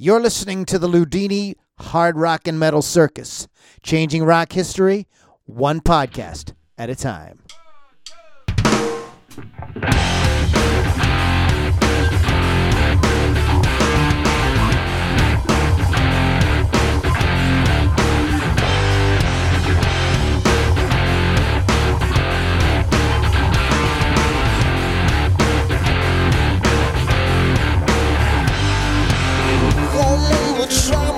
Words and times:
You're 0.00 0.20
listening 0.20 0.64
to 0.66 0.78
the 0.78 0.86
Loudini 0.86 1.56
Hard 1.80 2.16
Rock 2.16 2.46
and 2.46 2.56
Metal 2.56 2.82
Circus, 2.82 3.48
changing 3.82 4.22
rock 4.22 4.52
history 4.52 5.08
one 5.44 5.80
podcast 5.80 6.52
at 6.78 6.88
a 6.88 6.94
time. 6.94 7.40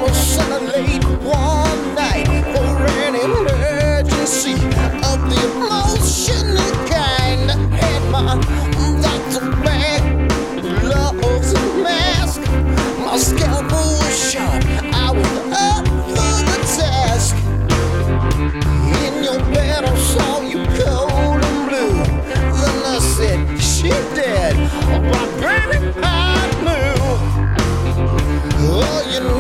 Sun 0.09 0.67
late 0.69 1.05
one 1.23 1.95
night 1.95 2.27
for 2.53 2.75
an 3.07 3.15
emergency 3.15 4.55
of 4.55 5.19
the 5.31 5.39
emotional 5.51 6.73
kind. 6.89 7.51
Had 7.73 8.03
my 8.11 8.35
doctor 9.03 9.47
mask. 11.83 12.41
My 13.05 13.17
scalpel 13.17 13.89
was 13.99 14.31
sharp, 14.31 14.65
I 14.93 15.11
was 15.11 15.37
up 15.53 15.85
for 16.15 16.37
the 16.49 16.59
task. 16.79 17.35
In 19.05 19.15
your 19.25 19.41
bed, 19.55 19.85
I 19.85 19.87
saw 19.99 20.41
you 20.43 20.61
cold 20.79 21.43
and 21.45 21.61
blue. 21.69 21.99
Said, 23.01 24.05
dead, 24.15 24.55
oh, 24.59 25.01
but 25.11 25.29
baby, 25.41 25.79
I 26.03 26.05
knew. 26.65 27.01
All 28.69 29.01
you 29.11 29.21
needed 29.21 29.40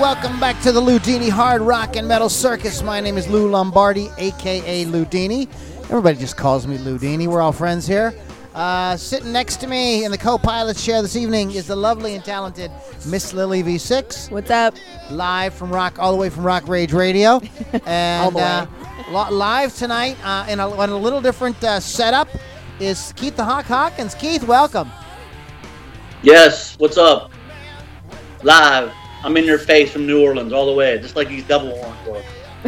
welcome 0.00 0.40
back 0.40 0.60
to 0.62 0.72
the 0.72 0.80
Loudini 0.80 1.28
Hard 1.28 1.62
Rock 1.62 1.94
and 1.96 2.08
Metal 2.08 2.28
Circus. 2.28 2.82
My 2.82 3.00
name 3.00 3.16
is 3.16 3.28
Lou 3.28 3.48
Lombardi, 3.48 4.08
aka 4.18 4.84
Loudini. 4.86 5.48
Everybody 5.84 6.18
just 6.18 6.36
calls 6.36 6.66
me 6.66 6.78
Loudini. 6.78 7.26
We're 7.26 7.40
all 7.40 7.52
friends 7.52 7.86
here. 7.86 8.14
Uh, 8.54 8.96
sitting 8.96 9.32
next 9.32 9.58
to 9.58 9.68
me 9.68 10.04
in 10.04 10.10
the 10.10 10.18
co-pilot 10.18 10.76
chair 10.76 11.02
this 11.02 11.14
evening 11.14 11.52
is 11.52 11.68
the 11.68 11.76
lovely 11.76 12.16
and 12.16 12.24
talented 12.24 12.68
Miss 13.06 13.32
Lily 13.32 13.62
V6, 13.62 14.28
What's 14.32 14.50
up? 14.50 14.74
live 15.10 15.54
from 15.54 15.70
Rock, 15.72 16.00
all 16.00 16.10
the 16.10 16.18
way 16.18 16.30
from 16.30 16.44
Rock 16.44 16.66
Rage 16.66 16.92
Radio, 16.92 17.40
and 17.86 18.24
All 18.24 18.30
the 18.32 18.38
way. 18.38 19.14
uh, 19.14 19.30
live 19.30 19.74
tonight 19.76 20.16
uh, 20.24 20.46
in, 20.48 20.58
a, 20.58 20.82
in 20.82 20.90
a 20.90 20.96
little 20.96 21.20
different 21.20 21.62
uh, 21.62 21.78
setup 21.78 22.28
is 22.80 23.12
Keith 23.14 23.36
the 23.36 23.44
Hawk 23.44 23.66
Hawkins. 23.66 24.16
Keith, 24.16 24.42
welcome. 24.42 24.90
Yes, 26.22 26.76
what's 26.78 26.98
up? 26.98 27.30
Live. 28.42 28.92
I'm 29.22 29.36
in 29.36 29.44
your 29.44 29.58
face 29.58 29.92
from 29.92 30.06
New 30.06 30.24
Orleans 30.24 30.52
all 30.52 30.66
the 30.66 30.72
way, 30.72 30.98
just 30.98 31.14
like 31.14 31.28
these 31.28 31.44
double 31.44 31.76
horns 31.80 32.08
were. 32.08 32.22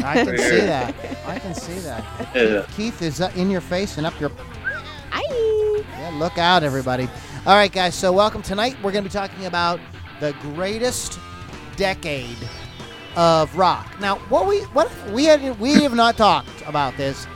I 0.05 0.25
can 0.25 0.39
see 0.39 0.61
that. 0.61 0.95
I 1.27 1.39
can 1.41 1.55
see 1.55 1.79
that. 1.81 2.05
Yeah. 2.37 2.67
Keith 2.77 3.03
is 3.03 3.21
uh, 3.21 3.33
in 3.35 3.51
your 3.51 3.61
face 3.61 3.99
and 3.99 4.07
up 4.07 4.19
your 4.21 4.31
Hi. 4.31 4.37
Yeah, 4.37 4.52
look 6.23 6.39
out, 6.39 6.63
everybody. 6.63 7.09
All 7.47 7.57
right, 7.57 7.73
guys. 7.73 7.97
So, 7.97 8.13
welcome 8.13 8.43
tonight. 8.43 8.77
We're 8.83 8.93
going 8.93 9.03
to 9.03 9.11
be 9.11 9.13
talking 9.13 9.47
about 9.47 9.81
the 10.21 10.33
greatest 10.55 11.19
decade 11.77 12.37
of 13.17 13.55
rock. 13.57 13.93
Now, 14.01 14.17
what 14.29 14.47
we 14.47 14.61
what 14.73 14.91
we 15.11 15.25
had 15.25 15.59
we 15.59 15.75
have 15.83 15.95
not 15.95 16.17
talked 16.17 16.63
about 16.65 16.97
this, 16.97 17.27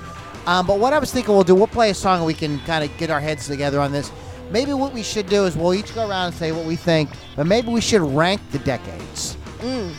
um, 0.46 0.66
but 0.68 0.78
what 0.78 0.92
I 0.92 1.00
was 1.00 1.12
thinking 1.12 1.34
we'll 1.34 1.42
do, 1.42 1.56
we'll 1.56 1.66
play 1.66 1.90
a 1.90 1.94
song 1.94 2.18
and 2.18 2.26
we 2.26 2.32
can 2.34 2.60
kind 2.60 2.84
of 2.88 2.96
get 2.96 3.10
our 3.10 3.20
heads 3.20 3.48
together 3.48 3.80
on 3.80 3.90
this. 3.90 4.12
Maybe 4.52 4.72
what 4.72 4.94
we 4.94 5.02
should 5.02 5.26
do 5.26 5.46
is 5.46 5.56
we'll 5.56 5.74
each 5.74 5.92
go 5.92 6.08
around 6.08 6.28
and 6.28 6.34
say 6.36 6.52
what 6.52 6.64
we 6.64 6.76
think, 6.76 7.10
but 7.34 7.48
maybe 7.48 7.68
we 7.68 7.80
should 7.80 8.00
rank 8.02 8.40
the 8.52 8.60
decades 8.60 9.36
Mm, 9.58 9.92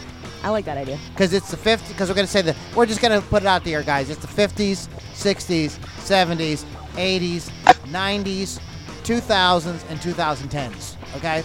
I 0.44 0.50
like 0.50 0.64
that 0.66 0.78
idea. 0.78 0.98
because 1.12 1.34
it's 1.34 1.52
the 1.52 1.58
50s. 1.58 1.90
Because 1.90 2.08
we're 2.08 2.16
going 2.16 2.28
to 2.28 2.32
say 2.32 2.42
that 2.44 2.56
we're 2.74 2.86
just 2.86 3.02
going 3.02 3.20
to 3.20 3.28
put 3.28 3.44
it 3.44 3.48
out 3.48 3.66
there, 3.66 3.84
guys. 3.84 4.10
It's 4.10 4.22
the 4.22 4.28
50s, 4.28 4.88
60s, 5.14 5.78
70s, 6.06 6.64
80s, 6.94 7.50
90s, 7.92 8.60
2000s, 9.08 9.90
and 9.90 10.00
2010s. 10.00 10.96
Okay. 11.16 11.44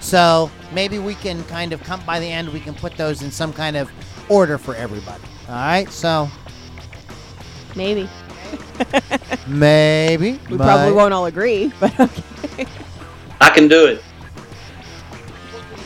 So 0.00 0.50
maybe 0.72 0.98
we 0.98 1.14
can 1.14 1.42
kind 1.44 1.72
of 1.72 1.82
come 1.82 2.04
by 2.04 2.20
the 2.20 2.26
end. 2.26 2.50
We 2.50 2.60
can 2.60 2.74
put 2.74 2.96
those 2.96 3.22
in 3.22 3.30
some 3.30 3.52
kind 3.52 3.76
of 3.76 3.90
order 4.28 4.58
for 4.58 4.74
everybody. 4.74 5.22
All 5.48 5.54
right. 5.54 5.90
So 5.90 6.28
Maybe. 7.76 8.08
maybe 9.46 10.38
We 10.50 10.56
probably 10.56 10.92
won't 10.92 11.12
all 11.12 11.26
agree, 11.26 11.72
but 11.80 11.98
okay. 11.98 12.66
I 13.40 13.50
can 13.50 13.68
do 13.68 13.86
it. 13.86 14.02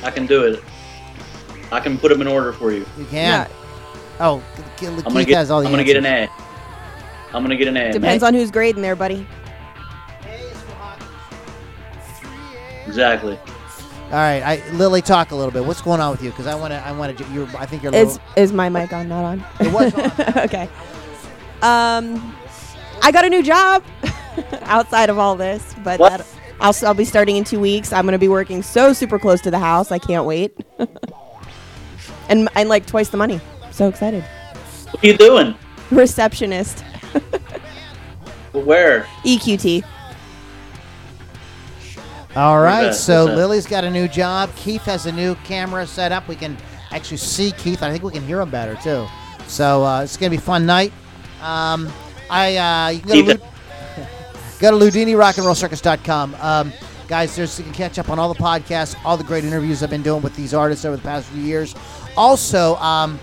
I 0.03 0.11
can 0.11 0.27
do 0.27 0.44
it. 0.44 0.62
I 1.72 1.81
can 1.81 1.99
put 1.99 2.11
them 2.11 2.21
in 2.21 2.27
order 2.27 2.53
for 2.53 2.72
you. 2.72 2.87
You 2.99 3.05
can. 3.06 3.49
Oh, 4.21 4.43
Keith 4.77 4.88
I'm 4.88 5.03
gonna 5.03 5.25
get. 5.25 5.37
has 5.37 5.50
all 5.50 5.61
the 5.61 5.67
I'm 5.67 5.72
gonna 5.72 5.84
get 5.84 5.97
an. 5.97 6.06
A. 6.06 6.28
I'm 7.33 7.43
gonna 7.43 7.56
get 7.56 7.69
an 7.69 7.77
A. 7.77 7.93
Depends 7.93 8.22
on 8.22 8.34
who's 8.34 8.50
grading 8.50 8.83
there, 8.83 8.97
buddy. 8.97 9.27
Exactly. 12.88 13.38
All 14.06 14.15
right, 14.15 14.41
I, 14.43 14.71
Lily, 14.71 15.03
talk 15.03 15.32
a 15.32 15.37
little 15.37 15.50
bit. 15.50 15.65
What's 15.66 15.82
going 15.82 16.00
on 16.00 16.10
with 16.10 16.22
you? 16.22 16.31
Because 16.31 16.47
I 16.47 16.54
want 16.54 16.72
to. 16.72 16.78
I 16.78 16.93
want 16.93 17.19
to. 17.19 17.25
You're. 17.31 17.47
I 17.59 17.66
think 17.66 17.82
you're. 17.82 17.93
A 17.93 17.97
little, 17.97 18.12
Is 18.15 18.19
is 18.37 18.53
my 18.54 18.71
mic 18.71 18.91
on? 18.93 19.06
Not 19.06 19.25
on. 19.25 19.44
It 19.60 19.71
was 19.71 19.93
on. 19.94 20.38
okay. 20.44 20.69
Um, 21.60 22.34
I 23.03 23.12
got 23.12 23.26
a 23.26 23.28
new 23.28 23.43
job 23.43 23.84
outside 24.62 25.10
of 25.10 25.19
all 25.19 25.37
this, 25.37 25.75
but 25.84 26.00
What? 26.00 26.19
that, 26.19 26.26
I'll 26.59 26.75
I'll 26.87 26.94
be 26.94 27.04
starting 27.04 27.37
in 27.37 27.44
two 27.44 27.60
weeks. 27.60 27.93
I'm 27.93 28.06
gonna 28.06 28.19
be 28.19 28.28
working 28.28 28.62
so 28.62 28.94
super 28.94 29.19
close 29.19 29.43
to 29.43 29.50
the 29.50 29.59
house. 29.59 29.93
I 29.93 29.99
can't 29.99 30.25
wait. 30.25 30.56
and 32.31 32.49
and 32.55 32.69
like 32.70 32.87
twice 32.87 33.10
the 33.10 33.19
money. 33.19 33.41
So 33.72 33.88
excited. 33.88 34.25
What 34.91 35.05
are 35.05 35.06
you 35.06 35.16
doing? 35.19 35.55
Receptionist. 35.91 36.82
Where? 38.53 39.03
EQT. 39.25 39.84
All 42.37 42.61
right, 42.61 42.94
so 42.94 43.25
Lily's 43.25 43.66
got 43.66 43.84
a 43.84 43.91
new 43.91 44.06
job. 44.06 44.55
Keith 44.55 44.83
has 44.83 45.06
a 45.06 45.12
new 45.12 45.34
camera 45.37 45.87
set 45.87 46.12
up. 46.12 46.28
We 46.28 46.37
can 46.37 46.56
actually 46.91 47.16
see 47.16 47.53
Keith. 47.53 47.83
I 47.83 47.91
think 47.91 48.05
we 48.05 48.12
can 48.12 48.25
hear 48.25 48.41
him 48.41 48.50
better 48.50 48.77
too. 48.77 49.06
So 49.47 49.85
uh, 49.85 50.02
it's 50.02 50.17
gonna 50.17 50.31
be 50.31 50.37
a 50.37 50.41
fun 50.41 50.67
night. 50.67 50.93
Um, 51.43 51.91
I 52.31 52.56
uh, 52.56 52.88
you 52.91 53.00
can 53.00 53.08
go 53.08 53.14
to, 53.14 53.23
Lu- 53.23 53.38
go 54.61 54.79
to 54.79 54.85
LoudiniRockAndRollCircus.com. 54.85 56.37
Um, 56.41 56.73
guys, 57.08 57.35
there's 57.35 57.58
you 57.58 57.64
can 57.64 57.73
catch 57.73 57.99
up 57.99 58.11
on 58.11 58.19
all 58.19 58.32
the 58.32 58.41
podcasts, 58.41 58.94
all 59.05 59.17
the 59.17 59.25
great 59.25 59.44
interviews 59.44 59.82
I've 59.82 59.91
been 59.91 60.02
doing 60.02 60.23
with 60.23 60.37
these 60.37 60.52
artists 60.52 60.85
over 60.85 60.97
the 60.97 61.02
past 61.02 61.29
few 61.29 61.43
years. 61.43 61.75
Also, 62.17 62.76
um, 62.76 63.19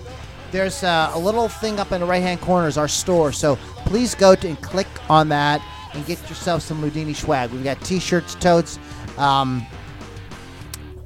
there's 0.51 0.83
uh, 0.83 1.11
a 1.13 1.19
little 1.19 1.47
thing 1.47 1.79
up 1.79 1.91
in 1.91 2.01
the 2.01 2.07
right 2.07 2.23
hand 2.23 2.41
corner 2.41 2.67
is 2.67 2.77
our 2.77 2.87
store. 2.87 3.31
So 3.31 3.55
please 3.85 4.15
go 4.15 4.35
to 4.35 4.47
and 4.47 4.59
click 4.61 4.87
on 5.09 5.29
that 5.29 5.61
and 5.93 6.05
get 6.05 6.19
yourself 6.29 6.61
some 6.61 6.81
Loudini 6.81 7.15
swag. 7.15 7.51
We've 7.51 7.63
got 7.63 7.79
t-shirts, 7.81 8.35
totes, 8.35 8.79
um, 9.17 9.65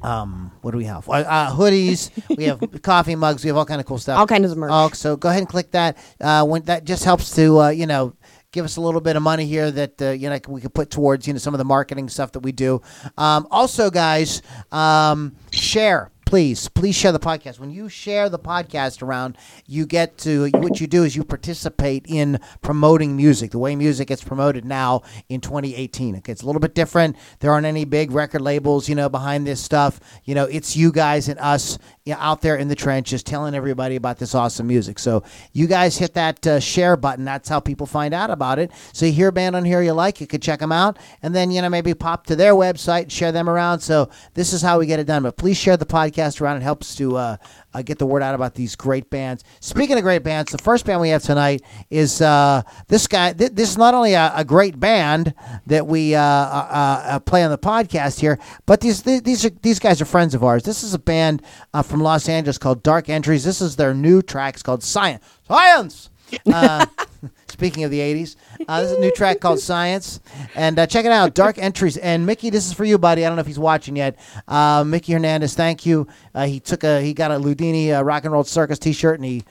um, 0.02 0.50
what 0.62 0.70
do 0.72 0.78
we 0.78 0.84
have? 0.84 1.08
Uh, 1.08 1.12
Uh, 1.12 1.50
hoodies. 1.54 2.10
we 2.36 2.44
have 2.44 2.60
coffee 2.82 3.14
mugs. 3.16 3.44
We 3.44 3.48
have 3.48 3.56
all 3.56 3.66
kind 3.66 3.80
of 3.80 3.86
cool 3.86 3.98
stuff. 3.98 4.18
All 4.18 4.26
kinds 4.26 4.50
of 4.50 4.56
merch. 4.56 4.70
Oh, 4.72 4.90
so 4.92 5.16
go 5.16 5.28
ahead 5.28 5.40
and 5.40 5.48
click 5.48 5.70
that. 5.72 5.96
Uh, 6.20 6.44
when 6.44 6.62
that 6.62 6.84
just 6.84 7.04
helps 7.04 7.34
to 7.36 7.60
uh, 7.60 7.68
you 7.68 7.86
know 7.86 8.14
give 8.52 8.64
us 8.64 8.76
a 8.76 8.80
little 8.80 9.00
bit 9.00 9.14
of 9.16 9.22
money 9.22 9.46
here 9.46 9.70
that 9.70 10.00
uh, 10.02 10.10
you 10.10 10.30
know 10.30 10.38
we 10.48 10.60
could 10.60 10.74
put 10.74 10.90
towards 10.90 11.26
you 11.26 11.32
know 11.34 11.38
some 11.38 11.54
of 11.54 11.58
the 11.58 11.64
marketing 11.64 12.08
stuff 12.08 12.32
that 12.32 12.40
we 12.40 12.52
do. 12.52 12.80
Um, 13.18 13.46
also, 13.50 13.90
guys, 13.90 14.40
um, 14.72 15.36
share. 15.50 16.10
Please, 16.30 16.68
please 16.68 16.94
share 16.94 17.10
the 17.10 17.18
podcast. 17.18 17.58
When 17.58 17.72
you 17.72 17.88
share 17.88 18.28
the 18.28 18.38
podcast 18.38 19.02
around, 19.02 19.36
you 19.66 19.84
get 19.84 20.16
to 20.18 20.48
what 20.52 20.80
you 20.80 20.86
do 20.86 21.02
is 21.02 21.16
you 21.16 21.24
participate 21.24 22.06
in 22.06 22.38
promoting 22.62 23.16
music. 23.16 23.50
The 23.50 23.58
way 23.58 23.74
music 23.74 24.06
gets 24.06 24.22
promoted 24.22 24.64
now 24.64 25.02
in 25.28 25.40
2018, 25.40 26.18
okay, 26.18 26.30
it's 26.30 26.42
a 26.42 26.46
little 26.46 26.60
bit 26.60 26.76
different. 26.76 27.16
There 27.40 27.50
aren't 27.50 27.66
any 27.66 27.84
big 27.84 28.12
record 28.12 28.42
labels, 28.42 28.88
you 28.88 28.94
know, 28.94 29.08
behind 29.08 29.44
this 29.44 29.60
stuff. 29.60 29.98
You 30.22 30.36
know, 30.36 30.44
it's 30.44 30.76
you 30.76 30.92
guys 30.92 31.28
and 31.28 31.36
us 31.40 31.80
you 32.04 32.14
know, 32.14 32.20
out 32.20 32.42
there 32.42 32.54
in 32.54 32.68
the 32.68 32.76
trenches 32.76 33.24
telling 33.24 33.56
everybody 33.56 33.96
about 33.96 34.18
this 34.18 34.32
awesome 34.32 34.68
music. 34.68 35.00
So 35.00 35.24
you 35.52 35.66
guys 35.66 35.98
hit 35.98 36.14
that 36.14 36.46
uh, 36.46 36.60
share 36.60 36.96
button. 36.96 37.24
That's 37.24 37.48
how 37.48 37.58
people 37.58 37.88
find 37.88 38.14
out 38.14 38.30
about 38.30 38.60
it. 38.60 38.70
So 38.92 39.04
you 39.04 39.12
hear 39.12 39.28
a 39.28 39.32
band 39.32 39.56
on 39.56 39.64
here 39.64 39.82
you 39.82 39.94
like, 39.94 40.20
you 40.20 40.28
could 40.28 40.42
check 40.42 40.60
them 40.60 40.70
out, 40.70 40.96
and 41.24 41.34
then 41.34 41.50
you 41.50 41.60
know 41.60 41.68
maybe 41.68 41.92
pop 41.92 42.26
to 42.26 42.36
their 42.36 42.52
website 42.52 43.02
and 43.02 43.12
share 43.12 43.32
them 43.32 43.48
around. 43.48 43.80
So 43.80 44.10
this 44.34 44.52
is 44.52 44.62
how 44.62 44.78
we 44.78 44.86
get 44.86 45.00
it 45.00 45.08
done. 45.08 45.24
But 45.24 45.36
please 45.36 45.56
share 45.56 45.76
the 45.76 45.86
podcast 45.86 46.19
around. 46.40 46.58
It 46.58 46.62
helps 46.62 46.94
to 46.96 47.16
uh, 47.16 47.36
uh, 47.72 47.82
get 47.82 47.98
the 47.98 48.06
word 48.06 48.22
out 48.22 48.34
about 48.34 48.54
these 48.54 48.76
great 48.76 49.10
bands. 49.10 49.44
Speaking 49.60 49.96
of 49.96 50.02
great 50.02 50.22
bands, 50.22 50.52
the 50.52 50.58
first 50.58 50.84
band 50.84 51.00
we 51.00 51.10
have 51.10 51.22
tonight 51.22 51.62
is 51.90 52.20
uh, 52.20 52.62
this 52.88 53.06
guy. 53.06 53.32
Th- 53.32 53.52
this 53.52 53.70
is 53.70 53.78
not 53.78 53.94
only 53.94 54.14
a, 54.14 54.32
a 54.34 54.44
great 54.44 54.78
band 54.78 55.34
that 55.66 55.86
we 55.86 56.14
uh, 56.14 56.20
uh, 56.22 57.02
uh, 57.04 57.18
play 57.20 57.42
on 57.42 57.50
the 57.50 57.58
podcast 57.58 58.20
here, 58.20 58.38
but 58.66 58.80
these 58.80 59.02
th- 59.02 59.22
these 59.22 59.44
are 59.44 59.50
these 59.62 59.78
guys 59.78 60.00
are 60.00 60.06
friends 60.06 60.34
of 60.34 60.44
ours. 60.44 60.62
This 60.64 60.82
is 60.82 60.94
a 60.94 60.98
band 60.98 61.42
from 61.84 62.00
Los 62.00 62.28
Angeles 62.28 62.58
called 62.58 62.82
Dark 62.82 63.08
Entries. 63.08 63.44
This 63.44 63.60
is 63.60 63.76
their 63.76 63.94
new 63.94 64.22
track. 64.22 64.54
It's 64.54 64.62
called 64.62 64.82
Science. 64.82 65.24
Science. 65.46 66.10
Uh, 66.52 66.86
speaking 67.48 67.84
of 67.84 67.90
the 67.90 67.98
80s, 67.98 68.36
uh, 68.66 68.80
this 68.82 68.90
is 68.90 68.96
a 68.96 69.00
new 69.00 69.12
track 69.12 69.40
called 69.40 69.60
Science. 69.60 70.20
And 70.54 70.78
uh, 70.78 70.86
check 70.86 71.04
it 71.04 71.12
out, 71.12 71.34
Dark 71.34 71.58
Entries. 71.58 71.96
And 71.96 72.26
Mickey, 72.26 72.50
this 72.50 72.66
is 72.66 72.72
for 72.72 72.84
you, 72.84 72.98
buddy. 72.98 73.24
I 73.24 73.28
don't 73.28 73.36
know 73.36 73.40
if 73.40 73.46
he's 73.46 73.58
watching 73.58 73.96
yet. 73.96 74.18
Uh, 74.48 74.84
Mickey 74.86 75.12
Hernandez, 75.12 75.54
thank 75.54 75.84
you. 75.86 76.06
Uh, 76.34 76.46
he 76.46 76.60
took 76.60 76.84
a 76.84 77.00
he 77.00 77.14
got 77.14 77.30
a 77.30 77.34
Loudini 77.34 77.96
uh, 77.96 78.02
Rock 78.02 78.24
and 78.24 78.32
Roll 78.32 78.44
Circus 78.44 78.78
T-shirt, 78.78 79.16
and 79.16 79.24
he 79.24 79.44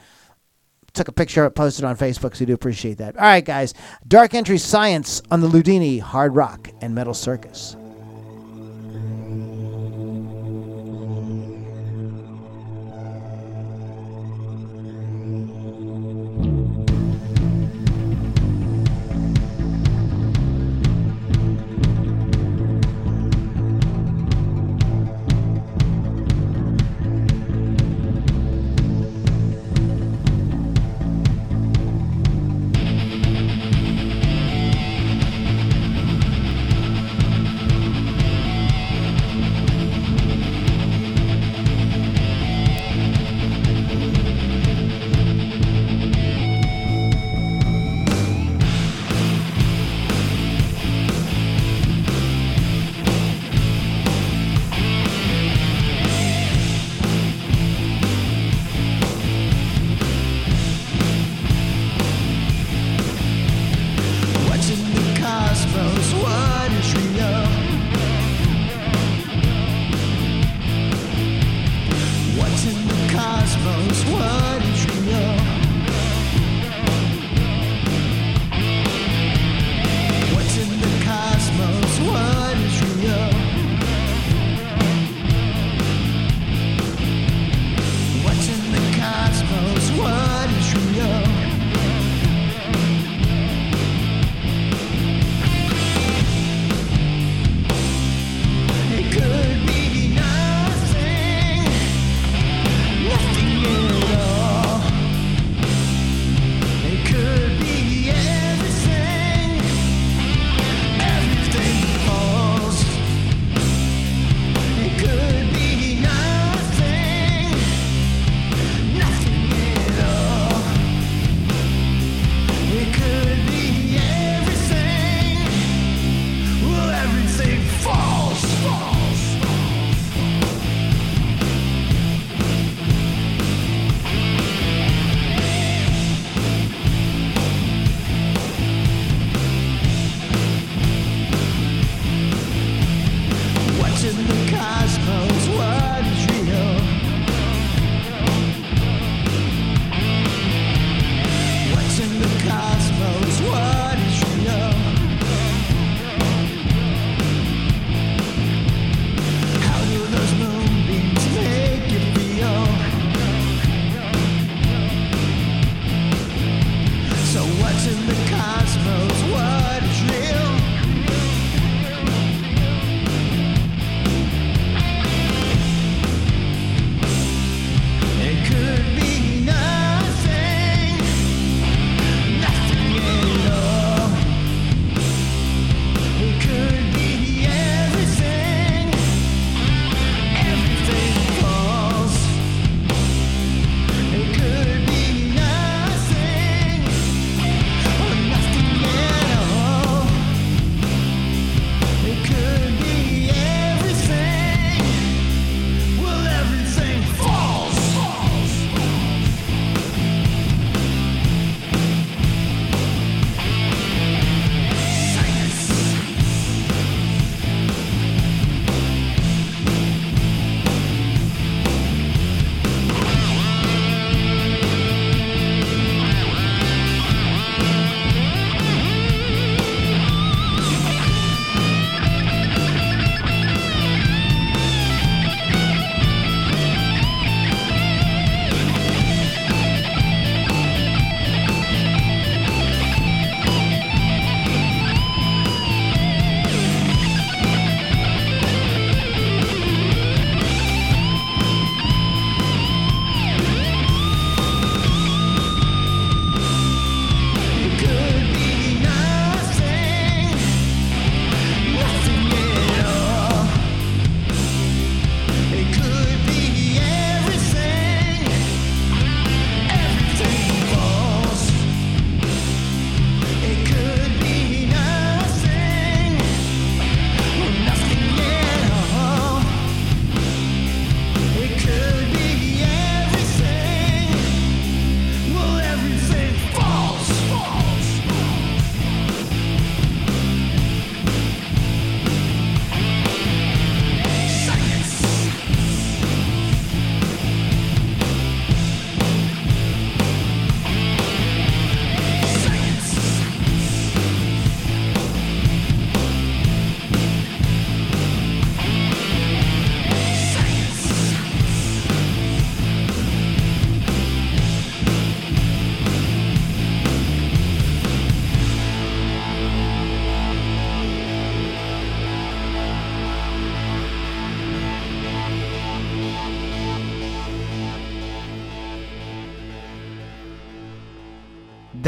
took 0.92 1.08
a 1.08 1.12
picture, 1.12 1.48
posted 1.50 1.84
on 1.84 1.96
Facebook. 1.96 2.34
So 2.34 2.40
we 2.40 2.46
do 2.46 2.54
appreciate 2.54 2.98
that. 2.98 3.16
All 3.16 3.22
right, 3.22 3.44
guys, 3.44 3.74
Dark 4.06 4.34
Entries 4.34 4.64
Science 4.64 5.22
on 5.30 5.40
the 5.40 5.48
Loudini 5.48 6.00
Hard 6.00 6.34
Rock 6.34 6.70
and 6.80 6.94
Metal 6.94 7.14
Circus. 7.14 7.76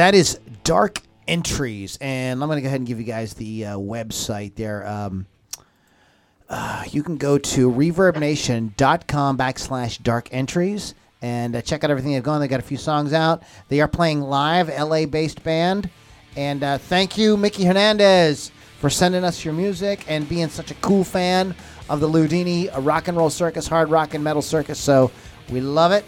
That 0.02 0.16
is 0.16 0.40
Dark 0.64 1.00
Entries, 1.28 1.96
and 2.00 2.42
I'm 2.42 2.48
going 2.48 2.56
to 2.56 2.60
go 2.60 2.66
ahead 2.66 2.80
and 2.80 2.88
give 2.88 2.98
you 2.98 3.04
guys 3.04 3.34
the 3.34 3.66
uh, 3.66 3.76
website 3.76 4.56
there. 4.56 4.84
Um, 4.84 5.26
uh, 6.48 6.82
you 6.90 7.04
can 7.04 7.18
go 7.18 7.38
to 7.38 7.70
reverbnation.com 7.70 9.38
backslash 9.38 10.02
dark 10.02 10.28
entries 10.32 10.94
and 11.20 11.54
uh, 11.54 11.62
check 11.62 11.84
out 11.84 11.90
everything 11.92 12.14
they've 12.14 12.22
gone. 12.24 12.40
They 12.40 12.48
got 12.48 12.58
a 12.58 12.64
few 12.64 12.78
songs 12.78 13.12
out. 13.12 13.44
They 13.68 13.80
are 13.80 13.86
playing 13.86 14.22
live, 14.22 14.68
LA 14.76 15.06
based 15.06 15.44
band. 15.44 15.88
And 16.34 16.64
uh, 16.64 16.78
thank 16.78 17.16
you, 17.16 17.36
Mickey 17.36 17.64
Hernandez, 17.64 18.50
for 18.80 18.90
sending 18.90 19.22
us 19.22 19.44
your 19.44 19.54
music 19.54 20.04
and 20.08 20.28
being 20.28 20.48
such 20.48 20.72
a 20.72 20.74
cool 20.82 21.04
fan 21.04 21.54
of 21.88 22.00
the 22.00 22.08
Loudini 22.08 22.72
rock 22.84 23.06
and 23.06 23.16
roll 23.16 23.30
circus, 23.30 23.68
hard 23.68 23.88
rock 23.88 24.14
and 24.14 24.24
metal 24.24 24.42
circus. 24.42 24.80
So 24.80 25.12
we 25.48 25.60
love 25.60 25.92
it. 25.92 26.04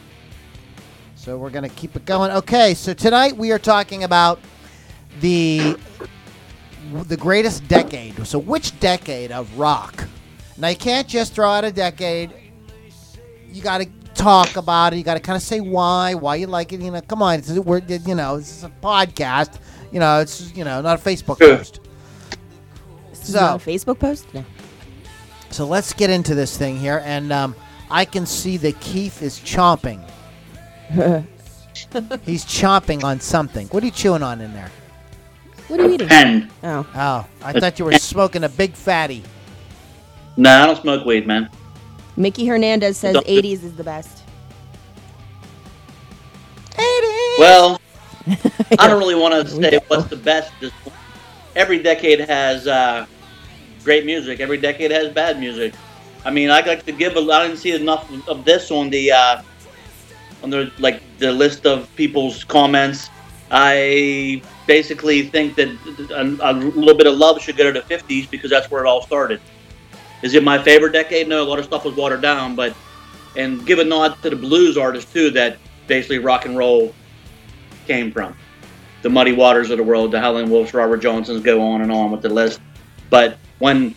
So 1.24 1.38
we're 1.38 1.48
going 1.48 1.66
to 1.66 1.74
keep 1.74 1.96
it 1.96 2.04
going. 2.04 2.30
Okay, 2.32 2.74
so 2.74 2.92
tonight 2.92 3.34
we 3.34 3.50
are 3.50 3.58
talking 3.58 4.04
about 4.04 4.40
the 5.20 5.74
the 7.04 7.16
greatest 7.16 7.66
decade. 7.66 8.26
So 8.26 8.38
which 8.38 8.78
decade 8.78 9.32
of 9.32 9.58
rock? 9.58 10.06
Now 10.58 10.68
you 10.68 10.76
can't 10.76 11.08
just 11.08 11.32
throw 11.32 11.48
out 11.48 11.64
a 11.64 11.72
decade. 11.72 12.30
You 13.50 13.62
got 13.62 13.78
to 13.78 13.86
talk 14.12 14.56
about 14.56 14.92
it. 14.92 14.98
You 14.98 15.02
got 15.02 15.14
to 15.14 15.20
kind 15.20 15.34
of 15.34 15.42
say 15.42 15.60
why, 15.60 16.12
why 16.12 16.36
you 16.36 16.46
like 16.46 16.74
it. 16.74 16.82
You 16.82 16.90
know, 16.90 17.00
come 17.00 17.22
on, 17.22 17.38
it's, 17.38 17.50
we're 17.52 17.78
you 17.78 18.14
know 18.14 18.36
this 18.36 18.58
is 18.58 18.64
a 18.64 18.72
podcast. 18.82 19.58
You 19.92 20.00
know, 20.00 20.20
it's 20.20 20.54
you 20.54 20.64
know 20.64 20.82
not 20.82 21.00
a 21.00 21.02
Facebook 21.02 21.38
post. 21.38 21.80
This 23.08 23.30
is 23.30 23.34
not 23.34 23.62
So 23.62 23.70
a 23.70 23.74
Facebook 23.74 23.98
post? 23.98 24.26
No. 24.34 24.44
so 25.48 25.66
let's 25.66 25.94
get 25.94 26.10
into 26.10 26.34
this 26.34 26.58
thing 26.58 26.76
here, 26.76 27.00
and 27.02 27.32
um, 27.32 27.56
I 27.90 28.04
can 28.04 28.26
see 28.26 28.58
that 28.58 28.78
Keith 28.80 29.22
is 29.22 29.38
chomping. 29.38 30.06
He's 32.24 32.44
chomping 32.44 33.04
on 33.04 33.20
something. 33.20 33.66
What 33.68 33.82
are 33.82 33.86
you 33.86 33.92
chewing 33.92 34.22
on 34.22 34.40
in 34.40 34.52
there? 34.52 34.70
What 35.68 35.80
are 35.80 35.86
you 35.86 35.94
eating? 35.94 36.08
Pen. 36.08 36.50
Oh. 36.62 36.86
Oh, 36.94 37.26
I 37.42 37.58
thought 37.58 37.78
you 37.78 37.86
were 37.86 37.92
smoking 37.94 38.44
a 38.44 38.48
big 38.48 38.74
fatty. 38.74 39.22
No, 40.36 40.50
I 40.50 40.66
don't 40.66 40.80
smoke 40.80 41.04
weed, 41.06 41.26
man. 41.26 41.48
Mickey 42.16 42.46
Hernandez 42.46 42.96
says 42.96 43.14
Don't- 43.14 43.26
80s 43.26 43.64
is 43.64 43.74
the 43.74 43.84
best. 43.84 44.22
Well, 47.38 47.80
I 48.78 48.88
don't 48.88 48.98
really 48.98 49.14
want 49.14 49.34
to 49.34 49.48
say 49.48 49.80
what's 49.88 50.06
the 50.06 50.16
best. 50.16 50.52
Just. 50.60 50.74
Every 51.56 51.82
decade 51.82 52.20
has 52.20 52.66
uh, 52.66 53.06
great 53.82 54.04
music. 54.06 54.40
Every 54.40 54.56
decade 54.56 54.90
has 54.90 55.12
bad 55.12 55.38
music. 55.40 55.74
I 56.24 56.30
mean, 56.30 56.50
I 56.50 56.60
like 56.60 56.84
to 56.86 56.92
give. 56.92 57.16
A, 57.16 57.20
I 57.20 57.46
didn't 57.46 57.58
see 57.58 57.72
enough 57.72 58.10
of 58.28 58.44
this 58.44 58.70
on 58.70 58.90
the 58.90 59.12
uh, 59.12 59.42
on 60.44 60.50
the 60.50 60.70
like 60.78 61.02
the 61.18 61.32
list 61.32 61.66
of 61.66 61.94
people's 61.96 62.44
comments. 62.44 63.08
I 63.50 64.42
basically 64.66 65.28
think 65.28 65.56
that 65.56 65.68
a, 66.10 66.22
a 66.22 66.52
little 66.52 66.94
bit 66.94 67.06
of 67.06 67.16
love 67.16 67.40
should 67.40 67.56
go 67.56 67.72
to 67.72 67.80
the 67.80 67.86
'50s 67.94 68.30
because 68.30 68.50
that's 68.50 68.70
where 68.70 68.84
it 68.84 68.86
all 68.86 69.02
started. 69.02 69.40
Is 70.22 70.34
it 70.34 70.44
my 70.44 70.62
favorite 70.62 70.92
decade? 70.92 71.28
No, 71.28 71.42
a 71.42 71.48
lot 71.48 71.58
of 71.58 71.64
stuff 71.64 71.84
was 71.84 71.94
watered 71.96 72.22
down, 72.22 72.54
but 72.54 72.76
and 73.36 73.66
give 73.66 73.78
a 73.78 73.84
nod 73.84 74.22
to 74.22 74.30
the 74.30 74.36
blues 74.36 74.76
artists 74.76 75.12
too 75.12 75.30
that 75.30 75.56
basically 75.86 76.18
rock 76.18 76.44
and 76.44 76.56
roll 76.56 76.94
came 77.86 78.12
from. 78.12 78.36
The 79.02 79.10
Muddy 79.10 79.32
Waters 79.32 79.70
of 79.70 79.78
the 79.78 79.82
world, 79.82 80.12
the 80.12 80.20
Howlin' 80.20 80.48
Wolves, 80.48 80.72
Robert 80.72 80.98
Johnsons, 80.98 81.42
go 81.42 81.60
on 81.60 81.82
and 81.82 81.90
on 81.90 82.10
with 82.10 82.22
the 82.22 82.28
list. 82.28 82.60
But 83.10 83.38
when 83.58 83.94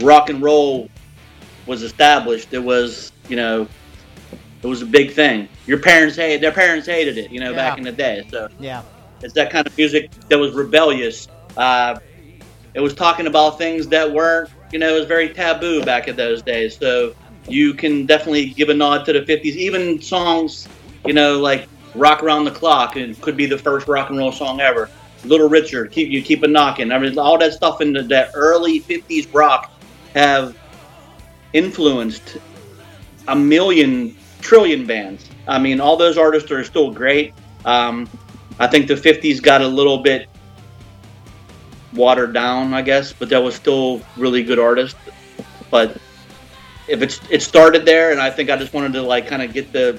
rock 0.00 0.28
and 0.28 0.42
roll 0.42 0.88
was 1.66 1.82
established, 1.82 2.52
it 2.52 2.58
was, 2.58 3.12
you 3.28 3.36
know, 3.36 3.68
it 4.62 4.66
was 4.66 4.82
a 4.82 4.86
big 4.86 5.12
thing. 5.12 5.48
Your 5.66 5.78
parents 5.78 6.16
hated, 6.16 6.42
their 6.42 6.52
parents 6.52 6.86
hated 6.86 7.16
it, 7.18 7.30
you 7.30 7.40
know, 7.40 7.54
back 7.54 7.78
in 7.78 7.84
the 7.84 7.92
day. 7.92 8.24
So 8.30 8.48
Yeah. 8.58 8.82
it's 9.22 9.34
that 9.34 9.50
kind 9.50 9.66
of 9.66 9.76
music 9.76 10.10
that 10.28 10.38
was 10.38 10.52
rebellious. 10.52 11.28
Uh, 11.56 11.98
it 12.74 12.80
was 12.80 12.94
talking 12.94 13.26
about 13.26 13.58
things 13.58 13.88
that 13.88 14.10
weren't, 14.10 14.50
you 14.72 14.78
know, 14.78 14.94
it 14.94 14.98
was 14.98 15.06
very 15.06 15.30
taboo 15.30 15.82
back 15.82 16.08
in 16.08 16.16
those 16.16 16.42
days. 16.42 16.76
So 16.76 17.14
you 17.48 17.74
can 17.74 18.06
definitely 18.06 18.50
give 18.50 18.68
a 18.68 18.74
nod 18.74 19.04
to 19.06 19.12
the 19.12 19.20
50s. 19.20 19.44
Even 19.44 20.00
songs, 20.00 20.68
you 21.06 21.12
know, 21.12 21.38
like 21.40 21.68
Rock 21.94 22.22
Around 22.22 22.44
the 22.44 22.50
Clock, 22.50 22.96
it 22.96 23.20
could 23.20 23.36
be 23.36 23.46
the 23.46 23.58
first 23.58 23.88
rock 23.88 24.10
and 24.10 24.18
roll 24.18 24.32
song 24.32 24.60
ever. 24.60 24.90
Little 25.24 25.48
Richard, 25.48 25.90
Keep 25.90 26.08
You 26.08 26.22
Keep 26.22 26.44
a 26.44 26.48
Knocking. 26.48 26.92
I 26.92 26.98
mean, 26.98 27.18
all 27.18 27.38
that 27.38 27.52
stuff 27.52 27.80
in 27.80 27.92
the, 27.92 28.02
that 28.04 28.30
early 28.34 28.80
50s 28.80 29.32
rock 29.34 29.72
have 30.14 30.56
influenced 31.52 32.38
a 33.28 33.36
million 33.36 34.16
trillion 34.40 34.86
bands. 34.86 35.28
I 35.46 35.58
mean, 35.58 35.80
all 35.80 35.96
those 35.96 36.18
artists 36.18 36.50
are 36.50 36.64
still 36.64 36.90
great. 36.90 37.34
Um, 37.64 38.08
I 38.58 38.66
think 38.66 38.88
the 38.88 38.94
50s 38.94 39.42
got 39.42 39.62
a 39.62 39.68
little 39.68 39.98
bit 39.98 40.28
watered 41.92 42.32
down, 42.32 42.74
I 42.74 42.82
guess, 42.82 43.12
but 43.12 43.28
that 43.30 43.42
was 43.42 43.54
still 43.54 44.02
really 44.16 44.42
good 44.42 44.58
artists. 44.58 44.98
But 45.70 45.96
if 46.88 47.02
it's 47.02 47.20
it 47.30 47.42
started 47.42 47.84
there, 47.84 48.10
and 48.10 48.20
I 48.20 48.30
think 48.30 48.50
I 48.50 48.56
just 48.56 48.72
wanted 48.72 48.92
to 48.94 49.02
like 49.02 49.26
kind 49.26 49.42
of 49.42 49.52
get 49.52 49.72
the 49.72 49.98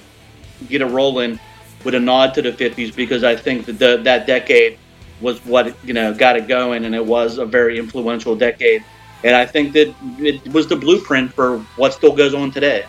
get 0.69 0.81
a 0.81 0.86
rolling 0.86 1.39
with 1.83 1.95
a 1.95 2.00
nod 2.00 2.33
to 2.36 2.41
the 2.41 2.51
50s 2.51 2.95
because 2.95 3.24
I 3.24 3.36
think 3.36 3.65
that 3.65 3.79
the, 3.79 3.98
that 4.03 4.27
decade 4.27 4.77
was 5.19 5.43
what 5.45 5.75
you 5.86 5.93
know 5.93 6.13
got 6.13 6.36
it 6.36 6.48
going, 6.48 6.86
and 6.86 6.93
it 6.93 7.05
was 7.05 7.38
a 7.38 7.45
very 7.45 7.79
influential 7.79 8.36
decade. 8.36 8.83
And 9.24 9.36
I 9.36 9.45
think 9.45 9.74
that 9.74 9.93
it 10.17 10.48
was 10.51 10.67
the 10.67 10.75
blueprint 10.75 11.31
for 11.33 11.60
what 11.77 11.93
still 11.93 12.15
goes 12.15 12.33
on 12.33 12.51
today. 12.51 12.86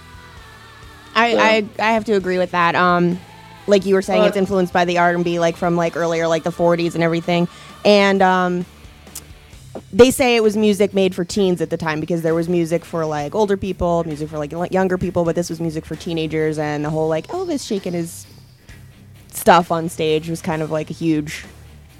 I, 1.14 1.28
Yeah. 1.32 1.42
I 1.42 1.66
I 1.78 1.92
have 1.92 2.04
to 2.06 2.12
agree 2.14 2.38
with 2.38 2.50
that. 2.52 2.74
Um, 2.74 3.18
like 3.66 3.86
you 3.86 3.94
were 3.94 4.02
saying, 4.02 4.20
Well- 4.20 4.28
it's 4.28 4.36
influenced 4.36 4.72
by 4.72 4.84
the 4.84 4.98
R 4.98 5.10
and 5.14 5.24
B, 5.24 5.38
like 5.38 5.56
from 5.56 5.76
like 5.76 5.96
earlier, 5.96 6.26
like 6.26 6.42
the 6.42 6.50
'40s 6.50 6.94
and 6.94 7.02
everything. 7.02 7.48
And 7.84 8.22
um, 8.22 8.66
they 9.92 10.10
say 10.10 10.36
it 10.36 10.42
was 10.42 10.56
music 10.56 10.94
made 10.94 11.14
for 11.14 11.24
teens 11.24 11.60
at 11.60 11.70
the 11.70 11.76
time 11.76 11.98
because 12.00 12.22
there 12.22 12.34
was 12.34 12.48
music 12.48 12.84
for 12.84 13.04
like 13.06 13.34
older 13.34 13.56
people, 13.56 14.04
music 14.04 14.28
for 14.28 14.38
like 14.38 14.52
younger 14.72 14.98
people, 14.98 15.24
but 15.24 15.34
this 15.34 15.48
was 15.50 15.60
music 15.60 15.84
for 15.84 15.96
teenagers. 15.96 16.58
And 16.58 16.84
the 16.84 16.90
whole 16.90 17.08
like 17.08 17.26
Elvis 17.28 17.66
shaking 17.66 17.92
his 17.92 18.26
stuff 19.28 19.70
on 19.72 19.88
stage 19.88 20.28
was 20.28 20.42
kind 20.42 20.60
of 20.62 20.70
like 20.70 20.90
a 20.90 20.92
huge 20.94 21.44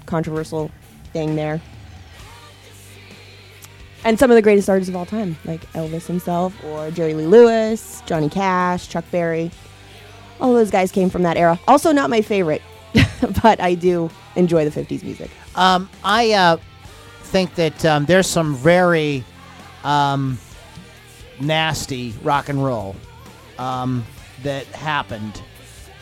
controversial 0.05 0.69
thing 1.13 1.35
there. 1.35 1.61
And 4.05 4.19
some 4.19 4.29
of 4.29 4.35
the 4.35 4.41
greatest 4.41 4.69
artists 4.69 4.89
of 4.89 4.95
all 4.95 5.05
time, 5.05 5.37
like 5.45 5.61
Elvis 5.73 6.07
himself, 6.07 6.53
or 6.65 6.91
Jerry 6.91 7.13
Lee 7.13 7.25
Lewis, 7.25 8.03
Johnny 8.05 8.29
Cash, 8.29 8.89
Chuck 8.89 9.05
Berry. 9.11 9.49
All 10.41 10.53
those 10.53 10.71
guys 10.71 10.91
came 10.91 11.09
from 11.09 11.23
that 11.23 11.37
era. 11.37 11.57
Also, 11.67 11.93
not 11.93 12.09
my 12.09 12.21
favorite, 12.21 12.61
but 13.43 13.61
I 13.61 13.75
do 13.75 14.09
enjoy 14.35 14.67
the 14.67 14.71
50s 14.71 15.03
music. 15.03 15.31
Um, 15.55 15.89
I 16.03 16.33
uh, 16.33 16.57
think 17.23 17.55
that 17.55 17.85
um, 17.85 18.05
there's 18.05 18.27
some 18.27 18.55
very 18.55 19.23
um, 19.85 20.37
nasty 21.39 22.13
rock 22.23 22.49
and 22.49 22.63
roll 22.63 22.95
um, 23.57 24.03
that 24.43 24.65
happened 24.67 25.41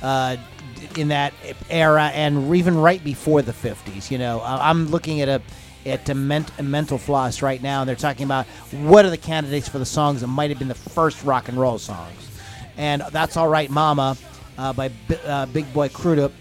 uh, 0.01 0.37
in 0.97 1.09
that 1.09 1.33
era 1.69 2.05
and 2.13 2.53
even 2.55 2.77
right 2.77 3.03
before 3.03 3.41
the 3.43 3.51
50s. 3.51 4.09
You 4.09 4.17
know, 4.17 4.41
I'm 4.43 4.87
looking 4.87 5.21
at 5.21 5.29
a 5.29 5.41
at 5.85 6.07
a, 6.09 6.13
ment- 6.15 6.51
a 6.59 6.63
mental 6.63 6.97
floss 6.97 7.41
right 7.41 7.61
now, 7.61 7.81
and 7.81 7.89
they're 7.89 7.95
talking 7.95 8.23
about 8.25 8.45
what 8.71 9.05
are 9.05 9.09
the 9.09 9.17
candidates 9.17 9.67
for 9.67 9.79
the 9.79 9.85
songs 9.85 10.21
that 10.21 10.27
might 10.27 10.49
have 10.49 10.59
been 10.59 10.67
the 10.67 10.75
first 10.75 11.23
rock 11.23 11.47
and 11.49 11.57
roll 11.59 11.77
songs, 11.79 12.29
and 12.77 13.01
that's 13.11 13.37
all 13.37 13.47
right, 13.47 13.69
Mama, 13.69 14.17
uh, 14.57 14.73
by 14.73 14.89
B- 14.89 15.15
uh, 15.25 15.45
Big 15.47 15.71
Boy 15.73 15.89
Crudup, 15.89 16.31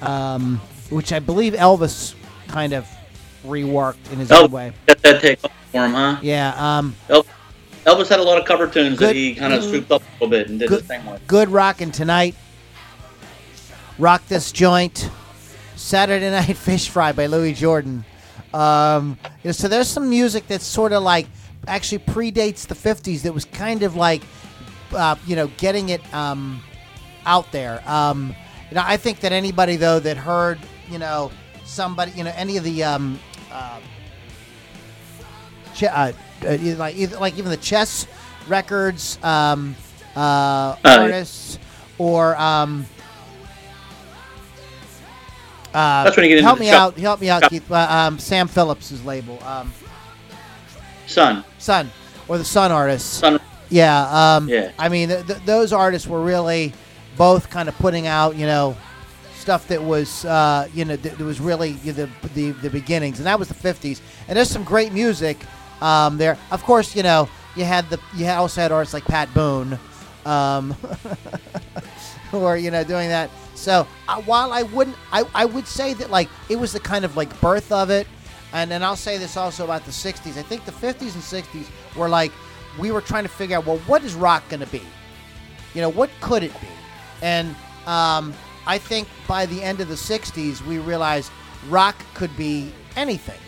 um, 0.00 0.60
which 0.90 1.12
I 1.12 1.18
believe 1.20 1.52
Elvis 1.54 2.14
kind 2.48 2.72
of 2.72 2.86
reworked 3.46 4.12
in 4.12 4.18
his 4.18 4.30
own 4.32 4.50
way. 4.50 4.72
got 4.86 4.98
that 5.02 5.20
take 5.20 5.42
off 5.44 5.52
for 5.70 5.84
him, 5.84 5.92
huh? 5.94 6.18
Yeah, 6.22 6.54
um, 6.78 6.94
El- 7.08 7.26
Elvis 7.84 8.08
had 8.08 8.20
a 8.20 8.22
lot 8.22 8.38
of 8.38 8.44
cover 8.46 8.66
tunes 8.68 8.98
Good- 8.98 9.08
that 9.10 9.16
he 9.16 9.34
kind 9.34 9.52
of 9.52 9.62
swooped 9.64 9.90
up 9.90 10.02
a 10.02 10.24
little 10.24 10.28
bit 10.28 10.48
and 10.48 10.58
did 10.58 10.68
Good- 10.68 10.80
his 10.80 10.88
thing 10.88 11.04
with. 11.06 11.26
good 11.26 11.48
rocking 11.50 11.90
tonight. 11.92 12.34
Rock 13.98 14.26
this 14.28 14.52
joint. 14.52 15.08
Saturday 15.76 16.30
Night 16.30 16.56
Fish 16.56 16.88
Fry 16.88 17.12
by 17.12 17.26
Louis 17.26 17.54
Jordan. 17.54 18.04
Um, 18.54 19.18
you 19.42 19.48
know, 19.48 19.52
so 19.52 19.68
there's 19.68 19.88
some 19.88 20.08
music 20.08 20.46
that's 20.46 20.64
sort 20.64 20.92
of 20.92 21.02
like 21.02 21.26
actually 21.66 22.00
predates 22.00 22.66
the 22.66 22.74
50s 22.74 23.22
that 23.22 23.32
was 23.32 23.44
kind 23.44 23.82
of 23.82 23.96
like, 23.96 24.22
uh, 24.92 25.16
you 25.26 25.36
know, 25.36 25.46
getting 25.56 25.88
it 25.90 26.14
um, 26.14 26.62
out 27.24 27.50
there. 27.52 27.82
Um, 27.88 28.34
you 28.70 28.76
know, 28.76 28.82
I 28.84 28.96
think 28.96 29.20
that 29.20 29.32
anybody 29.32 29.76
though 29.76 30.00
that 30.00 30.16
heard, 30.16 30.58
you 30.90 30.98
know, 30.98 31.30
somebody, 31.64 32.12
you 32.12 32.24
know, 32.24 32.32
any 32.36 32.56
of 32.56 32.64
the 32.64 32.84
um, 32.84 33.18
uh, 33.50 33.80
ch- 35.74 35.84
uh, 35.84 36.12
uh, 36.46 36.58
like 36.76 36.96
either, 36.96 37.18
like 37.18 37.38
even 37.38 37.50
the 37.50 37.56
chess 37.56 38.06
records 38.48 39.18
um, 39.22 39.76
uh, 40.16 40.76
yeah. 40.84 41.00
artists 41.00 41.58
or 41.98 42.36
um, 42.36 42.86
uh, 45.74 46.04
That's 46.04 46.16
when 46.16 46.24
you 46.24 46.28
get 46.30 46.38
into 46.38 46.46
help 46.46 46.58
the 46.58 46.64
me 46.64 46.70
shop- 46.70 46.94
out 46.94 46.98
help 46.98 47.20
me 47.20 47.30
out 47.30 47.42
shop- 47.42 47.50
Keith 47.50 47.70
uh, 47.70 47.86
um, 47.90 48.18
Sam 48.18 48.48
Phillips's 48.48 49.04
label 49.04 49.42
um, 49.44 49.72
Son, 51.06 51.44
Sun 51.58 51.90
or 52.28 52.38
the 52.38 52.44
Sun 52.44 52.72
artists 52.72 53.08
Son, 53.18 53.40
yeah 53.68 54.36
um, 54.36 54.48
Yeah. 54.48 54.72
I 54.78 54.88
mean 54.88 55.08
th- 55.08 55.26
th- 55.26 55.38
those 55.44 55.72
artists 55.72 56.06
were 56.08 56.22
really 56.22 56.72
both 57.16 57.50
kind 57.50 57.68
of 57.68 57.76
putting 57.76 58.06
out 58.06 58.36
you 58.36 58.46
know 58.46 58.76
stuff 59.36 59.66
that 59.68 59.82
was 59.82 60.24
uh, 60.24 60.68
you 60.74 60.84
know 60.84 60.96
that, 60.96 61.18
that 61.18 61.24
was 61.24 61.40
really 61.40 61.72
the, 61.72 62.08
the 62.34 62.52
the 62.52 62.70
beginnings, 62.70 63.18
and 63.18 63.26
that 63.26 63.38
was 63.38 63.48
the 63.48 63.54
'50s. 63.54 64.00
And 64.28 64.36
there's 64.38 64.48
some 64.48 64.62
great 64.62 64.92
music 64.92 65.36
um, 65.80 66.16
there. 66.16 66.38
Of 66.52 66.62
course, 66.62 66.94
you 66.94 67.02
know 67.02 67.28
you 67.56 67.64
had 67.64 67.90
the 67.90 67.98
you 68.16 68.26
also 68.28 68.60
had 68.60 68.70
artists 68.70 68.94
like 68.94 69.04
Pat 69.04 69.32
Boone, 69.34 69.78
um, 70.24 70.76
who 72.32 72.44
are 72.44 72.56
you 72.56 72.72
know 72.72 72.82
doing 72.82 73.08
that. 73.10 73.30
So 73.54 73.86
uh, 74.08 74.20
while 74.22 74.52
I 74.52 74.64
wouldn't, 74.64 74.96
I, 75.12 75.24
I 75.34 75.44
would 75.44 75.68
say 75.68 75.94
that 75.94 76.10
like 76.10 76.28
it 76.48 76.56
was 76.56 76.72
the 76.72 76.80
kind 76.80 77.04
of 77.04 77.16
like 77.16 77.40
birth 77.40 77.70
of 77.70 77.90
it, 77.90 78.08
and 78.52 78.68
then 78.68 78.82
I'll 78.82 78.96
say 78.96 79.18
this 79.18 79.36
also 79.36 79.62
about 79.62 79.84
the 79.84 79.92
'60s. 79.92 80.36
I 80.36 80.42
think 80.42 80.64
the 80.64 80.72
'50s 80.72 81.14
and 81.14 81.22
'60s 81.22 81.66
were 81.94 82.08
like 82.08 82.32
we 82.80 82.90
were 82.90 83.02
trying 83.02 83.22
to 83.22 83.28
figure 83.28 83.58
out 83.58 83.66
well 83.66 83.78
what 83.86 84.02
is 84.02 84.14
rock 84.14 84.42
going 84.48 84.60
to 84.60 84.66
be, 84.66 84.82
you 85.74 85.82
know 85.82 85.90
what 85.90 86.10
could 86.20 86.42
it 86.42 86.58
be, 86.60 86.68
and 87.20 87.54
um, 87.86 88.34
I 88.66 88.78
think 88.78 89.06
by 89.28 89.46
the 89.46 89.62
end 89.62 89.80
of 89.80 89.88
the 89.88 89.94
'60s 89.94 90.66
we 90.66 90.78
realized 90.78 91.30
rock 91.68 91.96
could 92.14 92.34
be 92.36 92.72
anything, 92.96 93.40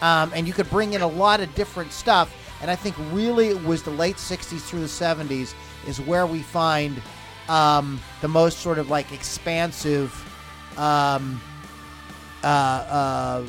um, 0.00 0.32
and 0.34 0.46
you 0.46 0.54
could 0.54 0.70
bring 0.70 0.94
in 0.94 1.02
a 1.02 1.08
lot 1.08 1.40
of 1.40 1.54
different 1.54 1.92
stuff. 1.92 2.38
And 2.62 2.70
I 2.70 2.76
think 2.76 2.94
really 3.10 3.48
it 3.48 3.64
was 3.64 3.82
the 3.82 3.90
late 3.90 4.16
'60s 4.16 4.60
through 4.60 4.82
the 4.82 4.86
'70s 4.86 5.54
is 5.88 6.00
where 6.00 6.28
we 6.28 6.42
find 6.42 7.02
um, 7.48 8.00
the 8.20 8.28
most 8.28 8.58
sort 8.58 8.78
of 8.78 8.90
like 8.90 9.12
expansive 9.12 10.12
um, 10.78 11.40
uh, 12.42 12.46
uh, 12.46 13.46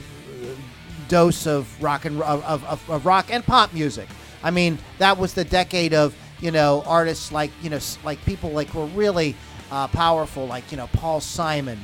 dose 1.07 1.47
of 1.47 1.81
rock 1.81 2.05
and 2.05 2.21
of, 2.21 2.63
of, 2.65 2.89
of 2.89 3.05
rock 3.05 3.27
and 3.31 3.43
pop 3.43 3.73
music. 3.73 4.07
I 4.43 4.51
mean, 4.51 4.77
that 4.97 5.17
was 5.17 5.33
the 5.33 5.45
decade 5.45 5.93
of 5.93 6.15
you 6.39 6.51
know 6.51 6.83
artists 6.85 7.31
like 7.31 7.51
you 7.61 7.69
know 7.69 7.79
like 8.03 8.23
people 8.25 8.51
like 8.51 8.73
were 8.73 8.85
really 8.87 9.35
uh, 9.71 9.87
powerful, 9.87 10.45
like 10.45 10.69
you 10.71 10.77
know 10.77 10.87
Paul 10.87 11.21
Simon. 11.21 11.79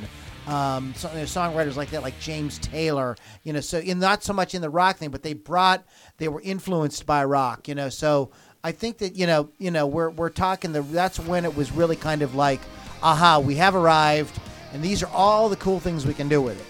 Um, 0.48 0.96
so, 0.96 1.10
you 1.12 1.18
know, 1.18 1.24
songwriters 1.26 1.76
like 1.76 1.92
that, 1.92 2.02
like 2.02 2.20
James 2.20 2.58
Taylor, 2.58 3.16
you 3.44 3.54
know, 3.54 3.60
so 3.60 3.78
in 3.78 4.00
not 4.00 4.24
so 4.24 4.34
much 4.34 4.56
in 4.56 4.64
the 4.64 4.70
rock 4.70 4.98
thing, 4.98 5.12
but 5.12 5.22
they 5.22 5.34
brought, 5.34 5.86
they 6.18 6.28
were 6.28 6.42
influenced 6.42 7.06
by 7.06 7.24
rock, 7.24 7.68
you 7.68 7.76
know. 7.76 7.90
So 7.90 8.32
I 8.64 8.72
think 8.72 8.98
that 9.00 9.16
you 9.16 9.26
know, 9.26 9.50
you 9.58 9.72
know, 9.72 9.88
we're 9.88 10.10
we're 10.10 10.30
talking 10.30 10.74
the 10.74 10.82
that's 10.82 11.20
when 11.20 11.46
it 11.46 11.56
was 11.56 11.72
really 11.72 11.96
kind 11.96 12.22
of 12.22 12.36
like, 12.36 12.60
aha, 13.02 13.40
we 13.40 13.56
have 13.56 13.76
arrived, 13.76 14.38
and 14.74 14.84
these 14.84 15.02
are 15.02 15.10
all 15.14 15.50
the 15.50 15.56
cool 15.56 15.80
things 15.80 16.06
we 16.06 16.14
can 16.14 16.28
do 16.28 16.42
with 16.42 16.60
it. 16.60 16.66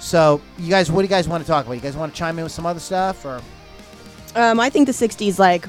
So, 0.00 0.40
you 0.58 0.68
guys, 0.70 0.90
what 0.90 1.02
do 1.02 1.04
you 1.04 1.10
guys 1.10 1.28
want 1.28 1.44
to 1.44 1.46
talk 1.46 1.64
about? 1.64 1.74
You 1.74 1.80
guys 1.80 1.96
want 1.96 2.12
to 2.12 2.18
chime 2.18 2.38
in 2.38 2.44
with 2.44 2.52
some 2.52 2.66
other 2.66 2.80
stuff, 2.80 3.24
or 3.24 3.40
Um, 4.34 4.58
I 4.58 4.70
think 4.70 4.86
the 4.86 4.92
'60s, 4.92 5.38
like, 5.38 5.66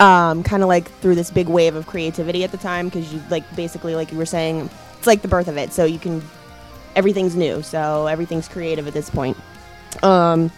um, 0.00 0.42
kind 0.42 0.62
of 0.62 0.68
like 0.68 0.90
through 1.00 1.14
this 1.16 1.30
big 1.30 1.48
wave 1.48 1.76
of 1.76 1.86
creativity 1.86 2.42
at 2.42 2.50
the 2.50 2.56
time, 2.56 2.86
because 2.88 3.12
you 3.12 3.22
like 3.30 3.44
basically, 3.54 3.94
like 3.94 4.10
you 4.10 4.18
were 4.18 4.26
saying, 4.26 4.70
it's 4.96 5.06
like 5.06 5.22
the 5.22 5.28
birth 5.28 5.48
of 5.48 5.58
it. 5.58 5.72
So 5.72 5.84
you 5.84 5.98
can, 5.98 6.22
everything's 6.96 7.36
new, 7.36 7.62
so 7.62 8.06
everything's 8.06 8.48
creative 8.48 8.88
at 8.88 8.94
this 8.94 9.10
point. 9.10 9.36
Um, 10.02 10.50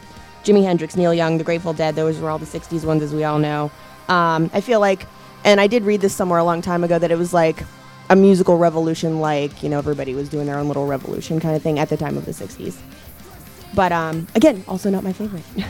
Jimi 0.44 0.62
Hendrix, 0.64 0.96
Neil 0.96 1.12
Young, 1.12 1.36
The 1.36 1.44
Grateful 1.44 1.72
Dead, 1.74 1.96
those 1.96 2.18
were 2.20 2.30
all 2.30 2.38
the 2.38 2.46
'60s 2.46 2.84
ones, 2.84 3.02
as 3.02 3.12
we 3.12 3.24
all 3.24 3.38
know. 3.38 3.70
Um, 4.10 4.50
I 4.52 4.60
feel 4.60 4.80
like, 4.80 5.06
and 5.44 5.60
I 5.60 5.66
did 5.68 5.84
read 5.84 6.00
this 6.00 6.14
somewhere 6.14 6.38
a 6.38 6.44
long 6.44 6.60
time 6.62 6.84
ago 6.84 6.98
that 6.98 7.10
it 7.10 7.16
was 7.18 7.32
like 7.32 7.62
a 8.10 8.16
musical 8.16 8.58
revolution, 8.58 9.20
like 9.20 9.62
you 9.62 9.68
know 9.68 9.78
everybody 9.78 10.14
was 10.14 10.28
doing 10.28 10.46
their 10.46 10.58
own 10.58 10.66
little 10.68 10.86
revolution 10.86 11.38
kind 11.40 11.54
of 11.56 11.62
thing 11.62 11.78
at 11.78 11.88
the 11.88 11.96
time 11.96 12.16
of 12.18 12.24
the 12.26 12.32
'60s. 12.32 12.76
But 13.74 13.92
um, 13.92 14.26
again, 14.34 14.64
also 14.66 14.90
not 14.90 15.02
my 15.04 15.12
favorite. 15.12 15.44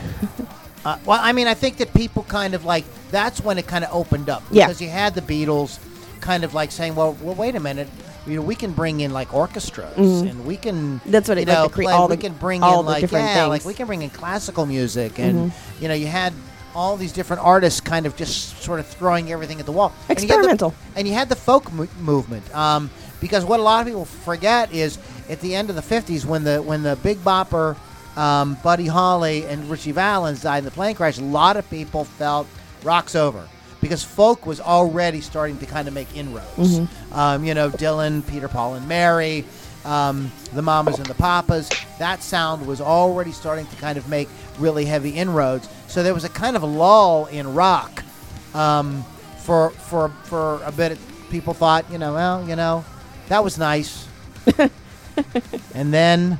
Uh, 0.83 0.97
well, 1.05 1.19
I 1.21 1.31
mean, 1.31 1.45
I 1.45 1.53
think 1.53 1.77
that 1.77 1.93
people 1.93 2.23
kind 2.23 2.55
of 2.55 2.65
like 2.65 2.85
that's 3.11 3.39
when 3.43 3.59
it 3.59 3.67
kind 3.67 3.83
of 3.85 3.93
opened 3.93 4.31
up 4.31 4.41
Yeah. 4.49 4.65
because 4.65 4.81
you 4.81 4.89
had 4.89 5.13
the 5.13 5.21
Beatles 5.21 5.77
kind 6.21 6.43
of 6.43 6.55
like 6.55 6.71
saying, 6.71 6.95
"Well, 6.95 7.15
well, 7.21 7.35
wait 7.35 7.55
a 7.55 7.59
minute, 7.59 7.87
you 8.25 8.37
know, 8.37 8.41
we 8.41 8.55
can 8.55 8.71
bring 8.71 8.99
in 9.01 9.13
like 9.13 9.31
orchestras 9.31 9.95
and 9.95 10.43
we 10.43 10.57
can 10.57 10.99
Mm-hmm. 10.99 11.11
That's 11.11 11.29
what 11.29 11.37
you 11.37 11.43
it- 11.43 11.49
like 11.49 11.57
know 11.57 11.63
the 11.67 11.69
cre- 11.69 11.81
play, 11.83 11.93
all 11.93 12.07
we 12.07 12.15
the- 12.15 12.21
can 12.23 12.33
bring 12.33 12.63
all 12.63 12.79
in 12.79 12.87
like 12.87 13.11
yeah, 13.11 13.45
like 13.45 13.63
we 13.63 13.75
can 13.75 13.85
bring 13.85 14.01
in 14.01 14.09
classical 14.09 14.65
music 14.65 15.19
and 15.19 15.51
Mm-hmm. 15.51 15.83
you 15.83 15.87
know 15.87 15.93
you 15.93 16.07
had 16.07 16.33
all 16.75 16.97
these 16.97 17.11
different 17.11 17.41
artists 17.43 17.79
kind 17.81 18.05
of 18.05 18.15
just 18.15 18.61
sort 18.61 18.79
of 18.79 18.87
throwing 18.87 19.31
everything 19.31 19.59
at 19.59 19.65
the 19.65 19.71
wall. 19.71 19.93
And 20.09 20.19
you 20.21 20.27
had 20.27 20.29
the- 20.29 20.39
Experimental. 20.39 20.73
and 20.95 21.07
you 21.07 21.13
had 21.13 21.29
the 21.29 21.35
folk 21.35 21.71
mo- 21.71 21.87
movement 21.99 22.53
um, 22.55 22.89
because 23.19 23.43
what 23.45 23.59
a 23.59 23.63
lot 23.63 23.81
of 23.81 23.87
people 23.87 24.05
forget 24.05 24.71
is 24.73 24.97
at 25.29 25.39
the 25.41 25.55
end 25.55 25.69
of 25.69 25.75
the 25.75 25.81
50s 25.81 26.25
when 26.25 26.43
the 26.43 26.61
when 26.61 26.83
the 26.83 26.95
big 27.03 27.17
bopper 27.19 27.75
um, 28.17 28.57
buddy 28.63 28.87
holly 28.87 29.45
and 29.45 29.69
richie 29.69 29.91
valens 29.93 30.41
died 30.41 30.59
in 30.59 30.65
the 30.65 30.71
plane 30.71 30.95
crash 30.95 31.17
a 31.17 31.21
lot 31.23 31.55
of 31.55 31.69
people 31.69 32.03
felt 32.03 32.45
rock's 32.83 33.15
over 33.15 33.47
because 33.79 34.03
folk 34.03 34.45
was 34.45 34.59
already 34.59 35.21
starting 35.21 35.57
to 35.59 35.65
kind 35.65 35.87
of 35.87 35.93
make 35.93 36.13
inroads 36.15 36.79
um, 37.13 37.45
you 37.45 37.53
know 37.53 37.69
dylan 37.69 38.25
peter 38.27 38.47
paul 38.49 38.73
and 38.75 38.85
mary 38.87 39.45
um, 39.85 40.31
the 40.53 40.61
mamas 40.61 40.97
and 40.97 41.07
the 41.07 41.15
papas 41.15 41.69
that 41.99 42.21
sound 42.21 42.65
was 42.65 42.81
already 42.81 43.31
starting 43.31 43.65
to 43.67 43.75
kind 43.77 43.97
of 43.97 44.07
make 44.09 44.29
really 44.59 44.85
heavy 44.85 45.11
inroads 45.11 45.67
so 45.87 46.03
there 46.03 46.13
was 46.13 46.23
a 46.23 46.29
kind 46.29 46.55
of 46.55 46.63
a 46.63 46.67
lull 46.67 47.25
in 47.25 47.53
rock 47.53 48.03
um, 48.53 49.03
for 49.37 49.71
for 49.71 50.09
for 50.23 50.61
a 50.63 50.71
bit. 50.71 50.97
People 51.29 51.53
thought, 51.53 51.89
you 51.91 51.97
know, 51.97 52.13
well, 52.13 52.47
you 52.47 52.55
know, 52.55 52.83
that 53.29 53.43
was 53.43 53.57
nice. 53.57 54.07
and 55.75 55.93
then 55.93 56.39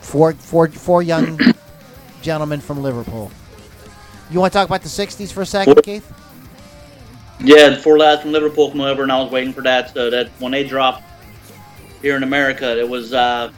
four 0.00 0.34
four 0.34 0.68
four 0.68 1.02
young 1.02 1.38
gentlemen 2.22 2.60
from 2.60 2.82
Liverpool. 2.82 3.30
You 4.30 4.40
want 4.40 4.52
to 4.52 4.58
talk 4.58 4.68
about 4.68 4.82
the 4.82 4.88
'60s 4.88 5.32
for 5.32 5.42
a 5.42 5.46
second, 5.46 5.82
Keith? 5.82 6.12
Yeah, 7.38 7.68
the 7.68 7.76
four 7.76 7.98
lads 7.98 8.22
from 8.22 8.32
Liverpool 8.32 8.70
come 8.70 8.80
over, 8.80 9.02
and 9.02 9.12
I 9.12 9.20
was 9.20 9.30
waiting 9.30 9.52
for 9.52 9.62
that. 9.62 9.92
So 9.92 10.10
that 10.10 10.28
when 10.38 10.52
they 10.52 10.64
dropped 10.64 11.02
here 12.02 12.16
in 12.16 12.22
America, 12.22 12.78
it 12.78 12.88
was 12.88 13.12
uh, 13.12 13.50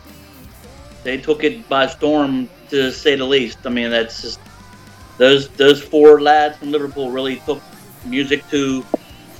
they 1.05 1.16
took 1.18 1.44
it 1.44 1.68
by 1.68 1.87
storm 1.87 2.48
to 2.70 2.92
say 2.92 3.16
the 3.16 3.24
least. 3.24 3.59
I 3.64 3.70
mean, 3.70 3.90
that's 3.90 4.22
just 4.22 4.40
those 5.16 5.48
those 5.51 5.83
four 5.83 6.20
lads 6.20 6.59
from 6.59 6.70
Liverpool 6.70 7.11
really 7.11 7.37
took 7.46 7.62
music 8.05 8.48
to 8.51 8.85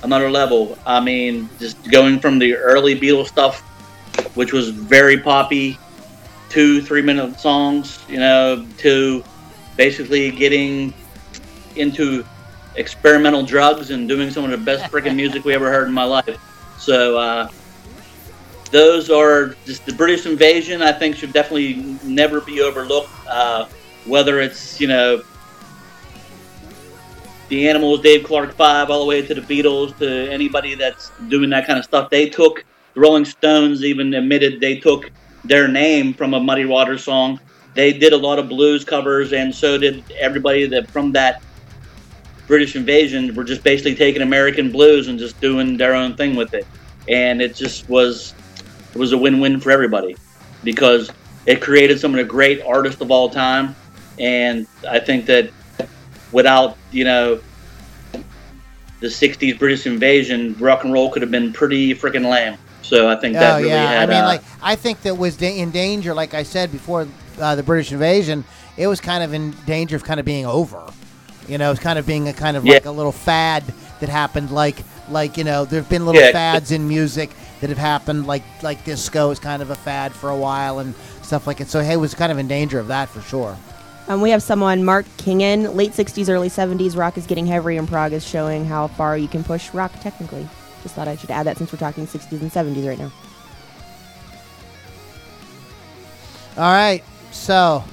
another 0.03 0.29
level. 0.29 0.77
I 0.85 0.99
mean, 0.99 1.49
just 1.59 1.89
going 1.89 2.19
from 2.19 2.39
the 2.39 2.55
early 2.55 2.99
Beatles 2.99 3.27
stuff, 3.27 3.61
which 4.35 4.53
was 4.53 4.69
very 4.69 5.17
poppy, 5.17 5.77
two 6.49 6.81
three 6.81 7.01
minute 7.01 7.39
songs, 7.39 8.03
you 8.09 8.19
know, 8.19 8.65
to 8.79 9.23
basically 9.77 10.31
getting 10.31 10.93
into 11.75 12.25
experimental 12.75 13.43
drugs 13.43 13.91
and 13.91 14.07
doing 14.07 14.29
some 14.31 14.43
of 14.43 14.51
the 14.51 14.57
best 14.57 14.91
freaking 14.91 15.15
music 15.15 15.43
we 15.45 15.53
ever 15.53 15.71
heard 15.71 15.87
in 15.87 15.93
my 15.93 16.03
life. 16.03 16.39
So 16.77 17.17
uh, 17.17 17.49
those 18.71 19.09
are 19.09 19.55
just 19.65 19.85
the 19.85 19.93
British 19.93 20.25
invasion. 20.25 20.81
I 20.81 20.91
think 20.91 21.15
should 21.15 21.33
definitely 21.33 21.97
never 22.03 22.41
be 22.41 22.61
overlooked. 22.61 23.09
Uh, 23.27 23.67
whether 24.05 24.39
it's 24.39 24.79
you 24.79 24.87
know 24.87 25.23
the 27.49 27.67
Animals, 27.67 28.01
Dave 28.01 28.23
Clark 28.23 28.53
Five, 28.53 28.89
all 28.89 28.99
the 28.99 29.05
way 29.05 29.21
to 29.21 29.33
the 29.33 29.41
Beatles, 29.41 29.97
to 29.97 30.31
anybody 30.31 30.75
that's 30.75 31.11
doing 31.27 31.49
that 31.49 31.65
kind 31.65 31.79
of 31.79 31.85
stuff. 31.85 32.09
They 32.09 32.29
took 32.29 32.63
the 32.93 32.99
Rolling 32.99 33.25
Stones 33.25 33.83
even 33.83 34.13
admitted 34.13 34.59
they 34.59 34.79
took 34.79 35.11
their 35.43 35.67
name 35.67 36.13
from 36.13 36.33
a 36.33 36.39
Muddy 36.39 36.65
Waters 36.65 37.03
song. 37.03 37.39
They 37.73 37.93
did 37.93 38.13
a 38.13 38.17
lot 38.17 38.39
of 38.39 38.49
blues 38.49 38.83
covers, 38.83 39.33
and 39.33 39.53
so 39.53 39.77
did 39.77 40.03
everybody 40.19 40.67
that 40.67 40.89
from 40.89 41.11
that 41.13 41.41
British 42.47 42.75
invasion 42.75 43.33
were 43.35 43.43
just 43.43 43.63
basically 43.63 43.95
taking 43.95 44.23
American 44.23 44.71
blues 44.71 45.07
and 45.07 45.19
just 45.19 45.39
doing 45.39 45.77
their 45.77 45.93
own 45.93 46.15
thing 46.15 46.35
with 46.35 46.53
it. 46.55 46.65
And 47.07 47.41
it 47.41 47.55
just 47.55 47.87
was 47.87 48.33
it 48.93 48.97
was 48.97 49.11
a 49.11 49.17
win-win 49.17 49.59
for 49.59 49.71
everybody 49.71 50.15
because 50.63 51.11
it 51.45 51.61
created 51.61 51.99
some 51.99 52.11
of 52.11 52.17
the 52.17 52.23
great 52.23 52.61
artists 52.61 53.01
of 53.01 53.11
all 53.11 53.29
time. 53.29 53.75
And 54.19 54.67
I 54.87 54.99
think 54.99 55.25
that 55.27 55.49
without, 56.31 56.77
you 56.91 57.03
know, 57.05 57.39
the 58.99 59.07
60s 59.07 59.57
British 59.57 59.85
invasion, 59.85 60.55
rock 60.59 60.83
and 60.83 60.91
roll 60.91 61.09
could 61.09 61.21
have 61.21 61.31
been 61.31 61.53
pretty 61.53 61.93
freaking 61.95 62.29
lame. 62.29 62.57
So 62.81 63.07
I 63.07 63.15
think 63.15 63.35
that 63.35 63.53
oh 63.55 63.57
really 63.57 63.69
yeah, 63.69 63.87
had 63.91 64.09
I 64.09 64.13
mean, 64.13 64.23
uh, 64.23 64.27
like 64.27 64.41
I 64.61 64.75
think 64.75 65.01
that 65.03 65.15
was 65.15 65.37
da- 65.37 65.57
in 65.57 65.69
danger. 65.69 66.13
Like 66.13 66.33
I 66.33 66.43
said 66.43 66.71
before, 66.71 67.07
uh, 67.39 67.55
the 67.55 67.61
British 67.63 67.91
invasion, 67.91 68.43
it 68.77 68.87
was 68.87 68.99
kind 68.99 69.23
of 69.23 69.33
in 69.33 69.51
danger 69.67 69.95
of 69.95 70.03
kind 70.03 70.19
of 70.19 70.25
being 70.25 70.45
over. 70.45 70.81
You 71.47 71.57
know, 71.59 71.71
it's 71.71 71.79
kind 71.79 71.99
of 71.99 72.07
being 72.07 72.27
a 72.27 72.33
kind 72.33 72.57
of 72.57 72.65
Yeah. 72.65 72.73
like 72.75 72.85
a 72.85 72.91
little 72.91 73.11
fad 73.11 73.63
that 73.99 74.09
happened. 74.09 74.49
Like 74.51 74.77
like 75.09 75.37
you 75.37 75.43
know, 75.43 75.65
there've 75.65 75.87
been 75.87 76.05
little 76.05 76.21
Yeah. 76.21 76.31
fads 76.31 76.71
in 76.71 76.87
music 76.87 77.29
that 77.61 77.69
have 77.69 77.77
happened. 77.77 78.27
Like 78.27 78.43
like 78.61 78.83
disco 78.85 79.31
is 79.31 79.39
kind 79.39 79.61
of 79.61 79.69
a 79.69 79.75
fad 79.75 80.13
for 80.13 80.29
a 80.29 80.37
while 80.37 80.79
and 80.79 80.95
stuff 81.21 81.47
like 81.47 81.61
it. 81.61 81.67
So 81.67 81.81
hey, 81.81 81.97
was 81.97 82.13
kind 82.13 82.31
of 82.31 82.37
in 82.37 82.47
danger 82.47 82.79
of 82.79 82.87
that 82.87 83.09
for 83.09 83.21
sure. 83.21 83.57
Um, 84.07 84.21
we 84.21 84.31
have 84.31 84.41
someone, 84.41 84.83
Mark 84.83 85.05
Kingen, 85.17 85.75
late 85.75 85.91
60s, 85.91 86.29
early 86.29 86.49
70s. 86.49 86.97
Rock 86.97 87.15
is 87.15 87.27
getting 87.27 87.45
heavier 87.45 87.77
and 87.77 87.87
prog 87.87 88.11
is 88.11 88.25
showing 88.25 88.65
how 88.65 88.87
far 88.87 89.15
you 89.15 89.27
can 89.27 89.43
push 89.43 89.71
rock 89.71 89.91
technically. 90.01 90.47
Just 90.81 90.95
thought 90.95 91.07
I 91.07 91.15
should 91.15 91.29
add 91.29 91.45
that 91.45 91.57
since 91.57 91.71
we're 91.71 91.77
talking 91.77 92.07
60s 92.07 92.41
and 92.41 92.51
70s 92.51 92.87
right 92.87 92.97
now. 92.97 93.11
All 96.57 96.73
right, 96.73 97.03
so 97.31 97.83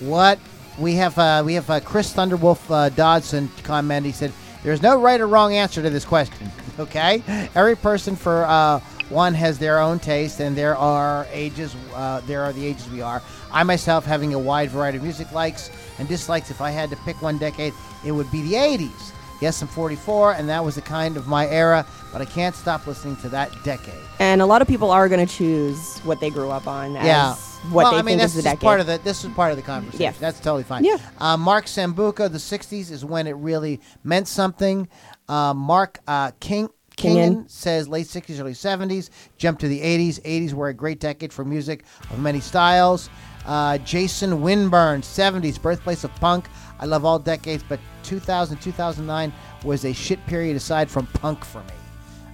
what 0.00 0.38
we 0.78 0.94
have 0.96 1.18
uh, 1.18 1.42
we 1.44 1.54
have 1.54 1.68
uh, 1.70 1.80
Chris 1.80 2.12
Thunderwolf 2.12 2.70
uh, 2.70 2.90
Dodson 2.90 3.50
comment. 3.62 4.04
He 4.04 4.12
said, 4.12 4.32
"There's 4.62 4.82
no 4.82 5.00
right 5.00 5.20
or 5.20 5.26
wrong 5.26 5.54
answer 5.54 5.82
to 5.82 5.90
this 5.90 6.04
question. 6.04 6.50
Okay, 6.78 7.22
every 7.54 7.76
person 7.76 8.16
for 8.16 8.44
uh, 8.44 8.80
one 9.08 9.34
has 9.34 9.58
their 9.58 9.78
own 9.78 9.98
taste, 9.98 10.40
and 10.40 10.56
there 10.56 10.76
are 10.76 11.26
ages. 11.32 11.74
Uh, 11.94 12.20
there 12.26 12.42
are 12.42 12.52
the 12.52 12.66
ages 12.66 12.88
we 12.90 13.00
are. 13.00 13.22
I 13.52 13.62
myself, 13.62 14.04
having 14.04 14.34
a 14.34 14.38
wide 14.38 14.70
variety 14.70 14.98
of 14.98 15.04
music 15.04 15.32
likes 15.32 15.70
and 15.98 16.06
dislikes, 16.06 16.50
if 16.50 16.60
I 16.60 16.70
had 16.70 16.90
to 16.90 16.96
pick 16.96 17.22
one 17.22 17.38
decade, 17.38 17.72
it 18.04 18.12
would 18.12 18.30
be 18.30 18.42
the 18.42 18.54
'80s. 18.54 19.12
Yes, 19.40 19.60
I'm 19.60 19.68
44, 19.68 20.32
and 20.32 20.48
that 20.48 20.64
was 20.64 20.76
the 20.76 20.80
kind 20.80 21.16
of 21.16 21.26
my 21.26 21.46
era, 21.48 21.86
but 22.10 22.22
I 22.22 22.24
can't 22.24 22.54
stop 22.54 22.86
listening 22.86 23.16
to 23.16 23.28
that 23.28 23.52
decade. 23.64 23.94
And 24.18 24.40
a 24.40 24.46
lot 24.46 24.62
of 24.62 24.68
people 24.68 24.90
are 24.90 25.10
going 25.10 25.26
to 25.26 25.32
choose 25.32 25.98
what 26.00 26.20
they 26.20 26.30
grew 26.30 26.48
up 26.50 26.66
on 26.66 26.96
as 26.96 27.04
yeah. 27.04 27.34
what 27.70 27.84
well, 27.84 27.92
they 27.92 27.98
I 27.98 28.02
mean, 28.02 28.12
think 28.12 28.20
that's 28.20 28.34
is 28.34 28.44
the 28.44 28.50
decade. 28.50 28.60
part 28.60 28.80
of 28.80 28.86
the. 28.86 28.98
This 29.04 29.24
is 29.24 29.30
part 29.32 29.50
of 29.50 29.58
the 29.58 29.62
conversation. 29.62 30.02
Yeah. 30.02 30.12
That's 30.18 30.40
totally 30.40 30.62
fine. 30.62 30.84
Yeah. 30.84 30.96
Uh, 31.18 31.36
Mark 31.36 31.66
Sambuca, 31.66 32.32
the 32.32 32.38
'60s 32.38 32.90
is 32.90 33.04
when 33.04 33.26
it 33.26 33.32
really 33.32 33.80
meant 34.04 34.26
something. 34.26 34.88
Uh, 35.28 35.54
Mark 35.54 36.00
uh, 36.06 36.32
King. 36.40 36.68
Kingen. 36.96 37.50
says 37.50 37.88
late 37.88 38.06
60s, 38.06 38.40
early 38.40 38.52
70s, 38.52 39.10
jump 39.36 39.58
to 39.58 39.68
the 39.68 39.80
80s. 39.80 40.18
80s 40.22 40.54
were 40.54 40.68
a 40.68 40.74
great 40.74 40.98
decade 40.98 41.30
for 41.30 41.44
music 41.44 41.84
of 42.08 42.18
many 42.18 42.40
styles. 42.40 43.10
Uh, 43.44 43.76
Jason 43.78 44.40
Winburn, 44.40 45.02
70s, 45.02 45.60
birthplace 45.60 46.04
of 46.04 46.14
punk. 46.16 46.48
I 46.80 46.86
love 46.86 47.04
all 47.04 47.18
decades, 47.18 47.62
but 47.68 47.78
2000, 48.02 48.56
2009 48.58 49.32
was 49.62 49.84
a 49.84 49.92
shit 49.92 50.24
period 50.26 50.56
aside 50.56 50.90
from 50.90 51.06
punk 51.08 51.44
for 51.44 51.62
me. 51.64 51.74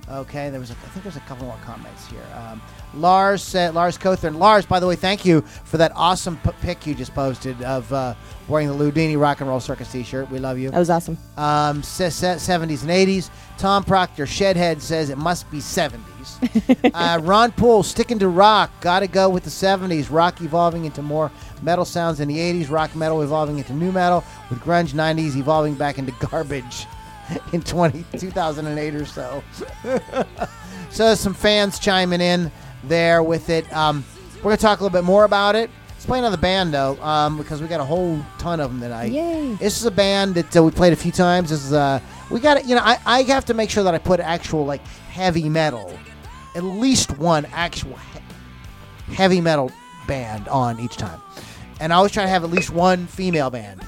Okay, 0.08 0.50
there 0.50 0.60
was 0.60 0.70
a, 0.70 0.74
I 0.74 0.88
think 0.88 1.02
there's 1.04 1.16
a 1.16 1.20
couple 1.20 1.46
more 1.46 1.58
comments 1.64 2.06
here. 2.06 2.24
Um, 2.36 2.62
Lars 2.94 3.42
said, 3.42 3.74
Lars 3.74 3.96
Cothran. 3.96 4.36
Lars, 4.36 4.66
by 4.66 4.80
the 4.80 4.86
way, 4.86 4.96
thank 4.96 5.24
you 5.24 5.40
for 5.42 5.76
that 5.78 5.92
awesome 5.94 6.36
p- 6.38 6.50
pic 6.60 6.86
you 6.86 6.94
just 6.94 7.14
posted 7.14 7.60
of 7.62 7.90
uh, 7.92 8.14
wearing 8.48 8.68
the 8.68 8.74
Loudini 8.74 9.18
Rock 9.18 9.40
and 9.40 9.48
Roll 9.48 9.60
Circus 9.60 9.90
T-shirt. 9.90 10.30
We 10.30 10.38
love 10.38 10.58
you. 10.58 10.70
That 10.70 10.78
was 10.78 10.90
awesome. 10.90 11.16
Um, 11.36 11.82
se- 11.82 12.08
70s 12.08 12.82
and 12.82 12.90
80s. 12.90 13.30
Tom 13.58 13.84
Proctor, 13.84 14.26
Shedhead 14.26 14.80
says 14.80 15.10
it 15.10 15.18
must 15.18 15.50
be 15.50 15.58
70s. 15.58 16.90
uh, 16.94 17.20
Ron 17.22 17.52
Poole, 17.52 17.82
sticking 17.82 18.18
to 18.18 18.28
rock. 18.28 18.70
Gotta 18.80 19.06
go 19.06 19.28
with 19.28 19.44
the 19.44 19.50
70s. 19.50 20.08
Rock 20.10 20.40
evolving 20.40 20.84
into 20.84 21.02
more 21.02 21.30
metal 21.62 21.84
sounds 21.84 22.20
in 22.20 22.28
the 22.28 22.36
80s. 22.36 22.70
Rock 22.70 22.94
metal 22.96 23.22
evolving 23.22 23.58
into 23.58 23.72
nu 23.72 23.92
metal. 23.92 24.24
With 24.50 24.60
grunge 24.60 24.92
90s 24.92 25.36
evolving 25.36 25.74
back 25.74 25.98
into 25.98 26.12
garbage 26.26 26.86
in 27.52 27.62
20, 27.62 28.04
2008 28.18 28.94
or 28.94 29.06
so. 29.06 29.42
so 30.90 31.14
some 31.14 31.34
fans 31.34 31.78
chiming 31.78 32.20
in 32.20 32.50
there 32.84 33.22
with 33.22 33.50
it. 33.50 33.70
Um, 33.72 34.04
we're 34.36 34.42
going 34.42 34.56
to 34.56 34.62
talk 34.62 34.80
a 34.80 34.82
little 34.82 34.96
bit 34.96 35.04
more 35.04 35.24
about 35.24 35.54
it. 35.54 35.70
Let's 35.88 36.06
play 36.06 36.18
another 36.18 36.36
band, 36.36 36.74
though, 36.74 37.00
um, 37.00 37.38
because 37.38 37.62
we 37.62 37.68
got 37.68 37.80
a 37.80 37.84
whole 37.84 38.20
ton 38.38 38.58
of 38.58 38.72
them 38.72 38.80
tonight. 38.80 39.12
Yay. 39.12 39.54
This 39.54 39.78
is 39.78 39.86
a 39.86 39.90
band 39.90 40.34
that 40.34 40.56
uh, 40.56 40.64
we 40.64 40.72
played 40.72 40.92
a 40.92 40.96
few 40.96 41.12
times. 41.12 41.50
This 41.50 41.64
is 41.64 41.72
uh, 41.72 42.00
we 42.28 42.40
got 42.40 42.60
to, 42.60 42.66
you 42.66 42.74
know, 42.74 42.82
I, 42.84 42.98
I 43.06 43.22
have 43.22 43.44
to 43.44 43.54
make 43.54 43.70
sure 43.70 43.84
that 43.84 43.94
I 43.94 43.98
put 43.98 44.18
actual 44.18 44.64
like 44.66 44.84
heavy 45.10 45.48
metal, 45.48 45.96
at 46.56 46.64
least 46.64 47.16
one 47.18 47.46
actual 47.52 47.96
he- 47.96 49.14
heavy 49.14 49.40
metal 49.40 49.70
band 50.08 50.48
on 50.48 50.80
each 50.80 50.96
time, 50.96 51.20
and 51.78 51.92
I 51.92 51.96
always 51.96 52.10
try 52.10 52.24
to 52.24 52.28
have 52.28 52.42
at 52.42 52.50
least 52.50 52.70
one 52.70 53.06
female 53.06 53.50
band 53.50 53.80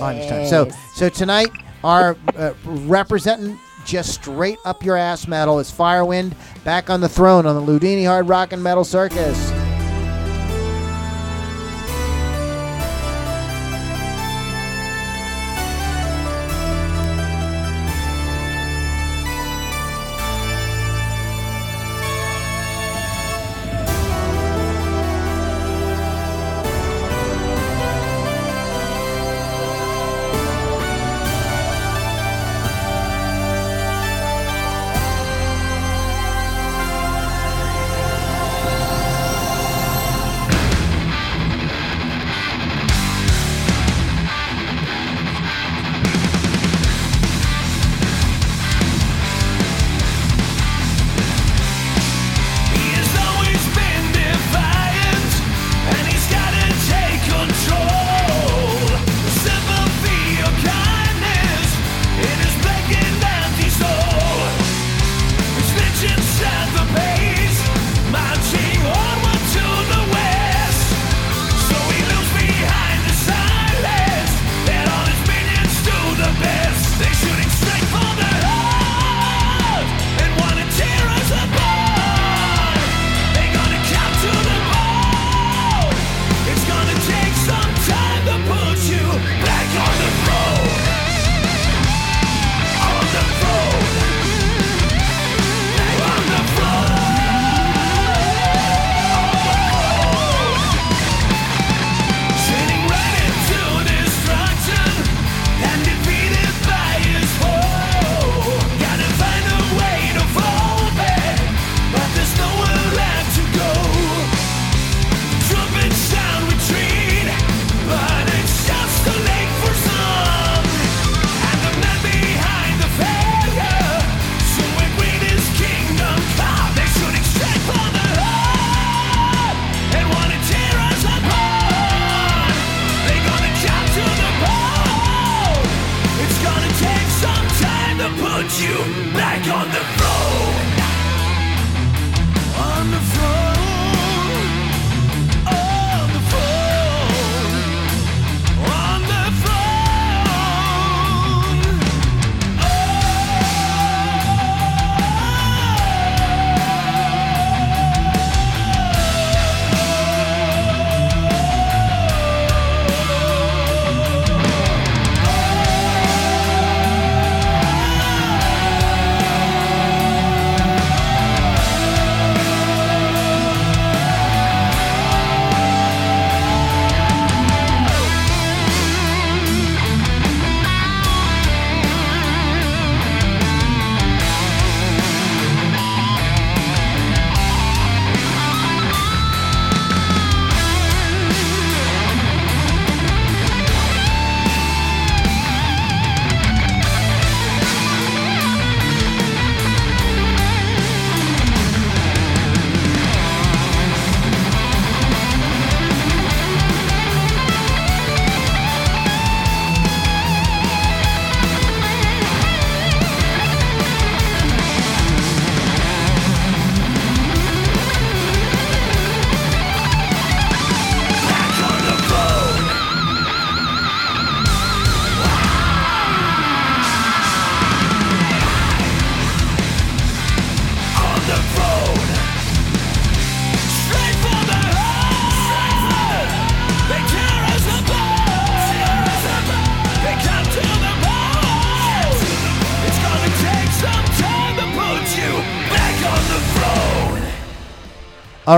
on 0.00 0.16
each 0.16 0.30
time. 0.30 0.46
So 0.46 0.70
so 0.94 1.10
tonight 1.10 1.50
our 1.84 2.16
uh, 2.36 2.54
representing 2.64 3.58
just 3.84 4.14
straight 4.14 4.58
up 4.64 4.84
your 4.84 4.96
ass 4.96 5.26
metal 5.26 5.58
is 5.58 5.70
Firewind 5.70 6.34
back 6.64 6.90
on 6.90 7.00
the 7.00 7.08
throne 7.08 7.46
on 7.46 7.54
the 7.54 7.72
Loudini 7.72 8.06
Hard 8.06 8.28
Rock 8.28 8.52
and 8.52 8.62
Metal 8.62 8.84
Circus. 8.84 9.61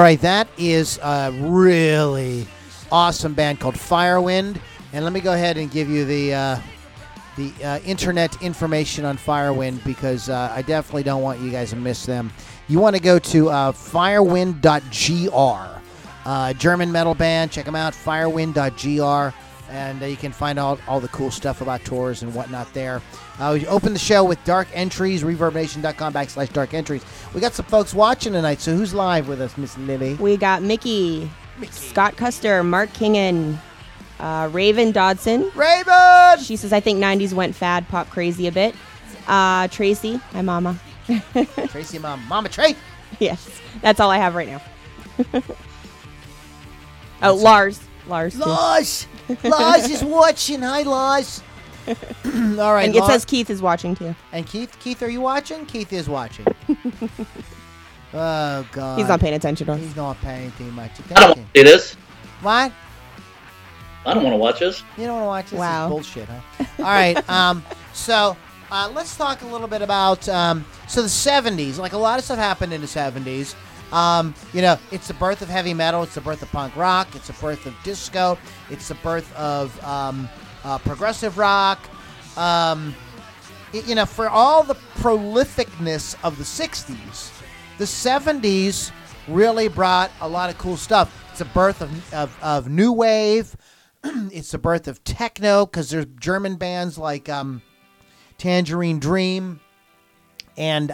Right, 0.04 0.20
that 0.20 0.46
is 0.58 0.98
a 1.02 1.32
really 1.32 2.46
awesome 2.92 3.32
band 3.32 3.58
called 3.58 3.74
Firewind, 3.74 4.60
and 4.92 5.02
let 5.02 5.14
me 5.14 5.20
go 5.20 5.32
ahead 5.32 5.56
and 5.56 5.70
give 5.70 5.88
you 5.88 6.04
the 6.04 6.34
uh, 6.34 6.58
the 7.38 7.50
uh, 7.64 7.78
internet 7.86 8.42
information 8.42 9.06
on 9.06 9.16
Firewind 9.16 9.82
because 9.82 10.28
uh, 10.28 10.52
I 10.54 10.60
definitely 10.60 11.04
don't 11.04 11.22
want 11.22 11.40
you 11.40 11.50
guys 11.50 11.70
to 11.70 11.76
miss 11.76 12.04
them. 12.04 12.30
You 12.68 12.80
want 12.80 12.96
to 12.96 13.00
go 13.00 13.18
to 13.18 13.48
uh, 13.48 13.72
firewind.gr, 13.72 15.80
uh, 16.26 16.52
German 16.52 16.92
metal 16.92 17.14
band. 17.14 17.50
Check 17.50 17.64
them 17.64 17.74
out, 17.74 17.94
firewind.gr, 17.94 19.34
and 19.74 20.00
uh, 20.02 20.06
you 20.06 20.16
can 20.16 20.30
find 20.30 20.56
out 20.56 20.80
all 20.86 21.00
the 21.00 21.08
cool 21.08 21.32
stuff 21.32 21.60
about 21.60 21.84
tours 21.84 22.22
and 22.22 22.32
whatnot 22.32 22.72
there. 22.72 23.02
Uh, 23.40 23.58
we 23.58 23.66
open 23.66 23.92
the 23.92 23.98
show 23.98 24.22
with 24.22 24.42
Dark 24.44 24.68
Entries, 24.72 25.24
reverbnation.com 25.24 26.12
backslash 26.12 26.52
dark 26.52 26.72
entries. 26.72 27.04
We 27.34 27.40
got 27.40 27.54
some 27.54 27.66
folks 27.66 27.92
watching 27.92 28.32
tonight, 28.34 28.60
so 28.60 28.76
who's 28.76 28.94
live 28.94 29.26
with 29.26 29.40
us, 29.40 29.58
Miss 29.58 29.76
Lily? 29.76 30.14
We 30.14 30.36
got 30.36 30.62
Mickey, 30.62 31.28
Scott 31.70 32.16
Custer, 32.16 32.62
Mark 32.62 32.90
Kingan, 32.90 33.58
uh, 34.20 34.48
Raven 34.52 34.92
Dodson. 34.92 35.50
Raven! 35.56 36.38
She 36.38 36.54
says, 36.54 36.72
I 36.72 36.78
think 36.78 37.02
90s 37.02 37.32
went 37.32 37.56
fad, 37.56 37.88
pop 37.88 38.08
crazy 38.10 38.46
a 38.46 38.52
bit. 38.52 38.76
Uh, 39.26 39.66
Tracy, 39.68 40.16
hi, 40.30 40.42
Mama. 40.42 40.78
Tracy, 41.68 41.98
Mom, 41.98 42.24
Mama 42.28 42.48
Trey. 42.48 42.76
yes, 43.18 43.60
that's 43.82 43.98
all 43.98 44.10
I 44.10 44.18
have 44.18 44.36
right 44.36 44.48
now. 44.48 44.62
oh, 47.22 47.34
Lars. 47.34 47.80
Lars. 48.06 48.36
Lars! 48.36 49.06
Lars 49.42 49.90
is 49.90 50.04
watching. 50.04 50.62
Hi, 50.62 50.82
Lars. 50.82 51.42
all 51.88 51.94
right. 52.74 52.84
And 52.86 52.94
it 52.94 53.00
Lars- 53.00 53.12
says 53.12 53.24
Keith 53.24 53.50
is 53.50 53.60
watching 53.62 53.94
too. 53.94 54.14
And 54.32 54.46
Keith, 54.46 54.76
Keith, 54.80 55.02
are 55.02 55.08
you 55.08 55.20
watching? 55.20 55.66
Keith 55.66 55.92
is 55.92 56.08
watching. 56.08 56.46
oh 58.14 58.66
God. 58.72 58.98
He's 58.98 59.08
not 59.08 59.20
paying 59.20 59.34
attention 59.34 59.66
to 59.66 59.72
us. 59.72 59.80
He's 59.80 59.96
not 59.96 60.20
paying 60.20 60.52
too 60.52 60.70
much 60.72 60.92
I 60.92 60.94
don't 60.94 61.10
attention. 61.10 61.26
want 61.42 61.54
to 61.54 61.58
see 61.60 61.64
this. 61.64 61.94
What? 62.40 62.72
I 64.06 64.12
don't 64.14 64.22
want 64.22 64.34
to 64.34 64.38
watch 64.38 64.60
this. 64.60 64.82
You 64.98 65.06
don't 65.06 65.22
want 65.22 65.22
to 65.22 65.26
watch 65.26 65.50
this? 65.50 65.58
Wow. 65.58 65.88
This 65.88 65.92
bullshit, 65.94 66.28
huh? 66.28 66.64
All 66.78 66.84
right. 66.84 67.28
Um. 67.30 67.64
So 67.92 68.36
uh, 68.70 68.90
let's 68.94 69.16
talk 69.16 69.42
a 69.42 69.46
little 69.46 69.68
bit 69.68 69.82
about 69.82 70.28
um. 70.28 70.64
So 70.88 71.02
the 71.02 71.08
'70s, 71.08 71.78
like 71.78 71.92
a 71.92 71.98
lot 71.98 72.18
of 72.18 72.24
stuff 72.24 72.38
happened 72.38 72.72
in 72.72 72.80
the 72.80 72.86
'70s. 72.86 73.54
Um, 73.92 74.34
you 74.52 74.62
know, 74.62 74.78
it's 74.90 75.08
the 75.08 75.14
birth 75.14 75.42
of 75.42 75.48
heavy 75.48 75.74
metal. 75.74 76.02
It's 76.02 76.14
the 76.14 76.20
birth 76.20 76.42
of 76.42 76.50
punk 76.50 76.74
rock. 76.76 77.14
It's 77.14 77.28
the 77.28 77.32
birth 77.34 77.66
of 77.66 77.74
disco. 77.84 78.38
It's 78.70 78.88
the 78.88 78.94
birth 78.96 79.34
of 79.36 79.82
um, 79.84 80.28
uh, 80.64 80.78
progressive 80.78 81.38
rock. 81.38 81.78
Um, 82.36 82.94
y- 83.72 83.82
you 83.86 83.94
know, 83.94 84.06
for 84.06 84.28
all 84.28 84.62
the 84.64 84.74
prolificness 84.96 86.16
of 86.24 86.38
the 86.38 86.44
'60s, 86.44 87.30
the 87.78 87.84
'70s 87.84 88.90
really 89.28 89.68
brought 89.68 90.10
a 90.20 90.28
lot 90.28 90.50
of 90.50 90.58
cool 90.58 90.76
stuff. 90.76 91.24
It's 91.30 91.38
the 91.38 91.44
birth 91.46 91.80
of, 91.80 92.14
of, 92.14 92.36
of 92.42 92.68
new 92.68 92.92
wave. 92.92 93.56
it's 94.04 94.50
the 94.50 94.58
birth 94.58 94.86
of 94.88 95.02
techno 95.04 95.66
because 95.66 95.90
there's 95.90 96.06
German 96.20 96.56
bands 96.56 96.98
like 96.98 97.28
um, 97.28 97.62
Tangerine 98.38 98.98
Dream 98.98 99.60
and 100.56 100.90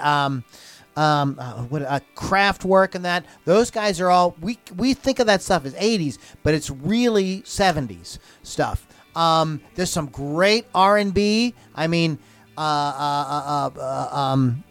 um, 0.97 1.03
um, 1.05 1.37
uh, 1.39 1.63
what 1.65 1.83
uh, 1.83 2.01
Kraftwerk 2.17 2.95
and 2.95 3.05
that. 3.05 3.25
Those 3.45 3.71
guys 3.71 4.01
are 4.01 4.11
all 4.11 4.37
we 4.41 4.59
we 4.77 4.95
think 4.95 5.19
of 5.19 5.27
that 5.27 5.43
stuff 5.43 5.65
as 5.65 5.75
80s, 5.75 6.19
but 6.43 6.55
it's 6.55 6.71
really 6.71 7.43
70s 7.43 8.19
stuff. 8.43 8.87
Um, 9.17 9.61
there's 9.75 9.91
some 9.91 10.07
great 10.07 10.67
R&B. 10.75 11.55
I 11.75 11.87
mean, 11.87 12.19
uh, 12.57 12.61
uh, 12.61 13.71
uh, 13.77 13.81
uh, 13.81 14.17
um, 14.17 14.63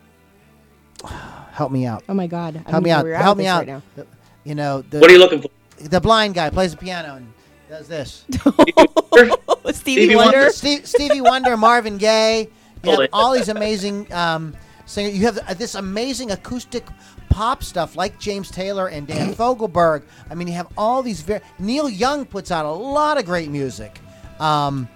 help 1.52 1.72
me 1.72 1.86
out. 1.86 2.04
Oh 2.10 2.14
my 2.14 2.28
God. 2.28 2.56
I 2.56 2.60
Help 2.60 2.72
don't 2.72 2.84
me 2.84 2.92
out. 2.92 3.04
where 3.04 3.12
you're 3.12 3.18
at 3.20 3.24
Help 3.24 3.38
me 3.38 3.48
out. 3.48 3.60
Right 3.60 3.68
now. 3.68 3.82
The- 3.96 4.08
You 4.46 4.56
know, 4.56 4.82
the, 4.82 5.00
What 5.00 5.10
are 5.10 5.14
you 5.14 5.20
looking 5.20 5.42
for? 5.42 5.50
the 5.82 6.00
blind 6.02 6.34
guy 6.34 6.50
plays 6.50 6.72
the 6.72 6.78
piano 6.78 7.16
and 7.16 7.32
does 7.70 7.88
this. 7.88 8.26
Stevie, 8.32 9.74
Stevie 9.74 10.16
Wonder. 10.16 10.38
Wonder. 10.40 10.50
Steve, 10.52 10.88
Stevie 10.88 11.22
Wonder, 11.22 11.56
Marvin 11.58 11.98
Gaye. 11.98 12.50
You 12.84 12.92
have 12.92 13.10
all 13.14 13.34
these 13.34 13.50
amazing 13.50 14.12
um, 14.14 14.56
singers. 14.90 15.18
You 15.18 15.26
have 15.26 15.38
uh, 15.48 15.54
this 15.54 15.76
amazing 15.76 16.32
acoustic 16.32 16.86
pop 17.30 17.64
stuff 17.64 17.96
like 17.96 18.20
James 18.20 18.50
Taylor 18.52 18.88
and 18.88 19.08
Dan 19.08 19.34
Fogelberg. 19.36 20.04
I 20.30 20.36
mean, 20.36 20.48
you 20.48 20.54
have 20.56 20.68
all 20.78 21.02
these 21.04 21.22
very. 21.22 21.42
Neil 21.60 21.90
Young 21.90 22.26
puts 22.26 22.52
out 22.52 22.66
a 22.66 22.72
lot 22.72 23.18
of 23.18 23.26
great 23.26 23.50
music 23.50 24.00
um, 24.40 24.88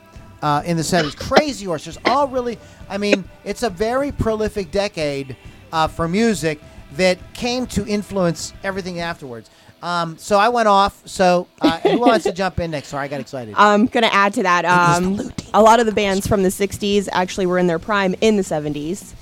uh, 0.41 0.63
in 0.65 0.77
the 0.77 0.84
70s. 0.84 1.15
Crazy 1.29 1.65
Horse. 1.65 1.86
There's 1.86 1.99
all 2.06 2.27
really. 2.27 2.58
I 2.89 2.97
mean, 2.97 3.23
it's 3.45 3.63
a 3.63 3.69
very 3.69 4.12
prolific 4.12 4.71
decade 4.71 5.38
uh, 5.71 5.88
for 5.88 6.08
music 6.08 6.60
that 6.93 7.17
came 7.34 7.65
to 7.67 7.88
influence 7.88 8.53
everything 8.63 8.99
afterwards. 8.99 9.49
Um, 9.82 10.17
so 10.17 10.39
I 10.39 10.47
went 10.47 10.69
off. 10.69 11.06
So 11.06 11.47
uh, 11.62 11.79
who 11.79 11.99
wants 11.99 12.23
to 12.23 12.32
jump 12.34 12.60
in 12.60 12.71
next? 12.71 12.88
Sorry, 12.88 13.03
I 13.03 13.08
got 13.10 13.19
excited. 13.19 13.53
I'm 13.58 13.86
gonna 13.88 14.10
add 14.12 14.34
to 14.36 14.43
that. 14.43 14.63
Um, 14.65 15.32
a 15.53 15.62
lot 15.62 15.79
of 15.79 15.86
the 15.86 15.91
bands 15.91 16.25
from 16.25 16.41
the 16.41 16.49
'60s 16.49 17.10
actually 17.12 17.45
were 17.45 17.58
in 17.58 17.67
their 17.67 17.79
prime 17.79 18.15
in 18.21 18.38
the 18.38 18.43
'70s. 18.43 19.13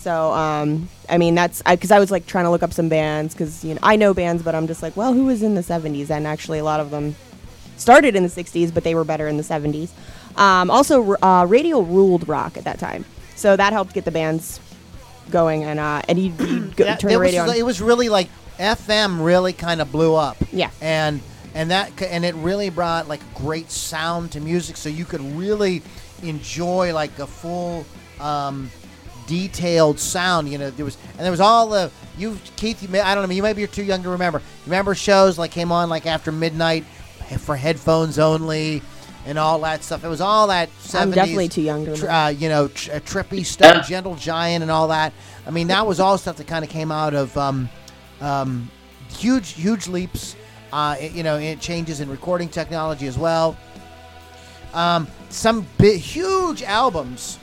So, 0.00 0.32
um, 0.32 0.88
I 1.10 1.18
mean, 1.18 1.34
that's 1.34 1.60
because 1.62 1.90
I, 1.90 1.98
was 1.98 2.10
like 2.10 2.24
trying 2.24 2.46
to 2.46 2.50
look 2.50 2.62
up 2.62 2.72
some 2.72 2.88
bands 2.88 3.34
because 3.34 3.62
you 3.62 3.74
know 3.74 3.80
I 3.82 3.96
know 3.96 4.14
bands, 4.14 4.42
but 4.42 4.54
I'm 4.54 4.66
just 4.66 4.82
like, 4.82 4.96
well, 4.96 5.12
who 5.12 5.26
was 5.26 5.42
in 5.42 5.54
the 5.54 5.60
'70s? 5.60 6.08
And 6.08 6.26
actually, 6.26 6.58
a 6.58 6.64
lot 6.64 6.80
of 6.80 6.90
them 6.90 7.14
started 7.76 8.16
in 8.16 8.22
the 8.22 8.30
'60s, 8.30 8.72
but 8.72 8.82
they 8.82 8.94
were 8.94 9.04
better 9.04 9.28
in 9.28 9.36
the 9.36 9.42
'70s. 9.42 9.90
Um, 10.38 10.70
also, 10.70 11.16
uh, 11.22 11.44
radio 11.46 11.80
ruled 11.80 12.26
rock 12.28 12.56
at 12.56 12.64
that 12.64 12.78
time, 12.78 13.04
so 13.36 13.56
that 13.56 13.74
helped 13.74 13.92
get 13.92 14.06
the 14.06 14.10
bands 14.10 14.58
going. 15.30 15.64
And 15.64 15.78
uh, 15.78 16.00
and 16.08 16.18
you, 16.18 16.32
That- 16.76 17.00
turn 17.00 17.12
the 17.12 17.18
radio 17.18 17.42
was, 17.42 17.52
on. 17.52 17.58
It 17.58 17.66
was 17.66 17.82
really 17.82 18.08
like 18.08 18.28
FM 18.58 19.22
really 19.22 19.52
kind 19.52 19.82
of 19.82 19.92
blew 19.92 20.14
up. 20.14 20.38
Yeah. 20.50 20.70
And 20.80 21.20
and 21.54 21.70
that 21.70 22.00
and 22.02 22.24
it 22.24 22.34
really 22.36 22.70
brought 22.70 23.06
like 23.06 23.20
great 23.34 23.70
sound 23.70 24.32
to 24.32 24.40
music, 24.40 24.78
so 24.78 24.88
you 24.88 25.04
could 25.04 25.20
really 25.36 25.82
enjoy 26.22 26.94
like 26.94 27.18
a 27.18 27.26
full. 27.26 27.84
Um, 28.18 28.70
detailed 29.30 30.00
sound 30.00 30.48
you 30.48 30.58
know 30.58 30.70
there 30.70 30.84
was 30.84 30.98
and 31.12 31.20
there 31.20 31.30
was 31.30 31.38
all 31.40 31.68
the 31.68 31.88
you 32.18 32.36
keith 32.56 32.82
you 32.82 32.88
may 32.88 33.00
i 33.00 33.14
don't 33.14 33.28
know 33.28 33.32
you 33.32 33.42
maybe 33.44 33.60
you're 33.60 33.68
too 33.68 33.84
young 33.84 34.02
to 34.02 34.08
remember 34.08 34.42
remember 34.66 34.92
shows 34.92 35.38
like 35.38 35.52
came 35.52 35.70
on 35.70 35.88
like 35.88 36.04
after 36.04 36.32
midnight 36.32 36.84
for 37.38 37.54
headphones 37.54 38.18
only 38.18 38.82
and 39.26 39.38
all 39.38 39.60
that 39.60 39.84
stuff 39.84 40.02
it 40.02 40.08
was 40.08 40.20
all 40.20 40.48
that 40.48 40.68
70s, 40.82 41.00
I'm 41.00 41.10
definitely 41.12 41.48
too 41.48 41.62
young 41.62 41.84
to 41.84 41.92
remember. 41.92 42.10
uh, 42.10 42.28
you 42.30 42.48
know, 42.48 42.66
tr- 42.66 42.90
uh, 42.90 42.94
trippy 42.98 43.46
stuff, 43.46 43.76
Yeah. 43.76 43.82
Gentle 43.82 44.16
Giant, 44.16 44.62
and 44.62 44.70
all 44.70 44.88
that. 44.88 45.12
I 45.46 45.50
mean, 45.50 45.68
that 45.68 45.86
was 45.86 46.00
all 46.00 46.18
stuff 46.18 46.36
that 46.38 46.48
kind 46.48 46.64
of 46.64 46.70
came 46.70 46.90
out 46.90 47.14
of 47.14 47.36
um, 47.36 47.68
um, 48.20 48.68
huge, 49.16 49.50
huge 49.52 49.86
leaps. 49.86 50.34
Uh, 50.72 50.96
it- 50.98 51.12
you 51.12 51.22
know, 51.22 51.36
it 51.38 51.60
changes 51.60 52.00
in 52.00 52.08
recording 52.10 52.48
technology 52.48 53.06
as 53.06 53.16
well. 53.18 53.56
Um, 54.72 55.06
some 55.28 55.66
big, 55.78 56.00
huge 56.00 56.62
albums. 56.62 57.38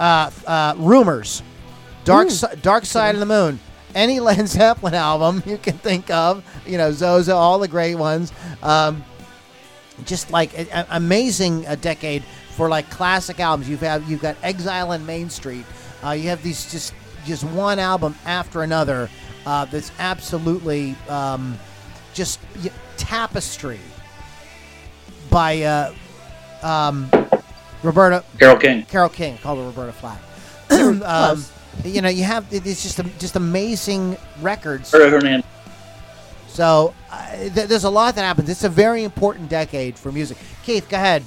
Uh, 0.00 0.30
uh, 0.46 0.74
rumors, 0.78 1.42
Dark 2.04 2.30
Si- 2.30 2.46
Dark 2.62 2.84
Side 2.84 3.14
of 3.14 3.20
the 3.20 3.26
Moon. 3.26 3.60
Any 3.94 4.20
Led 4.28 4.48
Zeppelin 4.48 4.94
album 4.94 5.42
you 5.46 5.58
can 5.58 5.76
think 5.78 6.10
of, 6.10 6.42
you 6.66 6.78
know, 6.78 6.90
Zoso, 6.90 7.34
all 7.34 7.58
the 7.58 7.68
great 7.68 7.94
ones. 7.96 8.32
Um, 8.62 9.04
just 10.04 10.30
like 10.30 10.56
a, 10.58 10.66
a- 10.72 10.86
amazing 10.92 11.66
a 11.66 11.76
decade 11.76 12.24
for 12.56 12.68
like 12.68 12.88
classic 12.90 13.38
albums. 13.38 13.68
You've 13.68 13.80
have 13.80 14.08
you've 14.10 14.22
got 14.22 14.36
Exile 14.42 14.92
and 14.92 15.06
Main 15.06 15.30
Street. 15.30 15.64
Uh, 16.04 16.10
you 16.12 16.28
have 16.30 16.42
these 16.42 16.70
just 16.72 16.94
just 17.24 17.44
one 17.44 17.78
album 17.78 18.16
after 18.24 18.62
another 18.62 19.08
uh, 19.46 19.64
that's 19.66 19.92
absolutely 20.00 20.96
um, 21.08 21.56
just 22.14 22.40
y- 22.64 22.70
tapestry 22.96 23.78
by 25.30 25.62
uh, 25.62 25.94
um, 26.62 27.08
Roberta 27.82 28.24
Carole 28.38 28.58
King. 28.58 28.84
Carole 28.84 29.08
King, 29.08 29.38
called 29.38 29.58
her 29.58 29.66
Roberta 29.66 29.92
Flack. 29.92 30.20
um, 30.70 31.44
you 31.84 32.00
know, 32.00 32.08
you 32.08 32.24
have 32.24 32.46
it's 32.50 32.82
just 32.82 33.00
just 33.18 33.36
amazing 33.36 34.16
records. 34.40 34.92
Roberta 34.92 35.10
Hernandez. 35.10 35.46
So 36.48 36.94
uh, 37.10 37.36
th- 37.36 37.68
there's 37.68 37.84
a 37.84 37.90
lot 37.90 38.14
that 38.16 38.22
happens. 38.22 38.50
It's 38.50 38.64
a 38.64 38.68
very 38.68 39.04
important 39.04 39.48
decade 39.48 39.98
for 39.98 40.12
music. 40.12 40.36
Keith, 40.64 40.88
go 40.88 40.96
ahead. 40.98 41.24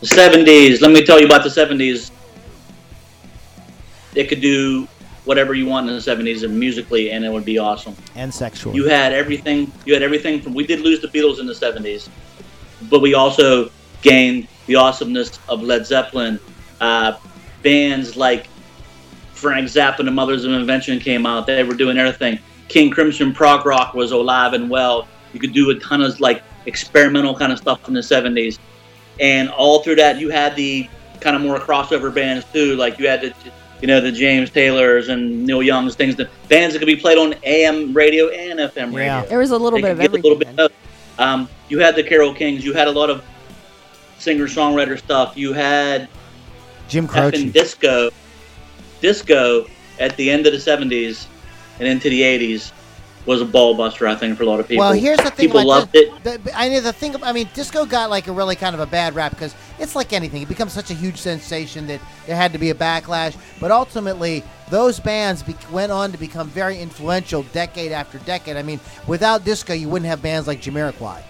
The 0.00 0.06
70s. 0.06 0.80
Let 0.80 0.92
me 0.92 1.04
tell 1.04 1.18
you 1.18 1.26
about 1.26 1.42
the 1.42 1.48
70s. 1.48 2.12
They 4.12 4.24
could 4.24 4.40
do 4.40 4.86
whatever 5.24 5.52
you 5.52 5.66
want 5.66 5.88
in 5.88 5.94
the 5.94 6.00
70s 6.00 6.44
and 6.44 6.58
musically, 6.58 7.10
and 7.10 7.24
it 7.24 7.30
would 7.30 7.44
be 7.44 7.58
awesome. 7.58 7.96
And 8.14 8.32
sexual. 8.32 8.74
You 8.74 8.88
had 8.88 9.12
everything. 9.12 9.72
You 9.84 9.94
had 9.94 10.02
everything 10.04 10.40
from. 10.40 10.54
We 10.54 10.64
did 10.64 10.80
lose 10.80 11.00
the 11.00 11.08
Beatles 11.08 11.40
in 11.40 11.46
the 11.46 11.52
70s, 11.52 12.08
but 12.88 13.00
we 13.00 13.14
also 13.14 13.70
gained 14.02 14.48
the 14.66 14.76
awesomeness 14.76 15.38
of 15.48 15.62
Led 15.62 15.86
Zeppelin. 15.86 16.38
Uh, 16.80 17.18
bands 17.62 18.16
like 18.16 18.48
Frank 19.32 19.68
Zappa 19.68 20.00
and 20.00 20.08
the 20.08 20.12
Mothers 20.12 20.44
of 20.44 20.52
Invention 20.52 20.98
came 21.00 21.26
out. 21.26 21.46
They 21.46 21.62
were 21.64 21.74
doing 21.74 21.98
everything. 21.98 22.38
King 22.68 22.90
Crimson 22.90 23.32
prog 23.32 23.64
rock 23.66 23.94
was 23.94 24.12
alive 24.12 24.52
and 24.52 24.68
well. 24.68 25.08
You 25.32 25.40
could 25.40 25.52
do 25.52 25.70
a 25.70 25.74
ton 25.76 26.02
of 26.02 26.18
like 26.20 26.42
experimental 26.66 27.34
kind 27.36 27.52
of 27.52 27.58
stuff 27.58 27.86
in 27.88 27.94
the 27.94 28.00
70s. 28.00 28.58
And 29.20 29.48
all 29.50 29.82
through 29.82 29.96
that, 29.96 30.18
you 30.18 30.30
had 30.30 30.54
the 30.54 30.88
kind 31.20 31.34
of 31.34 31.42
more 31.42 31.58
crossover 31.58 32.14
bands 32.14 32.44
too. 32.52 32.76
Like 32.76 32.98
you 32.98 33.08
had 33.08 33.22
the 33.22 33.34
you 33.80 33.86
know, 33.86 34.00
the 34.00 34.10
James 34.10 34.50
Taylors 34.50 35.08
and 35.08 35.46
Neil 35.46 35.62
Youngs, 35.62 35.94
things 35.94 36.16
that 36.16 36.28
bands 36.48 36.74
that 36.74 36.80
could 36.80 36.86
be 36.86 36.96
played 36.96 37.16
on 37.16 37.34
AM 37.44 37.94
radio 37.94 38.28
and 38.28 38.58
FM 38.58 38.86
radio. 38.86 38.98
Yeah. 39.04 39.24
There 39.26 39.38
was 39.38 39.52
a 39.52 39.56
little 39.58 39.78
They 39.78 39.82
bit 39.82 39.90
of 39.92 40.00
everything. 40.00 40.20
a 40.20 40.34
little 40.34 40.38
bit 40.38 40.58
of. 40.58 40.72
Um, 41.20 41.48
you 41.68 41.78
had 41.78 41.94
the 41.94 42.02
Carole 42.02 42.34
Kings. 42.34 42.64
You 42.64 42.72
had 42.72 42.88
a 42.88 42.90
lot 42.90 43.08
of 43.08 43.24
singer 44.18 44.46
songwriter 44.46 44.98
stuff. 44.98 45.36
You 45.36 45.52
had 45.52 46.08
Jim 46.88 47.06
Croce. 47.08 47.50
disco, 47.50 48.10
disco 49.00 49.66
at 49.98 50.16
the 50.16 50.30
end 50.30 50.46
of 50.46 50.52
the 50.52 50.58
'70s 50.58 51.26
and 51.78 51.88
into 51.88 52.08
the 52.08 52.22
'80s 52.22 52.72
was 53.26 53.42
a 53.42 53.44
ball 53.44 53.74
buster. 53.74 54.06
I 54.06 54.14
think 54.14 54.36
for 54.38 54.42
a 54.44 54.46
lot 54.46 54.58
of 54.58 54.66
people. 54.68 54.84
Well, 54.84 54.92
here's 54.92 55.18
the 55.18 55.24
thing. 55.24 55.46
People 55.48 55.60
about 55.60 55.68
loved 55.68 55.92
this- 55.92 56.08
it. 56.24 56.44
the- 56.44 56.58
I 56.58 56.68
mean, 56.70 56.82
the 56.82 56.92
thing. 56.92 57.22
I 57.22 57.32
mean, 57.32 57.48
disco 57.54 57.84
got 57.84 58.08
like 58.10 58.26
a 58.26 58.32
really 58.32 58.56
kind 58.56 58.74
of 58.74 58.80
a 58.80 58.86
bad 58.86 59.14
rap 59.14 59.32
because 59.32 59.54
it's 59.78 59.94
like 59.94 60.12
anything. 60.12 60.40
It 60.42 60.48
becomes 60.48 60.72
such 60.72 60.90
a 60.90 60.94
huge 60.94 61.18
sensation 61.18 61.86
that 61.88 62.00
there 62.26 62.36
had 62.36 62.52
to 62.54 62.58
be 62.58 62.70
a 62.70 62.74
backlash. 62.74 63.36
But 63.60 63.70
ultimately, 63.70 64.42
those 64.70 64.98
bands 64.98 65.42
be- 65.42 65.56
went 65.70 65.92
on 65.92 66.10
to 66.12 66.18
become 66.18 66.48
very 66.48 66.80
influential 66.80 67.42
decade 67.52 67.92
after 67.92 68.18
decade. 68.18 68.56
I 68.56 68.62
mean, 68.62 68.80
without 69.06 69.44
disco, 69.44 69.74
you 69.74 69.88
wouldn't 69.90 70.08
have 70.08 70.22
bands 70.22 70.46
like 70.48 70.62
Jamiroquai, 70.62 71.20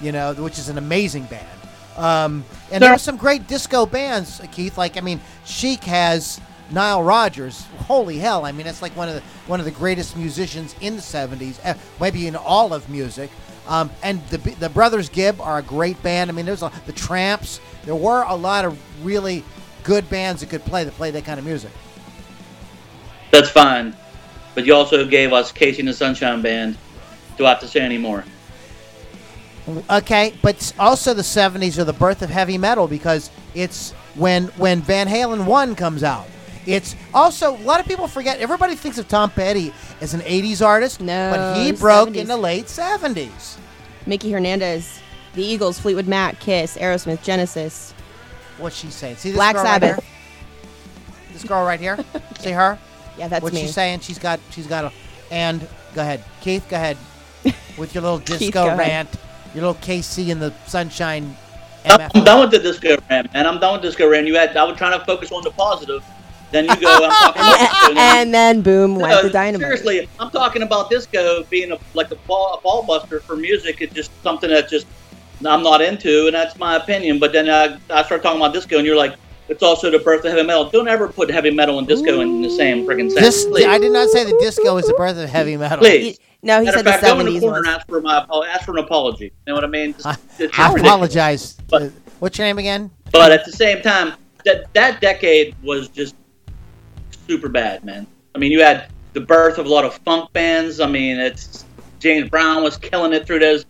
you 0.00 0.12
know, 0.12 0.34
which 0.34 0.58
is 0.58 0.68
an 0.68 0.78
amazing 0.78 1.24
band. 1.24 1.48
Um, 1.96 2.44
and 2.70 2.82
there 2.82 2.88
Sure. 2.88 2.94
are 2.96 2.98
some 2.98 3.16
great 3.16 3.46
disco 3.46 3.84
bands, 3.86 4.40
Keith. 4.52 4.78
Like, 4.78 4.96
I 4.96 5.00
mean, 5.00 5.20
Chic 5.44 5.84
has 5.84 6.40
Nile 6.70 7.02
Rodgers. 7.02 7.66
Holy 7.86 8.18
hell! 8.18 8.44
I 8.46 8.52
mean, 8.52 8.64
that's 8.64 8.80
like 8.82 8.96
one 8.96 9.08
of 9.08 9.14
the 9.14 9.22
one 9.46 9.60
of 9.60 9.66
the 9.66 9.72
greatest 9.72 10.16
musicians 10.16 10.74
in 10.80 10.96
the 10.96 11.02
'70s, 11.02 11.58
uh, 11.64 11.74
maybe 12.00 12.26
in 12.26 12.36
all 12.36 12.72
of 12.72 12.88
music. 12.88 13.30
Um, 13.68 13.90
and 14.02 14.26
the 14.28 14.38
the 14.38 14.68
Brothers 14.70 15.08
Gibb 15.08 15.40
are 15.40 15.58
a 15.58 15.62
great 15.62 16.02
band. 16.02 16.30
I 16.30 16.34
mean, 16.34 16.46
there's 16.46 16.62
a, 16.62 16.72
the 16.86 16.92
Trammps. 16.92 17.60
There 17.84 17.94
were 17.94 18.22
a 18.22 18.34
lot 18.34 18.64
of 18.64 18.78
really 19.04 19.44
good 19.84 20.08
bands 20.08 20.40
that 20.40 20.50
could 20.50 20.64
play 20.64 20.84
that 20.84 20.94
play 20.94 21.10
that 21.10 21.24
kind 21.24 21.38
of 21.38 21.44
music. 21.44 21.70
That's 23.30 23.50
fine, 23.50 23.94
but 24.54 24.66
you 24.66 24.74
also 24.74 25.04
gave 25.06 25.32
us 25.32 25.52
KC 25.52 25.78
and 25.80 25.88
the 25.88 25.92
Sunshine 25.92 26.42
Band. 26.42 26.76
Do 27.38 27.46
I 27.46 27.50
have 27.50 27.60
to 27.60 27.68
say 27.68 27.80
any 27.80 27.98
more? 27.98 28.24
Okay, 29.90 30.34
but 30.42 30.72
also 30.78 31.14
the 31.14 31.22
'70s 31.22 31.78
are 31.78 31.84
the 31.84 31.92
birth 31.92 32.22
of 32.22 32.30
heavy 32.30 32.58
metal 32.58 32.88
because 32.88 33.30
it's 33.54 33.92
when 34.16 34.44
when 34.58 34.80
Van 34.80 35.06
Halen 35.06 35.44
one 35.46 35.74
comes 35.76 36.02
out. 36.02 36.26
It's 36.66 36.94
also 37.14 37.56
a 37.56 37.62
lot 37.62 37.80
of 37.80 37.86
people 37.86 38.06
forget. 38.08 38.40
Everybody 38.40 38.74
thinks 38.74 38.98
of 38.98 39.06
Tom 39.08 39.30
Petty 39.30 39.72
as 40.00 40.14
an 40.14 40.20
'80s 40.22 40.64
artist, 40.64 41.00
No, 41.00 41.30
but 41.34 41.62
he 41.62 41.72
broke 41.72 42.10
70s. 42.10 42.16
in 42.16 42.26
the 42.28 42.36
late 42.36 42.66
'70s. 42.66 43.56
Mickey 44.06 44.32
Hernandez, 44.32 45.00
the 45.34 45.44
Eagles, 45.44 45.78
Fleetwood 45.78 46.08
Mac, 46.08 46.40
Kiss, 46.40 46.76
Aerosmith, 46.76 47.22
Genesis. 47.22 47.94
What's 48.58 48.76
she 48.76 48.90
saying? 48.90 49.16
See 49.16 49.30
this 49.30 49.36
Black 49.38 49.54
girl 49.54 49.64
Sabbath. 49.64 49.90
right 49.92 50.02
here? 50.02 51.32
This 51.32 51.44
girl 51.44 51.64
right 51.64 51.80
here. 51.80 51.98
See 52.40 52.50
her? 52.50 52.78
Yeah, 53.16 53.28
that's 53.28 53.42
What's 53.42 53.54
me. 53.54 53.62
she 53.62 53.68
saying? 53.68 54.00
She's 54.00 54.18
got 54.18 54.40
she's 54.50 54.66
got 54.66 54.86
a 54.86 54.92
and 55.30 55.60
go 55.94 56.02
ahead, 56.02 56.24
Keith. 56.40 56.66
Go 56.68 56.76
ahead 56.76 56.96
with 57.78 57.94
your 57.94 58.02
little 58.02 58.18
Keith, 58.18 58.38
disco 58.40 58.64
go 58.66 58.68
ahead. 58.74 59.08
Rant. 59.52 59.56
Your 59.56 59.72
little 59.72 59.82
KC 59.82 60.28
in 60.28 60.38
the 60.38 60.52
sunshine. 60.66 61.36
I'm 61.84 61.98
MF. 62.00 62.10
I'm 62.14 62.24
done 62.24 62.40
with 62.40 62.50
the 62.50 62.58
disco 62.58 62.96
rant, 63.10 63.32
man. 63.32 63.46
I'm 63.46 63.58
done 63.58 63.74
with 63.74 63.82
disco 63.82 64.08
rant. 64.08 64.26
You 64.26 64.36
had 64.36 64.56
I 64.56 64.64
was 64.64 64.76
trying 64.76 64.98
to 64.98 65.04
focus 65.04 65.32
on 65.32 65.42
the 65.42 65.50
positive. 65.50 66.04
Then 66.52 66.64
you 66.66 66.76
go. 66.76 66.98
I'm 67.02 67.10
talking 67.34 67.40
about 67.42 67.58
disco, 67.58 67.88
and 67.88 67.96
then- 67.96 68.16
and 68.18 68.34
then 68.34 68.60
boom 68.62 68.96
went 68.96 69.14
No, 69.14 69.22
the 69.22 69.30
dynamite. 69.30 69.66
Seriously, 69.66 70.08
I'm 70.20 70.30
talking 70.30 70.62
about 70.62 70.90
disco 70.90 71.44
being 71.44 71.72
a, 71.72 71.78
like 71.94 72.10
a 72.10 72.16
ball, 72.16 72.54
a 72.54 72.60
ball 72.60 72.82
buster 72.84 73.20
for 73.20 73.36
music. 73.36 73.80
It's 73.80 73.94
just 73.94 74.10
something 74.22 74.50
that 74.50 74.68
just 74.68 74.86
I'm 75.46 75.62
not 75.62 75.80
into, 75.80 76.26
and 76.26 76.34
that's 76.34 76.56
my 76.58 76.76
opinion. 76.76 77.18
But 77.18 77.32
then 77.32 77.48
I, 77.48 77.78
I 77.90 78.02
start 78.04 78.22
talking 78.22 78.40
about 78.40 78.52
disco, 78.52 78.76
and 78.76 78.86
you're 78.86 78.96
like, 78.96 79.14
it's 79.52 79.62
also 79.62 79.90
the 79.90 79.98
birth 79.98 80.24
of 80.24 80.32
heavy 80.32 80.42
metal. 80.46 80.64
Don't 80.70 80.88
ever 80.88 81.06
put 81.08 81.30
heavy 81.30 81.50
metal 81.50 81.78
and 81.78 81.86
disco 81.86 82.20
in 82.20 82.40
the 82.42 82.50
same 82.50 82.84
freaking 82.86 83.10
sentence. 83.10 83.44
This. 83.44 83.64
I 83.66 83.78
did 83.78 83.92
not 83.92 84.08
say 84.08 84.24
the 84.24 84.36
disco 84.40 84.76
is 84.78 84.86
the 84.86 84.94
birth 84.94 85.16
of 85.18 85.28
heavy 85.28 85.56
metal. 85.56 85.78
Please. 85.78 86.16
He- 86.16 86.18
no, 86.44 86.58
he 86.58 86.64
Matter 86.64 86.78
said 86.78 86.86
of 86.88 86.92
fact, 86.94 87.02
the 87.02 87.06
go 87.08 87.20
in 87.20 87.26
the 87.26 87.32
seventies 87.32 87.40
corner 87.42 87.58
was. 87.60 87.66
and 87.68 87.76
ask 87.76 87.86
for 87.88 88.00
my 88.00 88.26
ask 88.48 88.64
for 88.64 88.72
an 88.72 88.78
apology. 88.82 89.26
You 89.26 89.30
know 89.46 89.54
what 89.54 89.62
I 89.64 89.68
mean? 89.68 89.90
It's- 89.90 90.04
I, 90.06 90.12
it's 90.12 90.58
I 90.58 90.68
ridiculous. 90.72 90.80
apologize. 90.80 91.56
But- 91.68 91.92
What's 92.18 92.38
your 92.38 92.46
name 92.48 92.58
again? 92.58 92.90
But 93.12 93.30
at 93.32 93.44
the 93.44 93.52
same 93.52 93.80
time, 93.82 94.14
that 94.44 94.72
that 94.74 95.00
decade 95.00 95.54
was 95.62 95.88
just 95.88 96.14
super 97.28 97.48
bad, 97.48 97.84
man. 97.84 98.06
I 98.34 98.38
mean, 98.38 98.50
you 98.52 98.60
had 98.62 98.88
the 99.12 99.20
birth 99.20 99.58
of 99.58 99.66
a 99.66 99.68
lot 99.68 99.84
of 99.84 99.94
funk 99.98 100.32
bands. 100.32 100.80
I 100.80 100.86
mean, 100.86 101.18
it's 101.20 101.64
James 102.00 102.28
Brown 102.30 102.62
was 102.64 102.76
killing 102.76 103.12
it 103.12 103.26
through 103.26 103.40
those. 103.40 103.64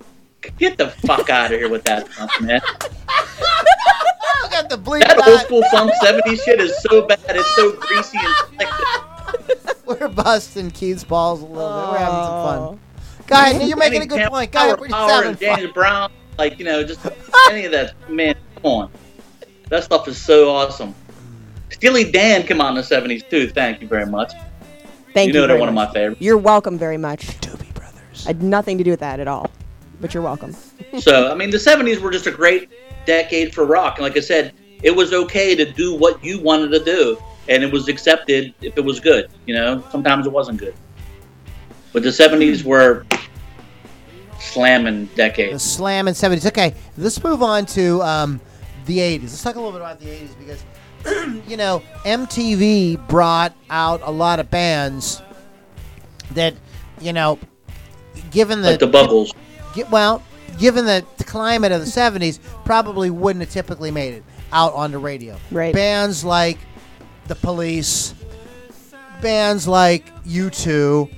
Get 0.59 0.76
the 0.78 0.89
fuck 0.91 1.28
out 1.30 1.53
of 1.53 1.59
here 1.59 1.68
with 1.68 1.85
that 1.85 2.11
stuff, 2.12 2.30
man. 2.41 2.61
I 4.45 4.49
got 4.51 4.68
the 4.70 4.76
bleep 4.76 5.01
That 5.01 5.26
old 5.26 5.40
school 5.40 5.62
funk 5.70 5.93
'70s 6.03 6.43
shit 6.45 6.61
is 6.61 6.76
so 6.82 7.03
bad. 7.07 7.20
It's 7.28 7.55
so 7.57 7.72
greasy 7.72 8.18
and 8.18 8.34
slick. 8.57 9.76
We're 10.01 10.09
busting 10.09 10.70
Keith's 10.70 11.05
balls 11.05 11.40
a 11.43 11.47
little 11.47 11.68
bit. 11.82 11.90
We're 11.93 11.99
having 11.99 12.14
some 12.14 12.68
fun. 12.68 12.80
Go 13.26 13.34
ahead. 13.36 13.68
You're 13.68 13.76
making 13.76 14.03
a 14.03 14.07
good 14.07 14.18
Power- 14.20 14.30
point. 14.30 14.53
Go 14.53 14.59
ahead. 14.59 14.78
Power, 14.78 14.80
We're 14.80 14.88
just 14.88 15.11
having 15.11 15.28
and 15.30 15.38
James 15.38 15.61
fun. 15.62 15.72
Brown, 15.72 16.12
like 16.38 16.59
you 16.59 16.64
know, 16.64 16.82
just 16.84 17.01
any 17.51 17.64
of 17.64 17.72
that. 17.72 17.95
Man, 18.11 18.34
come 18.57 18.64
on. 18.66 18.90
That 19.68 19.84
stuff 19.84 20.07
is 20.09 20.20
so 20.20 20.51
awesome. 20.51 20.95
Steely 21.70 22.11
Dan 22.11 22.43
came 22.47 22.61
out 22.61 22.70
in 22.70 22.74
the 22.76 22.82
'70s 22.82 23.28
too. 23.28 23.49
Thank 23.49 23.80
you 23.80 23.88
very 23.88 24.07
much. 24.07 24.32
Thank 25.14 25.28
you 25.28 25.34
you. 25.34 25.40
know 25.40 25.47
they're 25.47 25.59
one 25.59 25.68
of 25.68 25.74
my 25.74 25.90
favorites. 25.93 26.20
You're 26.20 26.38
welcome 26.38 26.78
very 26.78 26.99
much. 26.99 27.26
Doobie 27.40 27.72
Brothers. 27.74 28.24
I 28.26 28.30
had 28.30 28.43
nothing 28.43 28.78
to 28.78 28.84
do 28.84 28.90
with 28.90 29.01
that 29.01 29.20
at 29.20 29.28
all, 29.28 29.51
but 30.01 30.14
you're 30.14 30.22
welcome. 30.22 30.55
So, 31.01 31.30
I 31.30 31.34
mean, 31.34 31.51
the 31.51 31.57
70s 31.59 31.99
were 32.01 32.11
just 32.11 32.26
a 32.26 32.30
great 32.30 32.70
decade 33.07 33.55
for 33.55 33.65
rock. 33.65 33.97
And 33.99 34.05
like 34.05 34.17
I 34.17 34.21
said, 34.21 34.53
it 34.83 34.91
was 34.95 35.13
okay 35.13 35.55
to 35.55 35.71
do 35.71 35.95
what 35.95 36.23
you 36.25 36.41
wanted 36.41 36.71
to 36.71 36.85
do, 36.85 37.17
and 37.49 37.63
it 37.63 37.73
was 37.73 37.89
accepted 37.89 38.53
if 38.61 38.77
it 38.77 38.85
was 38.85 39.01
good. 39.01 39.31
You 39.47 39.55
know, 39.55 39.83
sometimes 39.91 40.27
it 40.27 40.33
wasn't 40.33 40.59
good. 40.59 40.75
But 41.93 42.03
the 42.03 42.09
70s 42.09 42.65
were 42.65 43.05
slamming 44.41 45.07
decades. 45.15 45.63
slam 45.63 46.09
in 46.09 46.15
70s. 46.15 46.47
Okay, 46.47 46.75
let's 46.97 47.23
move 47.23 47.43
on 47.43 47.67
to 47.67 48.03
um, 48.03 48.41
the 48.87 48.99
80s. 48.99 49.23
Let's 49.23 49.43
talk 49.43 49.57
a 49.57 49.61
little 49.61 49.73
bit 49.73 49.81
about 49.83 50.01
the 50.01 50.07
80s 50.07 50.39
because, 50.39 51.43
you 51.49 51.57
know, 51.57 51.83
MTV 52.05 53.07
brought 53.09 53.55
out 53.71 54.01
a 54.03 54.11
lot 54.11 54.41
of 54.41 54.51
bands 54.51 55.23
that, 56.33 56.55
you 57.01 57.13
know, 57.13 57.39
given 58.31 58.63
the, 58.63 58.71
Like 58.73 58.81
the 58.81 58.87
Buggles. 58.87 59.33
gi- 59.75 59.85
well, 59.85 60.23
given 60.59 60.85
the, 60.85 61.05
climate 61.27 61.73
of 61.73 61.81
the 61.81 61.87
70s, 61.87 62.39
probably 62.65 63.09
wouldn't 63.09 63.43
have 63.43 63.53
typically 63.53 63.91
made 63.91 64.15
it 64.15 64.25
out 64.53 64.75
on 64.75 64.93
the 64.93 64.99
radio. 64.99 65.39
Right. 65.51 65.75
Bands 65.75 66.25
like 66.25 66.59
The 67.27 67.35
Police, 67.35 68.15
bands 69.23 69.67
like 69.67 70.13
U2, 70.25 71.11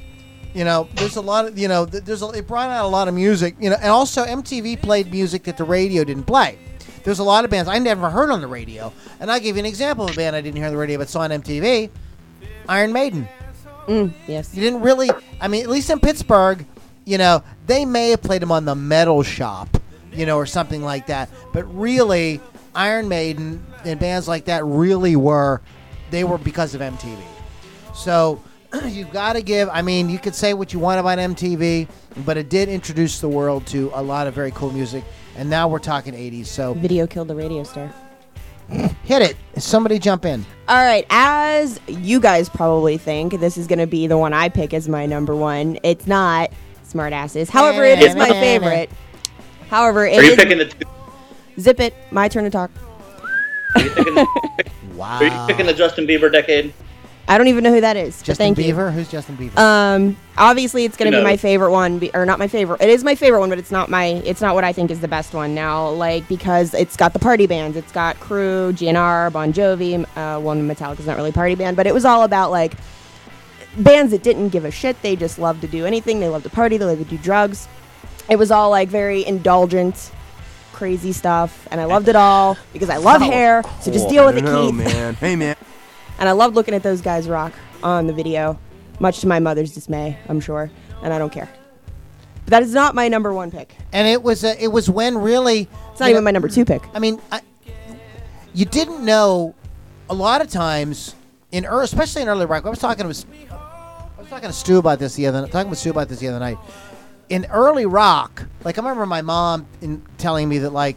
you 0.55 0.65
know, 0.65 0.89
there's 0.95 1.17
a 1.17 1.21
lot 1.21 1.47
of, 1.47 1.59
you 1.59 1.67
know, 1.67 1.85
there's 1.85 2.23
a, 2.23 2.29
it 2.31 2.47
brought 2.47 2.71
out 2.71 2.85
a 2.85 2.89
lot 2.89 3.09
of 3.09 3.15
music, 3.15 3.57
you 3.59 3.71
know, 3.71 3.77
and 3.77 3.91
also 3.91 4.25
MTV 4.25 4.81
played 4.81 5.11
music 5.11 5.43
that 5.45 5.57
the 5.57 5.65
radio 5.65 6.05
didn't 6.05 6.25
play. 6.25 6.59
There's 7.03 7.19
a 7.19 7.25
lot 7.25 7.45
of 7.45 7.51
bands 7.51 7.69
I 7.69 7.79
never 7.79 8.09
heard 8.09 8.31
on 8.31 8.41
the 8.41 8.47
radio, 8.47 8.93
and 9.21 9.31
I'll 9.31 9.41
give 9.41 9.57
you 9.57 9.61
an 9.61 9.67
example 9.67 10.07
of 10.07 10.13
a 10.13 10.17
band 10.17 10.37
I 10.37 10.41
didn't 10.41 10.57
hear 10.57 10.67
on 10.67 10.73
the 10.73 10.79
radio 10.79 10.99
but 10.99 11.09
saw 11.09 11.21
on 11.21 11.31
MTV, 11.31 11.91
Iron 12.69 12.93
Maiden. 12.93 13.29
Mm, 13.89 14.13
yes. 14.27 14.55
You 14.55 14.63
didn't 14.63 14.81
really. 14.81 15.11
I 15.41 15.49
mean, 15.49 15.63
at 15.63 15.69
least 15.69 15.91
in 15.91 16.01
Pittsburgh, 16.01 16.65
you 17.05 17.19
know, 17.19 17.43
they 17.67 17.85
may 17.85 18.11
have 18.11 18.23
played 18.23 18.43
them 18.43 18.53
on 18.53 18.65
the 18.65 18.75
Metal 18.75 19.23
Shop, 19.23 19.69
you 20.13 20.27
know, 20.27 20.37
or 20.37 20.47
something 20.47 20.83
like 20.83 21.07
that. 21.07 21.29
But 21.53 21.65
really, 21.75 22.41
Iron 22.75 23.09
Maiden 23.09 23.65
and 23.85 24.01
bands 24.01 24.27
like 24.27 24.47
that 24.47 24.65
really 24.65 25.17
were, 25.17 25.61
they 26.11 26.25
were 26.25 26.39
because 26.39 26.75
of 26.75 26.81
MTV. 26.81 27.19
So 27.95 28.43
you've 28.87 29.13
got 29.13 29.35
to 29.35 29.43
give. 29.43 29.69
I 29.69 29.83
mean, 29.83 30.09
you 30.09 30.19
could 30.19 30.35
say 30.35 30.55
what 30.55 30.73
you 30.73 30.79
want 30.79 31.01
about 31.01 31.19
MTV, 31.19 31.89
but 32.25 32.37
it 32.37 32.49
did 32.49 32.69
introduce 32.69 33.21
the 33.21 33.29
world 33.29 33.67
to 33.69 33.91
a 33.95 34.03
lot 34.03 34.27
of 34.27 34.35
very 34.35 34.51
cool 34.53 34.71
music. 34.71 35.05
And 35.37 35.51
now 35.51 35.69
we're 35.69 35.79
talking 35.79 36.15
80s. 36.15 36.47
So 36.47 36.75
Video 36.75 37.07
killed 37.07 37.29
the 37.29 37.35
radio 37.35 37.65
star. 37.65 37.93
hit 39.05 39.23
it. 39.23 39.37
Somebody 39.59 39.99
jump 39.99 40.25
in. 40.25 40.45
All 40.69 40.83
right, 40.83 41.05
as 41.11 41.79
you 41.87 42.19
guys 42.21 42.49
probably 42.49 42.97
think, 42.97 43.39
this 43.39 43.59
is 43.59 43.67
going 43.67 43.79
to 43.79 43.87
be 43.87 44.07
the 44.07 44.17
one 44.17 44.33
I 44.33 44.49
pick 44.49 44.73
as 44.73 44.89
my 44.89 45.05
number 45.07 45.35
one. 45.35 45.79
It's 45.83 46.07
not 46.07 46.51
Smartasses. 47.05 47.51
However, 47.51 47.83
it 47.85 48.01
is 48.01 48.15
my 48.15 48.29
favorite. 48.29 48.91
However, 49.69 50.07
it 50.07 50.19
Are 50.19 50.23
you 50.23 50.31
is- 50.33 50.37
picking 50.37 50.59
the 50.59 50.67
two? 50.67 50.87
Zip 51.59 51.81
it. 51.81 51.95
My 52.11 52.29
turn 52.29 52.45
to 52.45 52.51
talk. 52.51 52.71
Are 53.77 53.83
you 53.83 53.91
picking 53.91 54.15
the, 54.15 54.27
Wow. 54.95 55.19
are 55.19 55.25
you 55.25 55.47
picking 55.49 55.67
the 55.67 55.75
Justin 55.75 56.07
Bieber 56.07 56.31
decade? 56.31 56.73
I 57.27 57.39
don't 57.39 57.49
even 57.49 57.65
know 57.65 57.73
who 57.73 57.81
that 57.81 57.97
is. 57.97 58.19
but 58.19 58.27
Justin 58.27 58.55
thank 58.55 58.59
you. 58.67 58.75
Bieber? 58.75 58.93
Who's 58.93 59.11
Justin 59.11 59.37
Bieber? 59.37 59.57
Um, 59.57 60.17
obviously, 60.37 60.85
it's 60.85 60.97
gonna 60.97 61.11
Who 61.11 61.19
be 61.19 61.23
my 61.25 61.37
favorite 61.39 61.71
one, 61.73 61.99
be, 61.99 62.11
or 62.13 62.27
not 62.27 62.39
my 62.39 62.49
favorite. 62.49 62.81
It 62.83 62.91
is 62.91 63.03
my 63.03 63.15
favorite 63.15 63.41
one, 63.41 63.49
but 63.49 63.59
it's 63.59 63.71
not 63.71 63.89
my. 63.89 64.05
It's 64.27 64.41
not 64.43 64.55
what 64.55 64.63
I 64.63 64.73
think 64.75 64.91
is 64.91 65.01
the 65.01 65.09
best 65.09 65.33
one 65.33 65.55
now. 65.55 65.89
Like 65.91 66.29
because 66.29 66.75
it's 66.75 66.97
got 66.97 67.13
the 67.15 67.19
party 67.19 67.47
bands. 67.47 67.77
It's 67.79 67.93
got 67.93 68.17
Crüe, 68.21 68.73
GNR, 68.75 69.33
Bon 69.33 69.53
Jovi. 69.55 70.05
Uh, 70.17 70.39
one 70.41 70.69
Metallica's 70.69 71.07
not 71.07 71.17
really 71.17 71.31
a 71.31 71.33
party 71.33 71.55
band, 71.55 71.77
but 71.79 71.87
it 71.87 71.95
was 71.95 72.05
all 72.05 72.25
about 72.25 72.51
like 72.51 72.75
bands 73.79 74.13
that 74.13 74.23
didn't 74.23 74.51
give 74.51 74.65
a 74.65 74.71
shit. 74.71 75.01
They 75.03 75.17
just 75.17 75.39
loved 75.39 75.61
to 75.63 75.69
do 75.69 75.85
anything. 75.87 76.21
They 76.21 76.29
loved 76.29 76.45
to 76.45 76.51
party. 76.51 76.77
They 76.77 76.85
loved 76.85 77.03
to 77.03 77.09
do 77.09 77.19
drugs. 77.19 77.69
It 78.29 78.37
was 78.37 78.51
all 78.51 78.71
like 78.71 78.89
very 78.89 79.25
indulgent, 79.25 80.11
crazy 80.73 81.13
stuff, 81.13 81.69
and 81.71 81.81
I 81.81 81.85
loved 81.85 82.09
it 82.09 82.17
all 82.17 82.57
because 82.73 82.89
I 82.89 82.97
love 82.97 83.21
hair. 83.21 83.63
So 83.81 83.93
just 83.93 84.09
deal 84.09 84.25
with 84.27 84.39
it, 84.39 84.45
no, 84.45 84.67
Keith. 84.67 84.75
man. 84.77 85.15
Hey, 85.21 85.37
man. 85.37 85.57
And 86.19 86.29
I 86.29 86.33
loved 86.33 86.55
looking 86.55 86.75
at 86.75 86.83
those 86.83 87.01
guys 87.01 87.29
rock 87.29 87.53
on 87.83 88.07
the 88.07 88.13
video, 88.13 88.59
much 89.01 89.21
to 89.21 89.27
my 89.27 89.41
mother's 89.41 89.73
dismay, 89.75 90.17
I'm 90.29 90.41
sure. 90.41 90.71
And 91.03 91.13
I 91.13 91.19
don't 91.19 91.33
care. 91.33 91.49
But 92.45 92.51
that 92.51 92.63
is 92.63 92.73
not 92.73 92.95
my 92.95 93.09
number 93.09 93.33
one 93.33 93.51
pick. 93.51 93.75
And 93.93 94.07
it 94.07 94.23
was 94.23 94.45
uh, 94.45 94.55
it 94.59 94.69
was 94.69 94.89
when 94.89 95.19
really 95.19 95.69
It's 95.91 96.01
not 96.01 96.11
even 96.11 96.25
my 96.25 96.31
number 96.31 96.49
two 96.49 96.65
pick. 96.65 96.83
I 96.95 96.99
mean, 96.99 97.21
I, 97.33 97.41
you 98.55 98.65
didn't 98.65 99.05
know 99.05 99.55
a 100.09 100.15
lot 100.15 100.41
of 100.41 100.51
times 100.51 101.15
in 101.53 101.65
ear 101.65 101.81
especially 101.83 102.23
in 102.23 102.29
early 102.29 102.47
rock. 102.47 102.67
I 102.67 102.71
was 102.71 102.79
talking 102.79 103.11
to 103.11 103.27
I 103.51 103.54
was 104.25 104.31
talking 104.31 104.49
to 104.49 104.55
Stu 104.55 104.79
about 104.79 104.99
this 104.99 105.15
the 105.15 105.27
other 105.27 105.47
talking 105.47 105.71
with 105.71 105.79
Stu 105.79 105.91
about 105.91 106.09
this 106.09 106.19
the 106.19 106.29
other 106.29 106.39
night. 106.39 106.59
In 107.29 107.47
early 107.51 107.87
rock, 107.87 108.45
like 108.65 108.79
I 108.79 108.83
remember 108.83 109.07
my 109.07 109.23
mom 109.23 109.67
in 109.81 110.03
telling 110.19 110.49
me 110.49 110.59
that 110.59 110.71
like 110.71 110.97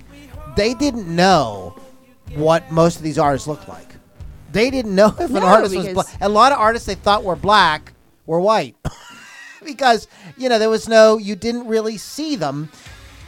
they 0.56 0.74
didn't 0.74 1.14
know 1.14 1.76
what 2.36 2.72
most 2.72 2.98
of 2.98 3.04
these 3.04 3.18
artists 3.18 3.48
looked 3.48 3.68
like. 3.68 3.96
They 4.52 4.70
didn't 4.70 4.96
know 4.96 5.08
if 5.20 5.30
an 5.30 5.34
No, 5.34 5.46
artist 5.46 5.76
was 5.76 5.90
black. 5.90 6.08
A 6.22 6.30
lot 6.30 6.52
of 6.52 6.60
artists 6.60 6.86
they 6.88 6.96
thought 6.96 7.24
were 7.24 7.36
black 7.36 7.94
were 8.26 8.40
white. 8.40 8.76
because 9.66 10.08
you 10.38 10.48
know 10.48 10.58
there 10.60 10.70
was 10.70 10.88
no 10.88 11.18
you 11.18 11.36
didn't 11.36 11.68
really 11.68 11.98
see 11.98 12.36
them 12.36 12.70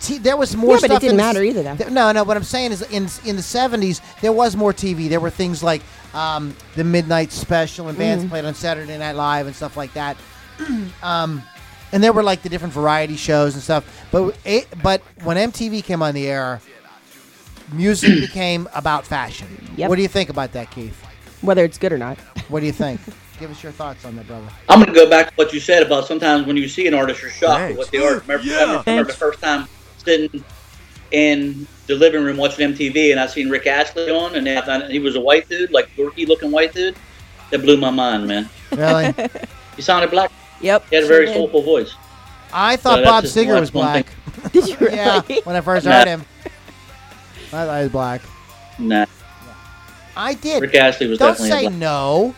T- 0.01 0.17
there 0.17 0.37
was 0.37 0.55
more 0.55 0.75
Yeah, 0.75 0.81
but 0.81 0.83
it 0.83 0.87
stuff 0.91 1.01
didn't 1.01 1.11
in 1.11 1.17
the- 1.17 1.23
matter 1.23 1.43
either, 1.43 1.63
though. 1.63 1.75
th- 1.75 1.89
no 1.89 2.11
no 2.13 2.23
what 2.23 2.37
i'm 2.37 2.43
saying 2.43 2.71
is 2.71 2.81
in 2.83 3.03
in 3.25 3.35
the 3.35 3.41
70s 3.41 3.99
there 4.21 4.31
was 4.31 4.55
more 4.55 4.71
tv 4.73 5.09
there 5.09 5.19
were 5.19 5.29
things 5.29 5.61
like 5.61 5.81
um, 6.13 6.55
the 6.75 6.83
midnight 6.83 7.31
special 7.31 7.87
and 7.89 7.97
bands 7.97 8.23
Mm-hmm. 8.23 8.31
played 8.31 8.45
on 8.45 8.53
saturday 8.55 8.97
night 8.97 9.15
live 9.15 9.45
and 9.47 9.55
stuff 9.55 9.75
like 9.77 9.93
that 9.93 10.15
um, 11.03 11.43
and 11.91 12.03
there 12.03 12.13
were 12.13 12.23
like 12.23 12.41
the 12.43 12.49
different 12.49 12.73
variety 12.73 13.15
shows 13.17 13.53
and 13.55 13.61
stuff 13.63 13.83
but 14.11 14.37
it, 14.45 14.67
but 14.81 15.01
when 15.23 15.35
mtv 15.51 15.83
came 15.83 16.01
on 16.01 16.13
the 16.13 16.27
air 16.27 16.61
music 17.73 18.19
became 18.21 18.67
about 18.73 19.05
fashion 19.05 19.47
Yep. 19.75 19.89
what 19.89 19.95
do 19.97 20.01
you 20.01 20.07
think 20.07 20.29
about 20.29 20.53
that 20.53 20.71
keith 20.71 20.99
Whether 21.41 21.63
it's 21.65 21.77
good 21.77 21.91
or 21.93 21.97
not. 21.97 22.17
what 22.47 22.61
do 22.61 22.65
you 22.65 22.71
think 22.71 22.99
give 23.39 23.51
us 23.51 23.61
your 23.63 23.71
thoughts 23.71 24.03
on 24.05 24.15
that 24.15 24.27
brother 24.27 24.47
I'm 24.69 24.79
going 24.81 24.93
to 24.93 24.99
go 24.99 25.09
back 25.09 25.27
to 25.29 25.33
what 25.35 25.53
you 25.53 25.59
said 25.59 25.83
about 25.83 26.07
sometimes 26.07 26.45
when 26.47 26.57
you 26.57 26.67
see 26.67 26.87
an 26.87 26.93
artist, 26.93 27.21
you're 27.21 27.31
shocked 27.31 27.61
at 27.71 27.77
what 27.77 27.89
they 27.91 27.97
are. 27.99 28.19
Remember, 28.19 28.43
I 28.43 28.81
remember 28.87 29.11
the 29.11 29.17
first 29.17 29.39
time 29.41 29.67
sitting 30.09 30.43
in 31.11 31.67
the 31.87 31.95
living 31.95 32.23
room 32.23 32.37
watching 32.37 32.73
MTV 32.73 33.11
and 33.11 33.19
I 33.19 33.27
seen 33.27 33.49
Rick 33.49 33.67
Astley 33.67 34.09
on, 34.11 34.35
and 34.35 34.47
I 34.47 34.87
he 34.89 34.99
was 34.99 35.15
a 35.15 35.21
white 35.21 35.47
dude, 35.49 35.71
like 35.71 35.89
dorky 35.95 36.27
looking 36.27 36.51
white 36.51 36.73
dude. 36.73 36.95
That 37.51 37.59
blew 37.63 37.77
my 37.77 37.89
mind, 37.89 38.27
man. 38.27 38.47
really 38.71 39.13
He 39.75 39.81
sounded 39.81 40.11
black. 40.11 40.31
Yep. 40.61 40.85
He 40.89 40.95
had 40.95 41.05
a 41.05 41.07
very 41.07 41.25
did. 41.27 41.35
soulful 41.35 41.61
voice. 41.63 41.93
i 42.53 42.75
thought 42.75 42.97
that's 42.97 43.09
bob 43.09 43.23
just 43.23 43.35
Seger 43.37 43.59
was 43.59 43.71
black. 43.71 44.07
Did 44.51 44.67
you 44.67 44.75
really? 44.77 44.95
yeah 44.95 45.21
when 45.45 45.55
i 45.55 45.61
first 45.61 45.85
Nah. 45.85 45.91
heard 45.99 46.07
him 46.07 46.25
i 47.47 47.65
thought 47.65 47.77
he 47.77 47.83
was 47.83 47.91
black 47.91 48.21
Nah, 48.79 49.05
i 50.17 50.33
did 50.35 50.61
Rick 50.61 50.75
Astley 50.75 51.07
was 51.07 51.17
definitely 51.17 51.17
Don't 51.17 51.35
definitely 51.39 51.49
say 51.49 51.65
a 51.65 51.69
black. 51.69 51.79
no. 51.79 52.35